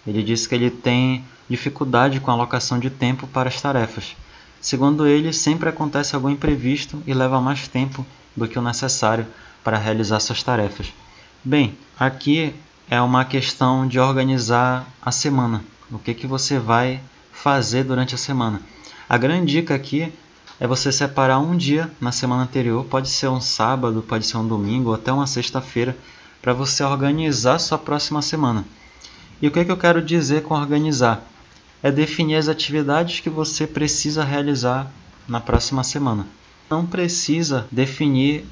Ele 0.06 0.22
disse 0.22 0.46
que 0.46 0.54
ele 0.54 0.70
tem 0.70 1.24
dificuldade 1.48 2.20
com 2.20 2.30
a 2.30 2.34
alocação 2.34 2.78
de 2.78 2.90
tempo 2.90 3.26
para 3.26 3.48
as 3.48 3.60
tarefas. 3.60 4.16
Segundo 4.60 5.06
ele, 5.06 5.32
sempre 5.32 5.68
acontece 5.68 6.14
algum 6.14 6.30
imprevisto 6.30 7.02
e 7.06 7.12
leva 7.12 7.40
mais 7.40 7.66
tempo 7.66 8.06
do 8.36 8.46
que 8.46 8.58
o 8.58 8.62
necessário 8.62 9.26
para 9.64 9.76
realizar 9.76 10.20
suas 10.20 10.42
tarefas. 10.42 10.92
Bem, 11.44 11.76
aqui 11.98 12.54
é 12.88 13.00
uma 13.00 13.24
questão 13.24 13.86
de 13.86 13.98
organizar 13.98 14.86
a 15.00 15.10
semana. 15.10 15.64
O 15.90 15.98
que, 15.98 16.14
que 16.14 16.26
você 16.26 16.58
vai 16.58 17.00
fazer 17.32 17.84
durante 17.84 18.14
a 18.14 18.18
semana? 18.18 18.60
A 19.08 19.18
grande 19.18 19.52
dica 19.52 19.74
aqui 19.74 20.12
é 20.60 20.66
você 20.66 20.92
separar 20.92 21.40
um 21.40 21.56
dia 21.56 21.90
na 22.00 22.12
semana 22.12 22.44
anterior, 22.44 22.84
pode 22.84 23.08
ser 23.08 23.28
um 23.28 23.40
sábado, 23.40 24.04
pode 24.06 24.24
ser 24.26 24.36
um 24.36 24.46
domingo 24.46 24.90
ou 24.90 24.94
até 24.94 25.12
uma 25.12 25.26
sexta-feira, 25.26 25.96
para 26.40 26.52
você 26.52 26.84
organizar 26.84 27.58
sua 27.58 27.78
próxima 27.78 28.22
semana. 28.22 28.64
E 29.40 29.48
o 29.48 29.50
que, 29.50 29.64
que 29.64 29.72
eu 29.72 29.76
quero 29.76 30.00
dizer 30.00 30.42
com 30.42 30.54
organizar? 30.54 31.20
É 31.82 31.90
definir 31.90 32.36
as 32.36 32.48
atividades 32.48 33.20
que 33.20 33.30
você 33.30 33.66
precisa 33.66 34.22
realizar 34.24 34.90
na 35.26 35.40
próxima 35.40 35.82
semana. 35.82 36.26
Não 36.70 36.86
precisa 36.86 37.66
definir 37.70 38.46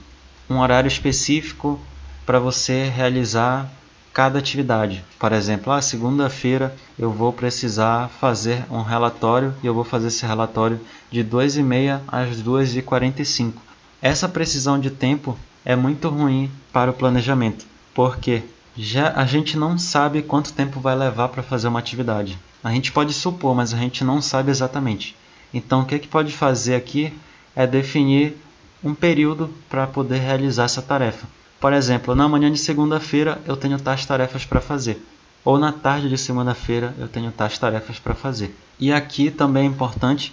um 0.49 0.59
horário 0.59 0.89
específico 0.89 1.81
para 2.27 2.39
você 2.39 2.85
realizar 2.85 3.71
cada 4.13 4.39
atividade. 4.39 5.05
Por 5.19 5.33
exemplo, 5.33 5.73
ah, 5.73 5.81
segunda-feira 5.81 6.75
eu 6.99 7.11
vou 7.11 7.33
precisar 7.33 8.09
fazer 8.21 8.65
um 8.71 8.83
relatório 8.83 9.55
e 9.63 9.67
eu 9.67 9.75
vou 9.75 9.85
fazer 9.85 10.09
esse 10.09 10.27
relatório 10.27 10.81
de 11.11 11.23
2h30 11.25 12.01
às 12.09 12.43
2h45. 12.43 13.55
Essa 14.03 14.29
precisão 14.29 14.79
de 14.79 14.91
tempo 14.91 15.39
é 15.65 15.77
muito 15.77 16.09
ruim 16.09 16.51
para 16.73 16.91
o 16.91 16.95
planejamento, 16.95 17.65
porque 17.95 18.43
já 18.77 19.13
a 19.15 19.25
gente 19.25 19.57
não 19.57 19.79
sabe 19.79 20.23
quanto 20.23 20.53
tempo 20.53 20.81
vai 20.81 20.97
levar 20.97 21.29
para 21.29 21.43
fazer 21.43 21.69
uma 21.69 21.79
atividade. 21.79 22.39
A 22.63 22.71
gente 22.73 22.93
pode 22.93 23.13
supor, 23.13 23.55
mas 23.55 23.73
a 23.73 23.79
gente 23.79 24.05
não 24.05 24.21
sabe 24.21 24.51
exatamente. 24.51 25.17
Então, 25.53 25.81
o 25.81 25.87
que, 25.87 25.95
é 25.95 25.99
que 25.99 26.09
pode 26.09 26.33
fazer 26.33 26.75
aqui 26.75 27.13
é 27.57 27.67
definir 27.67 28.37
um 28.83 28.95
período 28.95 29.51
para 29.69 29.87
poder 29.87 30.19
realizar 30.19 30.65
essa 30.65 30.83
tarefa. 30.83 31.27
Por 31.61 31.73
exemplo, 31.73 32.15
na 32.15 32.29
manhã 32.29 32.51
de 32.51 32.59
segunda-feira 32.59 33.41
eu 33.47 33.57
tenho 33.57 33.79
tais 33.79 34.07
tarefas 34.07 34.45
para 34.45 34.61
fazer. 34.61 35.05
Ou 35.45 35.59
na 35.59 35.73
tarde 35.73 36.09
de 36.09 36.17
segunda-feira 36.17 36.95
eu 36.99 37.09
tenho 37.09 37.31
tais 37.31 37.59
tarefas 37.59 37.99
para 37.99 38.15
fazer. 38.15 38.57
E 38.79 38.93
aqui 38.93 39.31
também 39.31 39.65
é 39.65 39.67
importante 39.67 40.33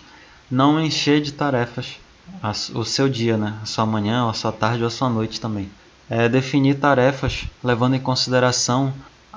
não 0.49 0.80
encher 0.80 1.21
de 1.21 1.34
tarefas 1.34 1.97
o 2.73 2.84
seu 2.86 3.09
dia, 3.09 3.38
né? 3.38 3.57
a 3.61 3.65
sua 3.65 3.86
manhã, 3.86 4.30
a 4.30 4.34
sua 4.34 4.51
tarde 4.51 4.82
ou 4.82 4.88
a 4.88 4.91
sua 4.91 5.09
noite 5.09 5.39
também. 5.39 5.69
É 6.09 6.30
definir 6.30 6.75
tarefas 6.75 7.45
levando 7.61 7.95
em 7.95 7.99
consideração 7.99 8.93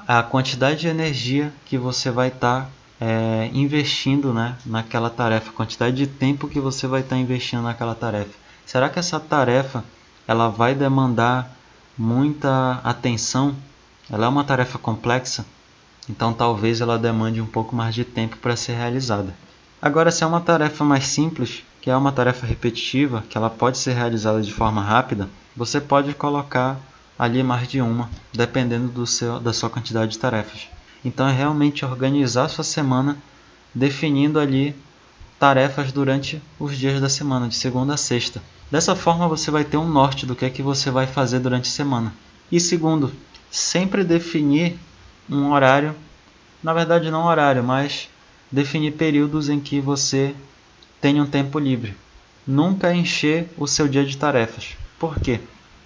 a 0.06 0.22
quantidade 0.22 0.80
de 0.80 0.88
energia 0.88 1.52
que 1.66 1.76
você 1.76 2.10
vai 2.10 2.28
estar 2.28 2.62
tá 2.62 2.70
é, 3.00 3.50
investindo 3.54 4.34
né, 4.34 4.56
naquela 4.66 5.08
tarefa, 5.08 5.52
quantidade 5.52 5.96
de 5.96 6.06
tempo 6.06 6.48
que 6.48 6.60
você 6.60 6.86
vai 6.86 7.00
estar 7.00 7.16
investindo 7.16 7.62
naquela 7.62 7.94
tarefa. 7.94 8.38
Será 8.66 8.88
que 8.88 8.98
essa 8.98 9.18
tarefa 9.18 9.82
ela 10.28 10.48
vai 10.48 10.74
demandar 10.74 11.50
muita 11.96 12.80
atenção, 12.84 13.56
ela 14.10 14.26
é 14.26 14.28
uma 14.28 14.44
tarefa 14.44 14.78
complexa, 14.78 15.44
então 16.08 16.32
talvez 16.32 16.80
ela 16.80 16.98
demande 16.98 17.40
um 17.40 17.46
pouco 17.46 17.74
mais 17.74 17.94
de 17.94 18.04
tempo 18.04 18.36
para 18.36 18.56
ser 18.56 18.74
realizada. 18.74 19.34
Agora, 19.80 20.10
se 20.10 20.22
é 20.22 20.26
uma 20.26 20.40
tarefa 20.40 20.84
mais 20.84 21.06
simples, 21.06 21.62
que 21.80 21.90
é 21.90 21.96
uma 21.96 22.12
tarefa 22.12 22.46
repetitiva, 22.46 23.24
que 23.28 23.38
ela 23.38 23.48
pode 23.48 23.78
ser 23.78 23.94
realizada 23.94 24.42
de 24.42 24.52
forma 24.52 24.82
rápida, 24.82 25.28
você 25.56 25.80
pode 25.80 26.12
colocar 26.14 26.78
ali 27.18 27.42
mais 27.42 27.66
de 27.66 27.80
uma, 27.80 28.10
dependendo 28.32 28.88
do 28.88 29.06
seu, 29.06 29.40
da 29.40 29.52
sua 29.52 29.70
quantidade 29.70 30.12
de 30.12 30.18
tarefas. 30.18 30.68
Então 31.04 31.28
é 31.28 31.32
realmente 31.32 31.84
organizar 31.84 32.48
sua 32.48 32.64
semana, 32.64 33.16
definindo 33.74 34.38
ali 34.38 34.74
tarefas 35.38 35.90
durante 35.90 36.42
os 36.58 36.76
dias 36.76 37.00
da 37.00 37.08
semana, 37.08 37.48
de 37.48 37.54
segunda 37.54 37.94
a 37.94 37.96
sexta. 37.96 38.42
Dessa 38.70 38.94
forma 38.94 39.26
você 39.26 39.50
vai 39.50 39.64
ter 39.64 39.76
um 39.76 39.88
norte 39.88 40.26
do 40.26 40.36
que 40.36 40.44
é 40.44 40.50
que 40.50 40.62
você 40.62 40.90
vai 40.90 41.06
fazer 41.06 41.40
durante 41.40 41.68
a 41.68 41.72
semana. 41.72 42.12
E 42.52 42.60
segundo, 42.60 43.12
sempre 43.50 44.04
definir 44.04 44.78
um 45.28 45.50
horário, 45.50 45.94
na 46.62 46.74
verdade 46.74 47.10
não 47.10 47.24
horário, 47.24 47.64
mas 47.64 48.08
definir 48.50 48.92
períodos 48.92 49.48
em 49.48 49.58
que 49.58 49.80
você 49.80 50.34
tem 51.00 51.20
um 51.20 51.26
tempo 51.26 51.58
livre. 51.58 51.96
Nunca 52.46 52.94
encher 52.94 53.48
o 53.56 53.66
seu 53.66 53.88
dia 53.88 54.04
de 54.04 54.16
tarefas. 54.16 54.76
Por 54.98 55.18
quê? 55.18 55.40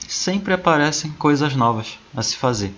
Sempre 0.08 0.54
aparecem 0.54 1.12
coisas 1.12 1.54
novas 1.54 1.98
a 2.16 2.22
se 2.22 2.36
fazer. 2.36 2.74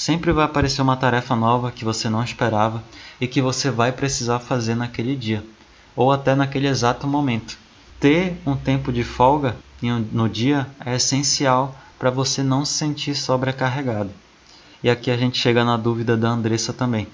Sempre 0.00 0.32
vai 0.32 0.46
aparecer 0.46 0.80
uma 0.80 0.96
tarefa 0.96 1.36
nova 1.36 1.70
que 1.70 1.84
você 1.84 2.08
não 2.08 2.24
esperava 2.24 2.82
e 3.20 3.26
que 3.26 3.42
você 3.42 3.70
vai 3.70 3.92
precisar 3.92 4.38
fazer 4.38 4.74
naquele 4.74 5.14
dia 5.14 5.44
ou 5.94 6.10
até 6.10 6.34
naquele 6.34 6.68
exato 6.68 7.06
momento 7.06 7.58
ter 8.00 8.40
um 8.46 8.56
tempo 8.56 8.90
de 8.90 9.04
folga 9.04 9.54
no 10.10 10.26
dia 10.26 10.66
é 10.86 10.96
essencial 10.96 11.76
para 11.98 12.08
você 12.08 12.42
não 12.42 12.64
se 12.64 12.72
sentir 12.72 13.14
sobrecarregado. 13.14 14.08
E 14.82 14.88
aqui 14.88 15.10
a 15.10 15.18
gente 15.18 15.36
chega 15.36 15.66
na 15.66 15.76
dúvida 15.76 16.16
da 16.16 16.30
Andressa 16.30 16.72
também. 16.72 17.06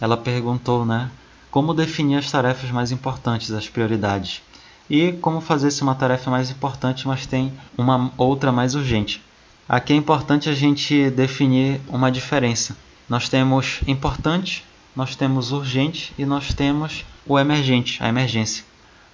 Ela 0.00 0.16
perguntou, 0.16 0.86
né, 0.86 1.10
como 1.50 1.74
definir 1.74 2.18
as 2.18 2.30
tarefas 2.30 2.70
mais 2.70 2.92
importantes, 2.92 3.50
as 3.50 3.68
prioridades, 3.68 4.40
e 4.88 5.10
como 5.14 5.40
fazer 5.40 5.72
se 5.72 5.82
uma 5.82 5.96
tarefa 5.96 6.30
mais 6.30 6.48
importante, 6.48 7.08
mas 7.08 7.26
tem 7.26 7.52
uma 7.76 8.12
outra 8.16 8.52
mais 8.52 8.76
urgente. 8.76 9.20
Aqui 9.72 9.92
é 9.92 9.96
importante 9.96 10.48
a 10.48 10.52
gente 10.52 11.10
definir 11.10 11.80
uma 11.86 12.10
diferença. 12.10 12.76
Nós 13.08 13.28
temos 13.28 13.78
importante, 13.86 14.64
nós 14.96 15.14
temos 15.14 15.52
urgente 15.52 16.12
e 16.18 16.24
nós 16.24 16.52
temos 16.52 17.04
o 17.24 17.38
emergente, 17.38 18.02
a 18.02 18.08
emergência. 18.08 18.64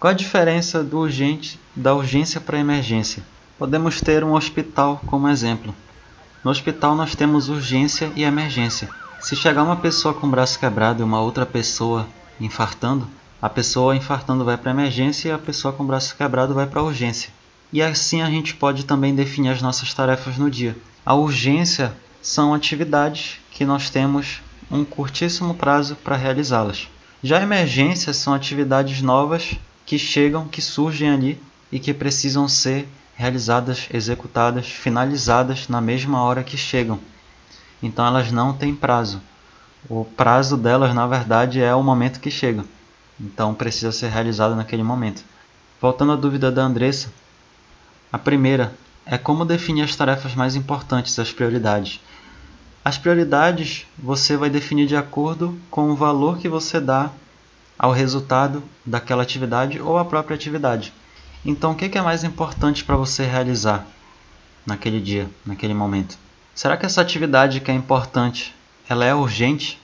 Qual 0.01 0.11
a 0.11 0.17
diferença 0.17 0.83
do 0.83 0.97
urgente 1.01 1.61
da 1.77 1.95
urgência 1.95 2.41
para 2.41 2.57
a 2.57 2.61
emergência? 2.61 3.23
Podemos 3.59 4.01
ter 4.01 4.25
um 4.25 4.33
hospital 4.33 4.99
como 5.07 5.29
exemplo. 5.29 5.75
No 6.43 6.51
hospital 6.51 6.97
nós 6.97 7.15
temos 7.15 7.51
urgência 7.51 8.11
e 8.17 8.25
emergência. 8.25 8.89
Se 9.21 9.37
chegar 9.37 9.63
uma 9.63 9.77
pessoa 9.77 10.15
com 10.15 10.27
o 10.27 10.31
braço 10.31 10.59
quebrado 10.59 11.03
e 11.03 11.05
uma 11.05 11.21
outra 11.21 11.45
pessoa 11.45 12.09
infartando, 12.41 13.07
a 13.43 13.51
pessoa 13.51 13.95
infartando 13.95 14.43
vai 14.43 14.57
para 14.57 14.71
emergência 14.71 15.29
e 15.29 15.33
a 15.33 15.39
pessoa 15.39 15.75
com 15.75 15.83
o 15.83 15.87
braço 15.87 16.17
quebrado 16.17 16.55
vai 16.55 16.67
para 16.67 16.83
urgência. 16.83 17.29
E 17.77 17.83
assim 17.83 18.23
a 18.23 18.31
gente 18.31 18.55
pode 18.55 18.87
também 18.87 19.15
definir 19.15 19.51
as 19.51 19.61
nossas 19.61 19.93
tarefas 19.93 20.39
no 20.39 20.51
dia. 20.51 20.75
A 21.05 21.13
urgência 21.13 21.93
são 22.23 22.55
atividades 22.55 23.39
que 23.51 23.67
nós 23.67 23.91
temos 23.91 24.41
um 24.71 24.83
curtíssimo 24.83 25.55
prazo 25.55 25.95
para 25.95 26.17
realizá-las. 26.17 26.89
Já 27.23 27.39
a 27.39 27.43
emergência 27.43 28.15
são 28.15 28.33
atividades 28.33 29.03
novas 29.03 29.57
que 29.85 29.99
chegam, 29.99 30.49
que 30.49 30.63
surgem 30.63 31.11
ali 31.11 31.39
e 31.71 31.79
que 31.79 31.93
precisam 31.93 32.49
ser 32.49 32.89
realizadas, 33.15 33.89
executadas, 33.93 34.67
finalizadas 34.67 35.69
na 35.69 35.83
mesma 35.83 36.23
hora 36.23 36.43
que 36.43 36.57
chegam. 36.57 36.99
Então 37.83 38.07
elas 38.07 38.33
não 38.33 38.55
têm 38.55 38.75
prazo. 38.75 39.21
O 39.87 40.07
prazo 40.07 40.57
delas, 40.57 40.95
na 40.95 41.07
verdade, 41.07 41.61
é 41.61 41.75
o 41.75 41.83
momento 41.83 42.21
que 42.21 42.31
chegam. 42.31 42.65
Então 43.21 43.53
precisa 43.53 43.93
ser 43.93 44.09
realizado 44.09 44.57
naquele 44.57 44.83
momento. 44.83 45.23
Voltando 45.79 46.13
à 46.13 46.17
dúvida 46.17 46.51
da 46.51 46.63
Andressa, 46.63 47.13
a 48.13 48.19
primeira 48.19 48.73
é 49.05 49.17
como 49.19 49.45
definir 49.45 49.83
as 49.83 49.95
tarefas 49.95 50.35
mais 50.35 50.57
importantes, 50.57 51.19
as 51.19 51.33
prioridades. 51.33 52.01
As 52.85 52.97
prioridades 52.97 53.87
você 53.99 54.37
vai 54.37 54.49
definir 54.49 54.87
de 54.87 54.97
acordo 54.97 55.59
com 55.71 55.91
o 55.91 55.97
valor 55.97 56.39
que 56.39 56.49
você 56.49 56.81
dá 56.81 57.11
ao 57.79 57.93
resultado 57.93 58.63
daquela 58.85 59.23
atividade 59.23 59.81
ou 59.81 59.99
à 59.99 60.05
própria 60.05 60.35
atividade. 60.35 60.93
Então, 61.45 61.73
o 61.73 61.75
que 61.75 61.97
é 61.97 62.03
mais 62.03 62.25
importante 62.25 62.85
para 62.85 62.97
você 62.97 63.25
realizar 63.25 63.87
naquele 64.65 65.01
dia, 65.01 65.29
naquele 65.45 65.75
momento? 65.75 66.19
Será 66.55 66.77
que 66.77 66.87
essa 66.87 67.01
atividade 67.01 67.61
que 67.61 67.71
é 67.71 67.75
importante, 67.75 68.55
ela 68.89 69.05
é 69.05 69.15
urgente? 69.15 69.81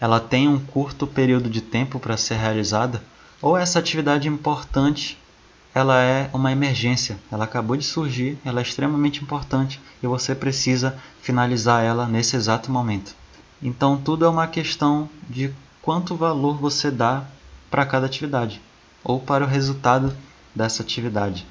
Ela 0.00 0.20
tem 0.20 0.48
um 0.48 0.58
curto 0.58 1.06
período 1.06 1.48
de 1.48 1.60
tempo 1.60 1.98
para 1.98 2.16
ser 2.16 2.34
realizada? 2.34 3.02
Ou 3.40 3.56
essa 3.56 3.78
atividade 3.78 4.28
importante, 4.28 5.18
ela 5.74 6.00
é 6.02 6.28
uma 6.32 6.50
emergência, 6.50 7.18
ela 7.30 7.44
acabou 7.44 7.76
de 7.76 7.84
surgir, 7.84 8.38
ela 8.44 8.60
é 8.60 8.62
extremamente 8.62 9.22
importante 9.22 9.80
e 10.02 10.06
você 10.06 10.34
precisa 10.34 10.98
finalizar 11.22 11.84
ela 11.84 12.06
nesse 12.06 12.36
exato 12.36 12.72
momento. 12.72 13.14
Então, 13.62 13.96
tudo 13.96 14.24
é 14.24 14.28
uma 14.28 14.46
questão 14.46 15.08
de 15.28 15.52
quanto 15.82 16.16
valor 16.16 16.56
você 16.56 16.90
dá 16.90 17.24
para 17.70 17.86
cada 17.86 18.06
atividade 18.06 18.60
ou 19.04 19.20
para 19.20 19.44
o 19.44 19.48
resultado 19.48 20.16
dessa 20.54 20.82
atividade. 20.82 21.46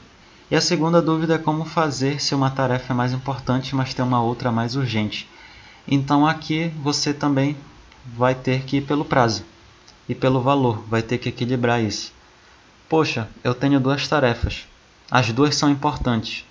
E 0.51 0.55
a 0.55 0.61
segunda 0.61 1.01
dúvida 1.01 1.35
é 1.35 1.37
como 1.37 1.63
fazer 1.63 2.19
se 2.19 2.33
uma 2.33 2.49
tarefa 2.49 2.91
é 2.91 2.95
mais 2.95 3.13
importante, 3.13 3.75
mas 3.75 3.93
tem 3.93 4.03
uma 4.03 4.21
outra 4.21 4.51
mais 4.51 4.75
urgente. 4.75 5.29
Então 5.87 6.25
aqui 6.27 6.71
você 6.81 7.13
também 7.13 7.55
vai 8.05 8.33
ter 8.33 8.63
que 8.63 8.77
ir 8.77 8.81
pelo 8.81 9.05
prazo 9.05 9.43
e 10.07 10.15
pelo 10.15 10.41
valor, 10.41 10.83
vai 10.87 11.03
ter 11.03 11.19
que 11.19 11.29
equilibrar 11.29 11.81
isso. 11.81 12.11
Poxa, 12.89 13.27
eu 13.43 13.53
tenho 13.53 13.79
duas 13.79 14.07
tarefas, 14.07 14.65
as 15.11 15.31
duas 15.31 15.53
são 15.53 15.69
importantes, 15.69 16.43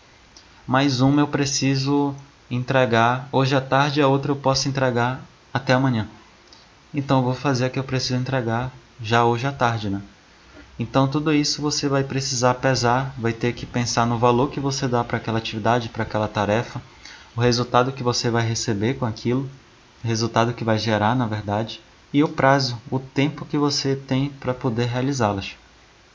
mas 0.68 1.00
uma 1.00 1.20
eu 1.20 1.26
preciso 1.26 2.14
entregar 2.48 3.28
hoje 3.32 3.56
à 3.56 3.60
tarde 3.60 4.00
a 4.00 4.06
outra 4.06 4.30
eu 4.30 4.36
posso 4.36 4.68
entregar 4.68 5.20
até 5.52 5.72
amanhã. 5.72 6.06
Então 6.94 7.18
eu 7.18 7.24
vou 7.24 7.34
fazer 7.34 7.64
a 7.64 7.68
que 7.70 7.76
eu 7.76 7.82
preciso 7.82 8.14
entregar 8.20 8.70
já 9.02 9.24
hoje 9.24 9.48
à 9.48 9.52
tarde, 9.52 9.90
né? 9.90 10.00
Então 10.78 11.08
tudo 11.08 11.34
isso 11.34 11.60
você 11.60 11.88
vai 11.88 12.04
precisar 12.04 12.54
pesar, 12.54 13.12
vai 13.18 13.32
ter 13.32 13.52
que 13.52 13.66
pensar 13.66 14.06
no 14.06 14.16
valor 14.16 14.48
que 14.48 14.60
você 14.60 14.86
dá 14.86 15.02
para 15.02 15.16
aquela 15.16 15.38
atividade, 15.38 15.88
para 15.88 16.04
aquela 16.04 16.28
tarefa, 16.28 16.80
o 17.34 17.40
resultado 17.40 17.90
que 17.90 18.04
você 18.04 18.30
vai 18.30 18.46
receber 18.46 18.94
com 18.94 19.04
aquilo, 19.04 19.50
o 20.04 20.06
resultado 20.06 20.52
que 20.52 20.62
vai 20.62 20.78
gerar, 20.78 21.16
na 21.16 21.26
verdade, 21.26 21.80
e 22.12 22.22
o 22.22 22.28
prazo, 22.28 22.80
o 22.88 23.00
tempo 23.00 23.44
que 23.44 23.58
você 23.58 23.96
tem 23.96 24.28
para 24.28 24.54
poder 24.54 24.86
realizá-las. 24.86 25.56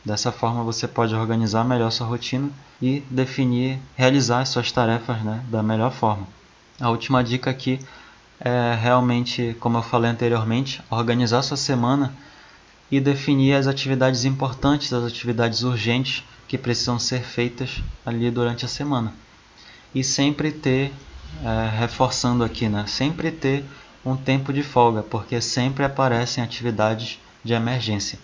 Dessa 0.06 0.34
forma 0.34 0.64
você 0.64 0.86
pode 0.86 1.16
organizar 1.16 1.64
melhor 1.64 1.90
sua 1.90 2.06
rotina 2.06 2.50
e 2.82 3.00
definir, 3.10 3.80
realizar 3.96 4.44
suas 4.46 4.70
tarefas 4.70 5.22
né, 5.24 5.42
da 5.48 5.64
melhor 5.64 5.94
forma. 5.94 6.28
A 6.78 6.90
última 6.90 7.24
dica 7.24 7.50
aqui 7.50 7.80
é 8.38 8.76
realmente, 8.76 9.56
como 9.62 9.78
eu 9.78 9.82
falei 9.82 10.12
anteriormente, 10.12 10.84
organizar 10.90 11.42
sua 11.42 11.56
semana 11.56 12.14
e 12.92 13.00
definir 13.00 13.54
as 13.54 13.66
atividades 13.66 14.26
importantes, 14.26 14.92
as 14.92 15.06
atividades 15.06 15.64
urgentes 15.64 16.26
que 16.50 16.58
precisam 16.58 17.00
ser 17.00 17.22
feitas 17.22 17.82
ali 18.06 18.30
durante 18.30 18.66
a 18.66 18.68
semana. 18.68 19.14
E 19.96 20.04
sempre 20.04 20.52
ter, 20.52 20.92
é, 21.42 21.80
reforçando 21.80 22.44
aqui, 22.44 22.68
né? 22.68 22.86
sempre 22.88 23.32
ter 23.32 23.64
um 24.06 24.18
tempo 24.18 24.52
de 24.52 24.64
folga, 24.64 25.02
porque 25.02 25.40
sempre 25.40 25.86
aparecem 25.86 26.44
atividades 26.44 27.22
de 27.42 27.54
emergência 27.54 28.20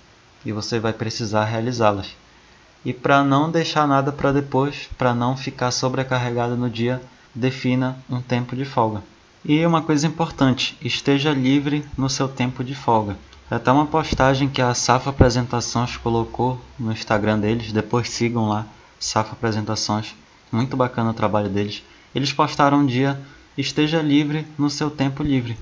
e 0.46 0.52
você 0.52 0.80
vai 0.80 0.94
precisar 0.94 1.46
realizá-las. 1.46 2.16
E 2.84 2.94
para 2.94 3.24
não 3.24 3.52
deixar 3.52 3.88
nada 3.88 4.12
para 4.12 4.32
depois, 4.32 4.90
para 4.98 5.14
não 5.14 5.36
ficar 5.36 5.72
sobrecarregado 5.72 6.56
no 6.56 6.70
dia, 6.70 7.02
defina 7.36 7.98
um 8.10 8.22
tempo 8.22 8.56
de 8.56 8.66
folga. 8.66 9.04
E 9.44 9.66
uma 9.66 9.82
coisa 9.82 10.08
importante, 10.08 10.78
esteja 10.82 11.32
livre 11.32 11.86
no 11.98 12.10
seu 12.10 12.28
tempo 12.28 12.64
de 12.64 12.76
folga. 12.76 13.18
É 13.52 13.56
até 13.56 13.72
uma 13.72 13.86
postagem 13.86 14.48
que 14.48 14.62
a 14.62 14.74
Safa 14.74 15.10
Apresentações 15.10 15.98
colocou 15.98 16.60
no 16.78 16.92
Instagram 16.92 17.40
deles, 17.40 17.72
depois 17.72 18.10
sigam 18.10 18.48
lá, 18.48 18.66
Safa 19.00 19.34
Apresentações, 19.34 20.16
muito 20.52 20.78
bacana 20.78 21.12
o 21.12 21.14
trabalho 21.14 21.50
deles. 21.50 21.84
Eles 22.14 22.34
postaram 22.34 22.80
um 22.80 22.86
dia, 22.86 23.20
esteja 23.58 24.02
livre 24.02 24.46
no 24.58 24.70
seu 24.70 24.90
tempo 24.90 25.24
livre. 25.24 25.58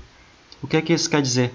O 0.62 0.66
que 0.66 0.76
é 0.76 0.82
que 0.82 0.92
isso 0.92 1.08
quer 1.08 1.22
dizer? 1.22 1.52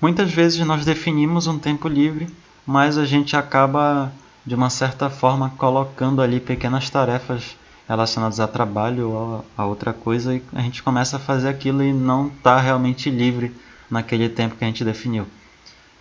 Muitas 0.00 0.32
vezes 0.32 0.64
nós 0.64 0.84
definimos 0.84 1.46
um 1.46 1.58
tempo 1.58 1.88
livre, 1.88 2.28
mas 2.66 2.96
a 2.96 3.04
gente 3.04 3.36
acaba, 3.36 4.12
de 4.46 4.54
uma 4.54 4.70
certa 4.70 5.10
forma, 5.10 5.50
colocando 5.56 6.22
ali 6.22 6.38
pequenas 6.38 6.88
tarefas 6.88 7.56
relacionados 7.88 8.38
a 8.38 8.46
trabalho 8.46 9.10
ou 9.10 9.44
a 9.56 9.64
outra 9.64 9.92
coisa 9.92 10.34
e 10.34 10.42
a 10.52 10.60
gente 10.60 10.82
começa 10.82 11.16
a 11.16 11.20
fazer 11.20 11.48
aquilo 11.48 11.82
e 11.82 11.92
não 11.92 12.28
está 12.28 12.60
realmente 12.60 13.10
livre 13.10 13.54
naquele 13.90 14.28
tempo 14.28 14.56
que 14.56 14.64
a 14.64 14.66
gente 14.66 14.84
definiu. 14.84 15.26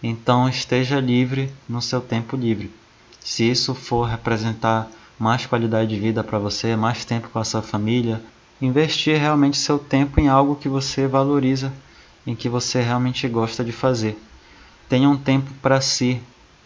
Então 0.04 0.48
esteja 0.48 1.00
livre 1.00 1.52
no 1.68 1.82
seu 1.82 2.02
tempo 2.02 2.36
livre. 2.36 2.72
Se 3.20 3.50
isso 3.50 3.74
for 3.74 4.04
representar 4.04 4.88
mais 5.18 5.46
qualidade 5.46 5.90
de 5.90 6.00
vida 6.00 6.24
para 6.24 6.38
você, 6.38 6.76
mais 6.76 7.04
tempo 7.04 7.30
com 7.30 7.40
a 7.40 7.44
sua 7.44 7.62
família. 7.62 8.22
Investir 8.62 9.20
realmente 9.20 9.58
seu 9.58 9.80
tempo 9.80 10.20
em 10.20 10.28
algo 10.28 10.56
que 10.56 10.70
você 10.70 11.08
valoriza, 11.08 11.72
em 12.28 12.36
que 12.36 12.50
você 12.50 12.82
realmente 12.82 13.26
gosta 13.30 13.64
de 13.64 13.72
fazer. 13.72 14.22
Tenha 14.90 15.10
um 15.10 15.18
tempo 15.18 15.50
para 15.62 15.80
si, 15.80 16.22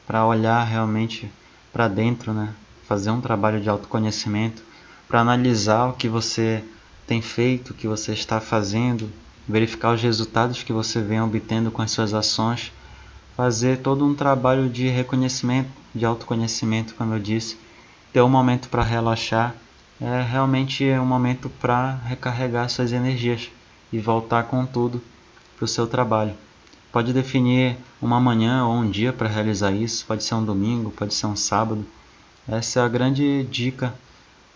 para 0.07 0.26
olhar 0.26 0.64
realmente 0.64 1.32
para 1.72 1.88
dentro, 1.88 2.34
né? 2.34 2.49
Fazer 2.88 3.12
um 3.12 3.22
trabalho 3.22 3.62
de 3.62 3.70
autoconhecimento, 3.70 4.64
para 5.07 5.22
analisar 5.22 5.86
o 5.86 5.93
que 5.93 6.09
você 6.09 6.64
tem 7.05 7.22
feito, 7.22 7.70
o 7.70 7.74
que 7.76 7.88
você 7.88 8.12
está 8.12 8.41
fazendo, 8.41 9.07
verificar 9.47 9.93
os 9.93 10.01
resultados 10.01 10.64
que 10.64 10.74
você 10.74 10.99
vem 10.99 11.22
obtendo 11.22 11.70
com 11.70 11.84
as 11.84 11.91
suas 11.91 12.14
ações, 12.14 12.72
fazer 13.38 13.78
todo 13.78 14.03
um 14.03 14.16
trabalho 14.16 14.68
de 14.68 14.88
reconhecimento, 14.88 15.70
de 15.93 16.05
autoconhecimento, 16.05 16.95
como 16.95 17.14
eu 17.14 17.20
disse, 17.20 17.57
ter 18.12 18.22
um 18.22 18.30
momento 18.30 18.68
para 18.68 18.84
relaxar, 18.84 19.55
é 19.99 20.22
realmente 20.24 20.84
um 20.86 21.05
momento 21.05 21.49
para 21.49 21.99
recarregar 22.07 22.68
suas 22.70 22.91
energias 22.91 23.49
e 23.93 23.99
voltar 23.99 24.43
com 24.45 24.66
tudo 24.66 25.01
para 25.62 25.66
o 25.66 25.68
seu 25.68 25.86
trabalho. 25.86 26.34
Pode 26.91 27.14
definir 27.14 27.78
uma 28.01 28.20
manhã 28.20 28.66
ou 28.66 28.74
um 28.74 28.89
dia 28.89 29.14
para 29.14 29.30
realizar 29.30 29.72
isso, 29.72 30.03
pode 30.07 30.24
ser 30.24 30.34
um 30.34 30.43
domingo, 30.43 30.89
pode 30.89 31.14
ser 31.14 31.28
um 31.28 31.36
sábado. 31.36 31.86
Essa 32.49 32.80
é 32.80 32.84
a 32.84 32.88
grande 32.88 33.43
dica, 33.43 33.93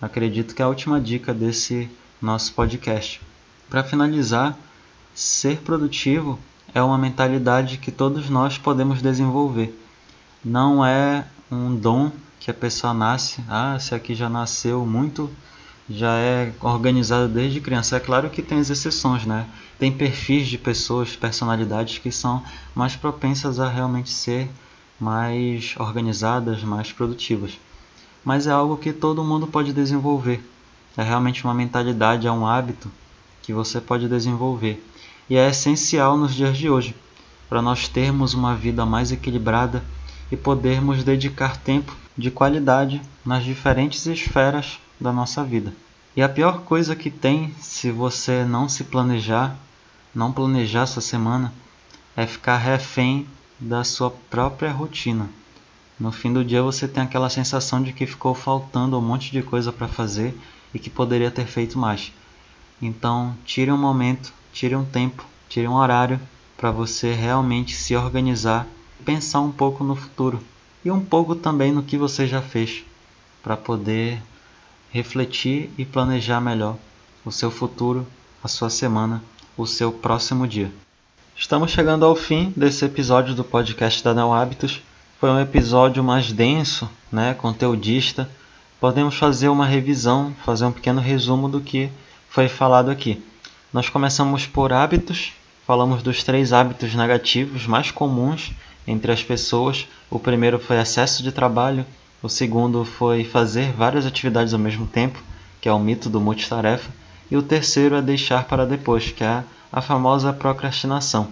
acredito 0.02 0.56
que 0.56 0.64
é 0.64 0.66
a 0.66 0.68
última 0.68 1.00
dica 1.00 1.32
desse 1.32 1.88
nosso 2.20 2.54
podcast. 2.54 3.22
Para 3.70 3.84
finalizar, 3.84 4.58
ser 5.14 5.60
produtivo 5.60 6.40
é 6.74 6.82
uma 6.82 6.98
mentalidade 6.98 7.78
que 7.78 7.92
todos 7.92 8.28
nós 8.28 8.58
podemos 8.58 9.00
desenvolver. 9.00 9.80
Não 10.44 10.84
é 10.84 11.28
um 11.52 11.76
dom 11.76 12.12
que 12.40 12.50
a 12.50 12.54
pessoa 12.54 12.96
nasce, 12.96 13.44
ah, 13.48 13.76
esse 13.78 13.94
aqui 13.94 14.16
já 14.16 14.28
nasceu 14.28 14.84
muito 14.88 15.30
já 15.90 16.18
é 16.18 16.52
organizado 16.62 17.28
desde 17.28 17.62
criança. 17.62 17.98
É 17.98 18.00
claro 18.00 18.30
que 18.30 18.42
tem 18.42 18.60
as 18.60 18.70
exceções, 18.70 19.26
né? 19.26 19.46
Tem 19.78 19.92
perfis 19.92 20.48
de 20.48 20.58
pessoas, 20.58 21.16
personalidades 21.16 22.00
que 22.00 22.12
são 22.12 22.44
mais 22.74 22.96
propensas 22.96 23.60
a 23.60 23.70
realmente 23.70 24.10
ser 24.10 24.50
mais 25.00 25.76
organizadas, 25.78 26.64
mais 26.64 26.92
produtivas. 26.92 27.60
Mas 28.24 28.48
é 28.48 28.52
algo 28.52 28.78
que 28.78 28.92
todo 28.92 29.24
mundo 29.24 29.46
pode 29.46 29.74
desenvolver. 29.74 30.44
É 30.98 31.04
realmente 31.04 31.44
uma 31.44 31.54
mentalidade, 31.54 32.26
é 32.26 32.32
um 32.32 32.48
hábito 32.48 32.90
que 33.42 33.54
você 33.54 33.80
pode 33.80 34.08
desenvolver. 34.08 34.84
E 35.30 35.36
é 35.36 35.50
essencial 35.50 36.18
nos 36.18 36.34
dias 36.34 36.58
de 36.58 36.70
hoje, 36.70 36.96
para 37.50 37.62
nós 37.62 37.88
termos 37.88 38.34
uma 38.34 38.56
vida 38.56 38.86
mais 38.86 39.12
equilibrada 39.12 39.84
e 40.32 40.38
podermos 40.38 41.04
dedicar 41.04 41.58
tempo 41.58 41.96
de 42.18 42.32
qualidade 42.32 43.02
nas 43.24 43.44
diferentes 43.44 44.06
esferas 44.06 44.80
da 45.00 45.12
nossa 45.12 45.44
vida. 45.44 45.74
E 46.16 46.22
a 46.22 46.30
pior 46.30 46.62
coisa 46.62 46.96
que 46.96 47.10
tem 47.10 47.54
se 47.60 47.92
você 47.92 48.46
não 48.46 48.70
se 48.70 48.86
planejar, 48.86 49.58
não 50.14 50.32
planejar 50.32 50.86
sua 50.86 51.02
semana, 51.02 51.54
é 52.16 52.26
ficar 52.26 52.58
refém 52.58 53.28
da 53.60 53.84
sua 53.84 54.10
própria 54.10 54.72
rotina. 54.72 55.30
No 56.00 56.12
fim 56.12 56.32
do 56.32 56.44
dia 56.44 56.62
você 56.62 56.88
tem 56.88 57.04
aquela 57.04 57.30
sensação 57.30 57.82
de 57.82 57.94
que 57.94 58.06
ficou 58.06 58.34
faltando 58.34 58.98
um 58.98 59.02
monte 59.02 59.32
de 59.32 59.42
coisa 59.42 59.72
para 59.72 59.88
fazer 59.88 60.38
e 60.74 60.80
que 60.80 60.90
poderia 60.90 61.32
ter 61.32 61.46
feito 61.46 61.78
mais. 61.78 62.12
Então, 62.82 63.36
tire 63.46 63.72
um 63.72 63.78
momento, 63.78 64.34
tire 64.52 64.76
um 64.76 64.84
tempo, 64.84 65.26
tire 65.48 65.68
um 65.68 65.76
horário 65.76 66.20
para 66.58 66.72
você 66.72 67.14
realmente 67.14 67.76
se 67.76 67.96
organizar, 67.96 68.68
pensar 69.06 69.40
um 69.40 69.52
pouco 69.52 69.84
no 69.84 69.96
futuro 69.96 70.42
e 70.84 70.92
um 70.92 71.04
pouco 71.04 71.36
também 71.36 71.72
no 71.72 71.84
que 71.84 71.98
você 71.98 72.28
já 72.28 72.42
fez 72.42 72.84
para 73.42 73.56
poder 73.56 74.22
refletir 74.96 75.70
e 75.78 75.84
planejar 75.84 76.40
melhor 76.40 76.78
o 77.26 77.30
seu 77.30 77.52
futuro, 77.52 78.08
a 78.42 78.48
sua 78.48 78.70
semana, 78.70 79.22
o 79.58 79.68
seu 79.68 79.92
próximo 79.92 80.48
dia. 80.48 80.72
Estamos 81.36 81.72
chegando 81.72 82.06
ao 82.06 82.16
fim 82.16 82.54
desse 82.56 82.86
episódio 82.86 83.36
do 83.36 83.44
podcast 83.44 84.02
da 84.02 84.14
Neo 84.14 84.32
Hábitos. 84.32 84.82
Foi 85.20 85.30
um 85.30 85.38
episódio 85.38 86.02
mais 86.02 86.32
denso, 86.32 86.90
né, 87.12 87.34
conteudista. 87.34 88.30
Podemos 88.80 89.16
fazer 89.16 89.50
uma 89.50 89.66
revisão, 89.66 90.34
fazer 90.46 90.64
um 90.64 90.72
pequeno 90.72 91.02
resumo 91.02 91.50
do 91.50 91.60
que 91.60 91.90
foi 92.30 92.48
falado 92.48 92.90
aqui. 92.90 93.22
Nós 93.74 93.90
começamos 93.90 94.48
por 94.48 94.72
hábitos, 94.72 95.34
falamos 95.68 96.04
dos 96.04 96.24
três 96.24 96.54
hábitos 96.54 96.96
negativos 96.96 97.68
mais 97.68 97.92
comuns 97.92 98.54
entre 98.88 99.12
as 99.12 99.22
pessoas. 99.22 99.90
O 100.10 100.20
primeiro 100.20 100.58
foi 100.58 100.78
excesso 100.78 101.22
de 101.22 101.34
trabalho, 101.34 101.86
o 102.22 102.30
segundo 102.30 102.84
foi 102.84 103.24
fazer 103.24 103.72
várias 103.74 104.06
atividades 104.06 104.54
ao 104.54 104.60
mesmo 104.60 104.88
tempo, 104.88 105.22
que 105.62 105.70
é 105.70 105.74
o 105.74 105.80
mito 105.80 106.10
do 106.10 106.20
multitarefa. 106.20 106.90
E 107.30 107.38
o 107.38 107.44
terceiro 107.44 107.96
é 107.96 108.02
deixar 108.02 108.46
para 108.46 108.66
depois, 108.66 109.12
que 109.12 109.24
é 109.24 109.44
a 109.72 109.82
famosa 109.82 110.32
procrastinação. 110.32 111.28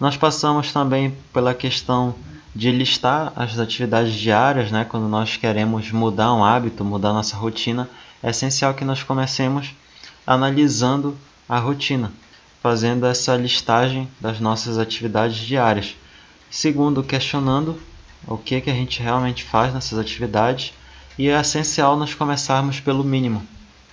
Nós 0.00 0.16
passamos 0.16 0.72
também 0.72 1.16
pela 1.32 1.54
questão 1.54 2.14
de 2.54 2.70
listar 2.70 3.32
as 3.36 3.58
atividades 3.58 4.14
diárias, 4.14 4.70
né? 4.70 4.84
quando 4.88 5.08
nós 5.08 5.36
queremos 5.36 5.90
mudar 5.90 6.32
um 6.32 6.44
hábito, 6.44 6.84
mudar 6.84 7.12
nossa 7.12 7.36
rotina, 7.36 7.88
é 8.22 8.30
essencial 8.30 8.72
que 8.72 8.84
nós 8.84 9.02
comecemos 9.02 9.74
analisando 10.26 11.16
a 11.48 11.58
rotina, 11.58 12.12
fazendo 12.62 13.06
essa 13.06 13.36
listagem 13.36 14.08
das 14.20 14.40
nossas 14.40 14.78
atividades 14.78 15.36
diárias. 15.36 15.94
Segundo, 16.50 17.02
questionando 17.02 17.78
o 18.26 18.36
que, 18.36 18.60
que 18.60 18.70
a 18.70 18.74
gente 18.74 19.02
realmente 19.02 19.44
faz 19.44 19.72
nessas 19.72 19.98
atividades 19.98 20.72
e 21.18 21.28
é 21.28 21.40
essencial 21.40 21.96
nós 21.96 22.14
começarmos 22.14 22.80
pelo 22.80 23.02
mínimo. 23.02 23.42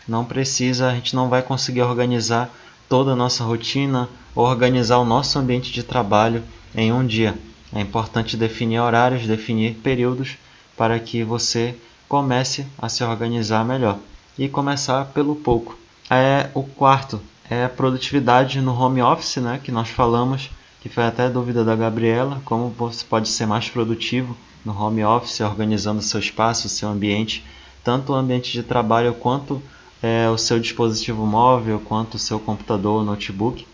Não 0.08 0.26
precisa, 0.26 0.90
a 0.90 0.96
gente 0.96 1.16
não 1.16 1.30
vai 1.30 1.42
conseguir 1.42 1.82
organizar 1.82 2.50
toda 2.90 3.12
a 3.12 3.16
nossa 3.16 3.44
rotina 3.44 4.10
organizar 4.36 4.98
o 4.98 5.06
nosso 5.06 5.38
ambiente 5.38 5.72
de 5.72 5.84
trabalho 5.84 6.44
em 6.76 6.92
um 6.92 7.06
dia. 7.06 7.38
É 7.74 7.80
importante 7.80 8.38
definir 8.38 8.80
horários, 8.80 9.28
definir 9.28 9.76
períodos 9.76 10.38
para 10.76 11.00
que 11.00 11.24
você 11.24 11.76
comece 12.08 12.66
a 12.78 12.90
se 12.90 13.04
organizar 13.04 13.64
melhor 13.64 13.98
e 14.38 14.48
começar 14.48 15.06
pelo 15.06 15.36
pouco. 15.36 15.78
É 16.10 16.50
o 16.54 16.64
quarto 16.64 17.22
é 17.50 17.66
a 17.66 17.70
produtividade 17.70 18.62
no 18.62 18.74
home 18.74 19.02
office, 19.02 19.38
né, 19.38 19.60
que 19.62 19.72
nós 19.72 19.90
falamos 19.90 20.50
que 20.84 20.90
foi 20.90 21.06
até 21.06 21.30
dúvida 21.30 21.64
da 21.64 21.78
Gabriela, 21.78 22.42
como 22.44 22.68
você 22.68 23.06
pode 23.06 23.30
ser 23.30 23.46
mais 23.46 23.70
produtivo 23.70 24.36
no 24.66 24.78
home 24.78 25.02
office, 25.02 25.40
organizando 25.40 26.02
seu 26.02 26.20
espaço, 26.20 26.68
seu 26.68 26.90
ambiente, 26.90 27.42
tanto 27.82 28.12
o 28.12 28.16
ambiente 28.16 28.52
de 28.52 28.62
trabalho 28.62 29.14
quanto 29.14 29.64
é, 30.02 30.30
o 30.30 30.38
seu 30.38 30.60
dispositivo 30.60 31.26
móvel, 31.26 31.82
quanto 31.86 32.16
o 32.16 32.20
seu 32.20 32.38
computador 32.38 33.00
ou 33.00 33.06
notebook. 33.06 33.66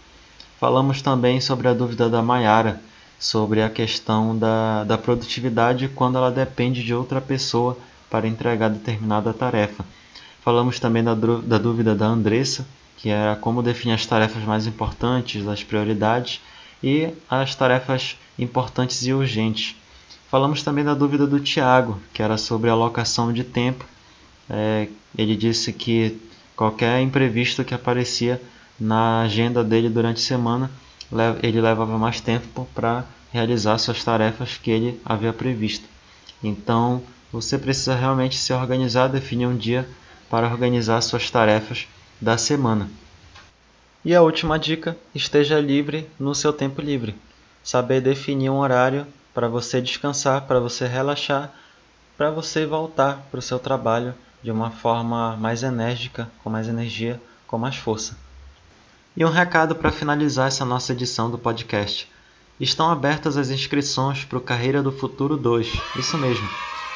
Falamos 0.60 1.02
também 1.02 1.42
sobre 1.42 1.68
a 1.68 1.74
dúvida 1.74 2.08
da 2.08 2.22
Mayara, 2.22 2.80
sobre 3.18 3.64
a 3.64 3.72
questão 3.72 4.38
da, 4.38 4.84
da 4.84 4.96
produtividade 4.96 5.88
quando 5.88 6.20
ela 6.20 6.30
depende 6.30 6.84
de 6.84 6.94
outra 6.94 7.20
pessoa 7.20 7.76
para 8.08 8.28
entregar 8.28 8.70
determinada 8.70 9.34
tarefa. 9.34 9.84
Falamos 10.42 10.80
também 10.80 11.04
da, 11.04 11.16
da 11.16 11.58
dúvida 11.58 11.96
da 11.96 12.06
Andressa, 12.06 12.68
que 12.98 13.10
era 13.10 13.36
como 13.36 13.64
definir 13.64 13.94
as 13.94 14.06
tarefas 14.06 14.44
mais 14.44 14.68
importantes, 14.68 15.48
as 15.48 15.64
prioridades, 15.64 16.40
e 16.84 17.10
as 17.30 17.56
tarefas 17.56 18.18
importantes 18.38 19.06
e 19.06 19.14
urgentes. 19.14 19.76
Falamos 20.30 20.62
também 20.62 20.84
da 20.84 20.94
dúvida 20.94 21.26
do 21.26 21.40
Tiago, 21.40 22.00
que 22.14 22.22
era 22.22 22.38
sobre 22.38 22.70
a 22.70 22.74
alocação 22.74 23.34
de 23.34 23.44
tempo. 23.44 23.86
É, 24.50 24.88
ele 25.18 25.36
disse 25.36 25.74
que 25.74 26.20
qualquer 26.56 27.02
imprevisto 27.02 27.64
que 27.64 27.74
aparecia 27.74 28.42
na 28.80 29.22
agenda 29.22 29.64
dele 29.64 29.90
durante 29.90 30.18
a 30.18 30.26
semana, 30.26 30.72
ele 31.42 31.60
levava 31.60 31.98
mais 31.98 32.22
tempo 32.22 32.68
para 32.74 33.06
realizar 33.32 33.78
suas 33.78 34.04
tarefas 34.04 34.58
que 34.58 34.72
ele 34.72 35.02
havia 35.04 35.34
previsto. 35.34 35.86
Então, 36.44 37.02
você 37.32 37.58
precisa 37.58 37.96
realmente 37.96 38.38
se 38.38 38.54
organizar, 38.54 39.08
definir 39.08 39.48
um 39.48 39.58
dia 39.58 39.88
para 40.30 40.48
organizar 40.48 41.02
suas 41.02 41.30
tarefas 41.30 41.88
da 42.22 42.38
semana. 42.38 42.90
E 44.04 44.16
a 44.16 44.22
última 44.22 44.58
dica: 44.58 44.98
esteja 45.14 45.60
livre 45.60 46.10
no 46.20 46.34
seu 46.34 46.54
tempo 46.54 46.82
livre. 46.82 47.16
Saber 47.62 48.00
definir 48.00 48.50
um 48.50 48.60
horário 48.60 49.06
para 49.34 49.50
você 49.50 49.82
descansar, 49.82 50.42
para 50.48 50.60
você 50.60 50.88
relaxar, 50.88 51.52
para 52.18 52.32
você 52.32 52.66
voltar 52.66 53.28
para 53.30 53.40
o 53.40 53.42
seu 53.42 53.60
trabalho 53.60 54.16
de 54.42 54.52
uma 54.52 54.72
forma 54.72 55.36
mais 55.36 55.64
enérgica, 55.64 56.30
com 56.42 56.50
mais 56.50 56.68
energia, 56.70 57.22
com 57.46 57.58
mais 57.58 57.76
força. 57.76 58.18
E 59.18 59.26
um 59.26 59.30
recado 59.30 59.76
para 59.76 59.92
finalizar 59.92 60.48
essa 60.48 60.64
nossa 60.64 60.94
edição 60.94 61.30
do 61.30 61.38
podcast. 61.38 62.10
Estão 62.58 62.90
abertas 62.90 63.36
as 63.36 63.50
inscrições 63.50 64.24
para 64.24 64.38
o 64.38 64.42
Carreira 64.42 64.82
do 64.82 64.92
Futuro 64.92 65.36
2. 65.36 65.74
Isso 65.98 66.18
mesmo. 66.18 66.48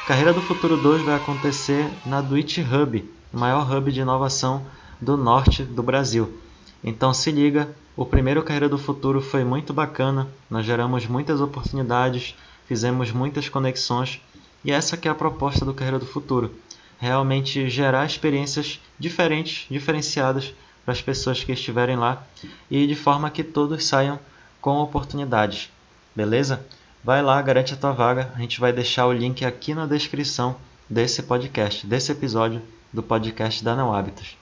Carreira 0.06 0.32
do 0.32 0.40
Futuro 0.40 0.76
2 0.76 1.02
vai 1.02 1.16
acontecer 1.16 1.90
na 2.06 2.20
Duit 2.20 2.60
Hub, 2.62 3.12
o 3.32 3.38
maior 3.38 3.70
hub 3.70 3.92
de 3.92 4.00
inovação 4.00 4.64
do 5.00 5.16
norte 5.16 5.62
do 5.62 5.82
Brasil. 5.82 6.38
Então 6.84 7.14
se 7.14 7.30
liga, 7.30 7.74
o 7.96 8.04
primeiro 8.04 8.42
Carreira 8.42 8.68
do 8.68 8.76
Futuro 8.76 9.22
foi 9.22 9.42
muito 9.42 9.72
bacana, 9.72 10.28
nós 10.50 10.66
geramos 10.66 11.06
muitas 11.06 11.40
oportunidades, 11.40 12.34
fizemos 12.66 13.10
muitas 13.10 13.48
conexões 13.48 14.20
e 14.62 14.70
essa 14.70 14.96
que 14.96 15.08
é 15.08 15.10
a 15.10 15.14
proposta 15.14 15.64
do 15.64 15.72
Carreira 15.72 15.98
do 15.98 16.06
Futuro. 16.06 16.54
realmente 16.98 17.68
gerar 17.68 18.06
experiências 18.06 18.80
diferentes, 18.98 19.66
diferenciadas 19.70 20.54
para 20.84 20.92
as 20.92 21.02
pessoas 21.02 21.42
que 21.42 21.52
estiverem 21.52 21.96
lá 21.96 22.22
e 22.70 22.86
de 22.86 22.94
forma 22.94 23.30
que 23.30 23.42
todos 23.42 23.84
saiam 23.84 24.18
com 24.60 24.76
oportunidades. 24.78 25.70
Beleza? 26.14 26.64
Vai 27.02 27.22
lá, 27.22 27.40
garante 27.42 27.74
a 27.74 27.76
tua 27.76 27.92
vaga. 27.92 28.32
A 28.34 28.38
gente 28.38 28.60
vai 28.60 28.72
deixar 28.72 29.06
o 29.06 29.12
link 29.12 29.44
aqui 29.44 29.74
na 29.74 29.86
descrição 29.86 30.56
desse 30.88 31.22
podcast, 31.22 31.86
desse 31.86 32.12
episódio 32.12 32.62
do 32.92 33.02
podcast 33.02 33.62
da 33.62 33.74
Não 33.74 33.92
Hábitos. 33.92 34.36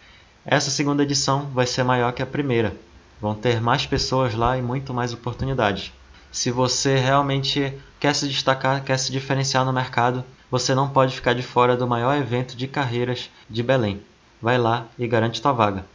Essa 0.45 0.70
segunda 0.70 1.05
edição 1.05 1.47
vai 1.55 1.66
ser 1.66 1.84
maior 1.84 2.12
que 2.12 2.20
a 2.20 2.26
primeira. 2.26 2.74
Vão 3.20 3.32
ter 3.32 3.61
mais 3.61 3.86
pessoas 3.86 4.34
lá 4.34 4.59
e 4.59 4.62
muito 4.62 4.93
mais 4.93 5.14
oportunidades. 5.14 5.93
Se 6.32 6.51
você 6.51 6.97
realmente 6.97 7.72
quer 8.01 8.12
se 8.12 8.26
destacar, 8.26 8.82
quer 8.82 8.99
se 8.99 9.12
diferenciar 9.12 9.64
no 9.64 9.72
mercado, 9.72 10.24
você 10.51 10.74
não 10.74 10.88
pode 10.88 11.14
ficar 11.14 11.32
de 11.32 11.45
fora 11.45 11.76
do 11.76 11.86
maior 11.86 12.16
evento 12.16 12.57
de 12.57 12.66
carreiras 12.66 13.30
de 13.49 13.62
Belém. 13.62 14.03
Vai 14.40 14.59
lá 14.59 14.88
e 14.99 15.07
garante 15.07 15.40
tua 15.40 15.53
vaga. 15.53 15.86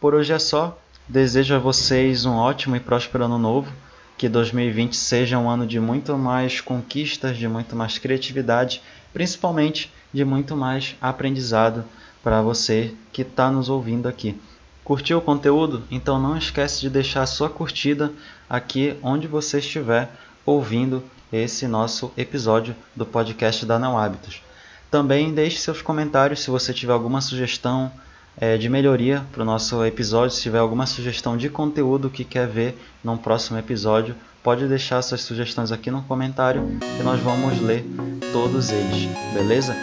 Por 0.00 0.14
hoje 0.14 0.32
é 0.32 0.38
só. 0.38 0.78
Desejo 1.08 1.56
a 1.56 1.58
vocês 1.58 2.24
um 2.24 2.36
ótimo 2.36 2.76
e 2.76 2.80
próspero 2.80 3.24
ano 3.24 3.38
novo. 3.38 3.72
Que 4.16 4.28
2020 4.28 4.94
seja 4.94 5.38
um 5.38 5.50
ano 5.50 5.66
de 5.66 5.80
muito 5.80 6.16
mais 6.16 6.60
conquistas, 6.60 7.36
de 7.36 7.48
muito 7.48 7.74
mais 7.74 7.98
criatividade, 7.98 8.80
principalmente 9.12 9.92
de 10.12 10.24
muito 10.24 10.56
mais 10.56 10.94
aprendizado 11.00 11.84
para 12.28 12.42
você 12.42 12.92
que 13.10 13.22
está 13.22 13.50
nos 13.50 13.70
ouvindo 13.70 14.06
aqui. 14.06 14.38
Curtiu 14.84 15.16
o 15.16 15.22
conteúdo? 15.22 15.82
Então 15.90 16.20
não 16.20 16.36
esquece 16.36 16.78
de 16.78 16.90
deixar 16.90 17.22
a 17.22 17.26
sua 17.26 17.48
curtida 17.48 18.12
aqui 18.50 18.94
onde 19.02 19.26
você 19.26 19.60
estiver 19.60 20.10
ouvindo 20.44 21.02
esse 21.32 21.66
nosso 21.66 22.12
episódio 22.18 22.76
do 22.94 23.06
podcast 23.06 23.64
da 23.64 23.78
Não 23.78 23.96
Hábitos. 23.96 24.42
Também 24.90 25.32
deixe 25.32 25.56
seus 25.56 25.80
comentários 25.80 26.40
se 26.40 26.50
você 26.50 26.74
tiver 26.74 26.92
alguma 26.92 27.22
sugestão 27.22 27.90
é, 28.36 28.58
de 28.58 28.68
melhoria 28.68 29.24
para 29.32 29.40
o 29.40 29.46
nosso 29.46 29.82
episódio. 29.82 30.36
Se 30.36 30.42
tiver 30.42 30.58
alguma 30.58 30.84
sugestão 30.84 31.34
de 31.34 31.48
conteúdo 31.48 32.10
que 32.10 32.24
quer 32.24 32.46
ver 32.46 32.78
num 33.02 33.16
próximo 33.16 33.58
episódio, 33.58 34.14
pode 34.48 34.66
deixar 34.66 35.02
suas 35.02 35.20
sugestões 35.20 35.70
aqui 35.70 35.90
no 35.90 36.00
comentário 36.04 36.66
que 36.96 37.02
nós 37.02 37.20
vamos 37.20 37.60
ler 37.60 37.84
todos 38.32 38.70
eles, 38.70 39.06
beleza? 39.34 39.76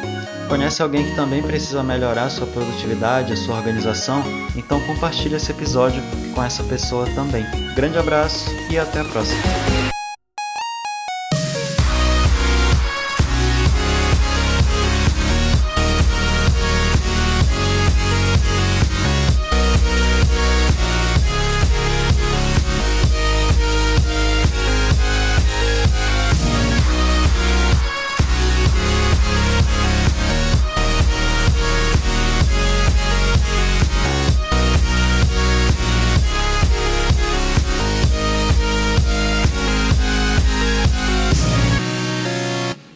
Conhece 0.49 0.81
alguém 0.81 1.05
que 1.05 1.15
também 1.15 1.39
precisa 1.43 1.83
melhorar 1.83 2.23
a 2.23 2.29
sua 2.31 2.47
produtividade, 2.47 3.31
a 3.31 3.37
sua 3.37 3.57
organização? 3.57 4.23
Então 4.55 4.79
compartilhe 4.87 5.35
esse 5.35 5.51
episódio 5.51 6.01
com 6.33 6.43
essa 6.43 6.63
pessoa 6.63 7.05
também. 7.13 7.45
Grande 7.75 7.99
abraço 7.99 8.49
e 8.71 8.79
até 8.79 9.01
a 9.01 9.05
próxima! 9.05 9.94